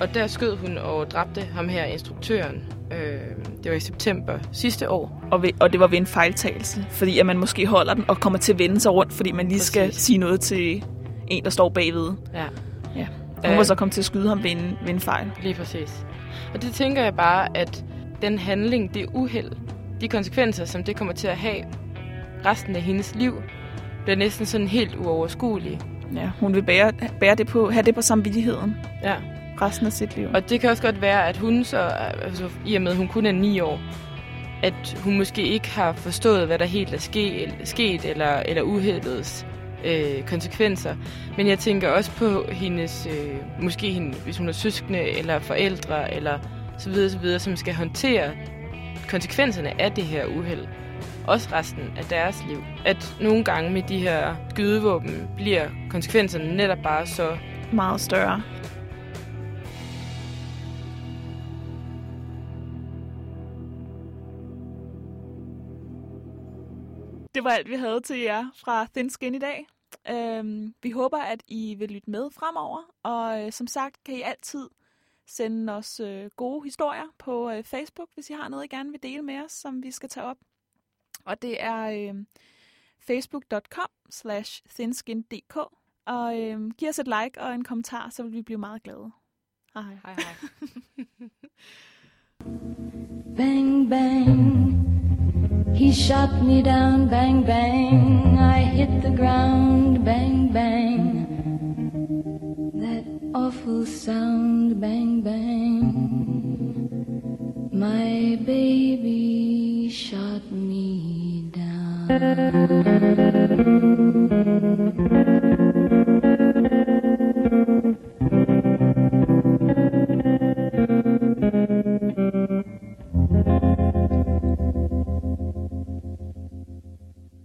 Og 0.00 0.14
der 0.14 0.26
skød 0.26 0.56
hun 0.56 0.78
og 0.78 1.10
dræbte 1.10 1.40
ham 1.54 1.68
her, 1.68 1.84
instruktøren. 1.84 2.62
Øh, 2.92 3.20
det 3.62 3.70
var 3.70 3.76
i 3.76 3.80
september 3.80 4.38
sidste 4.52 4.90
år. 4.90 5.22
Og, 5.30 5.42
ved, 5.42 5.50
og 5.60 5.72
det 5.72 5.80
var 5.80 5.86
ved 5.86 5.98
en 5.98 6.06
fejltagelse, 6.06 6.86
fordi 6.90 7.18
at 7.18 7.26
man 7.26 7.38
måske 7.38 7.66
holder 7.66 7.94
den 7.94 8.04
og 8.08 8.20
kommer 8.20 8.38
til 8.38 8.52
at 8.52 8.58
vende 8.58 8.80
sig 8.80 8.92
rundt, 8.92 9.12
fordi 9.12 9.32
man 9.32 9.48
lige 9.48 9.60
skal 9.60 9.86
Præcis. 9.88 10.02
sige 10.02 10.18
noget 10.18 10.40
til 10.40 10.84
en, 11.28 11.44
der 11.44 11.50
står 11.50 11.68
bagved. 11.68 12.12
Ja, 12.34 12.44
Ja. 12.96 13.06
Hun 13.44 13.50
Øh. 13.50 13.56
var 13.56 13.62
så 13.62 13.74
kommet 13.74 13.92
til 13.94 14.00
at 14.00 14.04
skyde 14.04 14.28
ham 14.28 14.42
ved 14.42 14.50
en, 14.50 14.78
ved 14.82 14.90
en 14.90 15.00
fejl. 15.00 15.26
lige 15.42 15.54
præcis. 15.54 16.06
Og 16.54 16.62
det 16.62 16.72
tænker 16.74 17.02
jeg 17.02 17.14
bare, 17.14 17.56
at 17.56 17.84
den 18.22 18.38
handling, 18.38 18.94
det 18.94 19.06
uheld, 19.14 19.52
de 20.00 20.08
konsekvenser, 20.08 20.64
som 20.64 20.84
det 20.84 20.96
kommer 20.96 21.14
til 21.14 21.28
at 21.28 21.36
have 21.36 21.64
resten 22.46 22.76
af 22.76 22.82
hendes 22.82 23.14
liv, 23.14 23.34
bliver 24.04 24.16
næsten 24.16 24.46
sådan 24.46 24.68
helt 24.68 24.94
uoverskuelige. 24.96 25.80
Ja, 26.16 26.30
hun 26.40 26.54
vil 26.54 26.62
bære, 26.62 26.92
bære 27.20 27.34
det 27.34 27.46
på, 27.46 27.70
have 27.70 27.82
det 27.82 27.94
på 27.94 28.02
samvittigheden 28.02 28.76
Ja. 29.02 29.14
resten 29.62 29.86
af 29.86 29.92
sit 29.92 30.16
liv. 30.16 30.28
Og 30.34 30.50
det 30.50 30.60
kan 30.60 30.70
også 30.70 30.82
godt 30.82 31.00
være, 31.02 31.28
at 31.28 31.36
hun 31.36 31.64
så, 31.64 31.78
altså, 31.78 32.48
i 32.66 32.74
og 32.74 32.82
med 32.82 32.90
at 32.90 32.96
hun 32.96 33.08
kun 33.08 33.26
er 33.26 33.32
9 33.32 33.60
år, 33.60 33.80
at 34.62 34.96
hun 35.04 35.16
måske 35.18 35.42
ikke 35.42 35.70
har 35.70 35.92
forstået, 35.92 36.46
hvad 36.46 36.58
der 36.58 36.64
helt 36.64 36.94
er 36.94 36.98
sket, 36.98 37.54
sket 37.64 38.04
eller, 38.04 38.36
eller 38.46 38.62
uheldets 38.62 39.46
øh, 39.84 40.22
konsekvenser. 40.26 40.94
Men 41.36 41.46
jeg 41.46 41.58
tænker 41.58 41.88
også 41.88 42.10
på 42.10 42.44
hendes, 42.52 43.08
øh, 43.10 43.62
måske 43.62 43.90
hende, 43.90 44.14
hvis 44.24 44.38
hun 44.38 44.48
er 44.48 44.52
søskende 44.52 45.18
eller 45.18 45.38
forældre, 45.38 46.14
eller 46.14 46.38
så 46.78 46.90
videre, 46.90 47.10
så 47.10 47.18
videre, 47.18 47.38
som 47.38 47.56
skal 47.56 47.74
håndtere 47.74 48.30
konsekvenserne 49.08 49.80
af 49.80 49.92
det 49.92 50.04
her 50.04 50.24
uheld. 50.26 50.66
Også 51.26 51.48
resten 51.52 51.92
af 51.96 52.04
deres 52.04 52.36
liv. 52.48 52.62
At 52.86 53.16
nogle 53.20 53.44
gange 53.44 53.70
med 53.70 53.82
de 53.82 53.98
her 53.98 54.36
skydevåben 54.50 55.28
bliver 55.36 55.68
konsekvenserne 55.90 56.56
netop 56.56 56.78
bare 56.82 57.06
så 57.06 57.36
Meget 57.72 58.00
større. 58.00 58.42
Det 67.34 67.44
var 67.44 67.50
alt, 67.50 67.68
vi 67.68 67.74
havde 67.74 68.00
til 68.00 68.18
jer 68.18 68.50
fra 68.56 68.86
Thin 68.94 69.10
Skin 69.10 69.34
i 69.34 69.38
dag. 69.38 69.66
Øhm, 70.10 70.74
vi 70.82 70.90
håber, 70.90 71.18
at 71.18 71.42
I 71.48 71.74
vil 71.74 71.90
lytte 71.90 72.10
med 72.10 72.30
fremover, 72.30 72.82
og 73.02 73.44
øh, 73.44 73.52
som 73.52 73.66
sagt 73.66 74.04
kan 74.04 74.14
I 74.14 74.22
altid 74.22 74.68
sende 75.26 75.72
os 75.72 76.00
øh, 76.00 76.30
gode 76.36 76.64
historier 76.64 77.06
på 77.18 77.50
øh, 77.50 77.64
Facebook, 77.64 78.08
hvis 78.14 78.30
I 78.30 78.32
har 78.32 78.48
noget, 78.48 78.64
I 78.64 78.68
gerne 78.68 78.90
vil 78.90 79.02
dele 79.02 79.22
med 79.22 79.44
os, 79.44 79.52
som 79.52 79.82
vi 79.82 79.90
skal 79.90 80.08
tage 80.08 80.26
op. 80.26 80.36
Og 81.24 81.42
det 81.42 81.62
er 81.62 81.82
øh, 81.82 82.24
facebook.com 82.98 83.88
slash 84.10 84.62
thinskin.dk. 84.74 85.56
Og 86.06 86.40
øh, 86.40 86.70
giv 86.70 86.88
os 86.88 86.98
et 86.98 87.06
like 87.06 87.40
og 87.40 87.54
en 87.54 87.64
kommentar, 87.64 88.10
så 88.10 88.22
vil 88.22 88.32
vi 88.32 88.42
blive 88.42 88.58
meget 88.58 88.82
glade. 88.82 89.10
Hej 89.74 89.82
hej. 89.82 89.98
Hej 90.04 90.14
hej. 90.14 91.28
Bang, 93.36 93.88
bang. 93.88 94.80
He 95.74 95.92
shot 95.92 96.42
me 96.42 96.62
down, 96.62 97.08
bang, 97.08 97.42
bang. 97.42 98.38
I 98.38 98.58
hit 98.58 99.02
the 99.02 99.10
ground, 99.16 100.04
bang, 100.04 100.52
bang. 100.52 101.26
That 102.74 103.04
awful 103.34 103.86
sound, 103.86 104.80
bang, 104.80 105.22
bang. 105.22 106.49
My 107.80 108.36
baby 108.44 109.88
shot 109.88 110.52
me 110.52 111.46
down. 111.50 112.10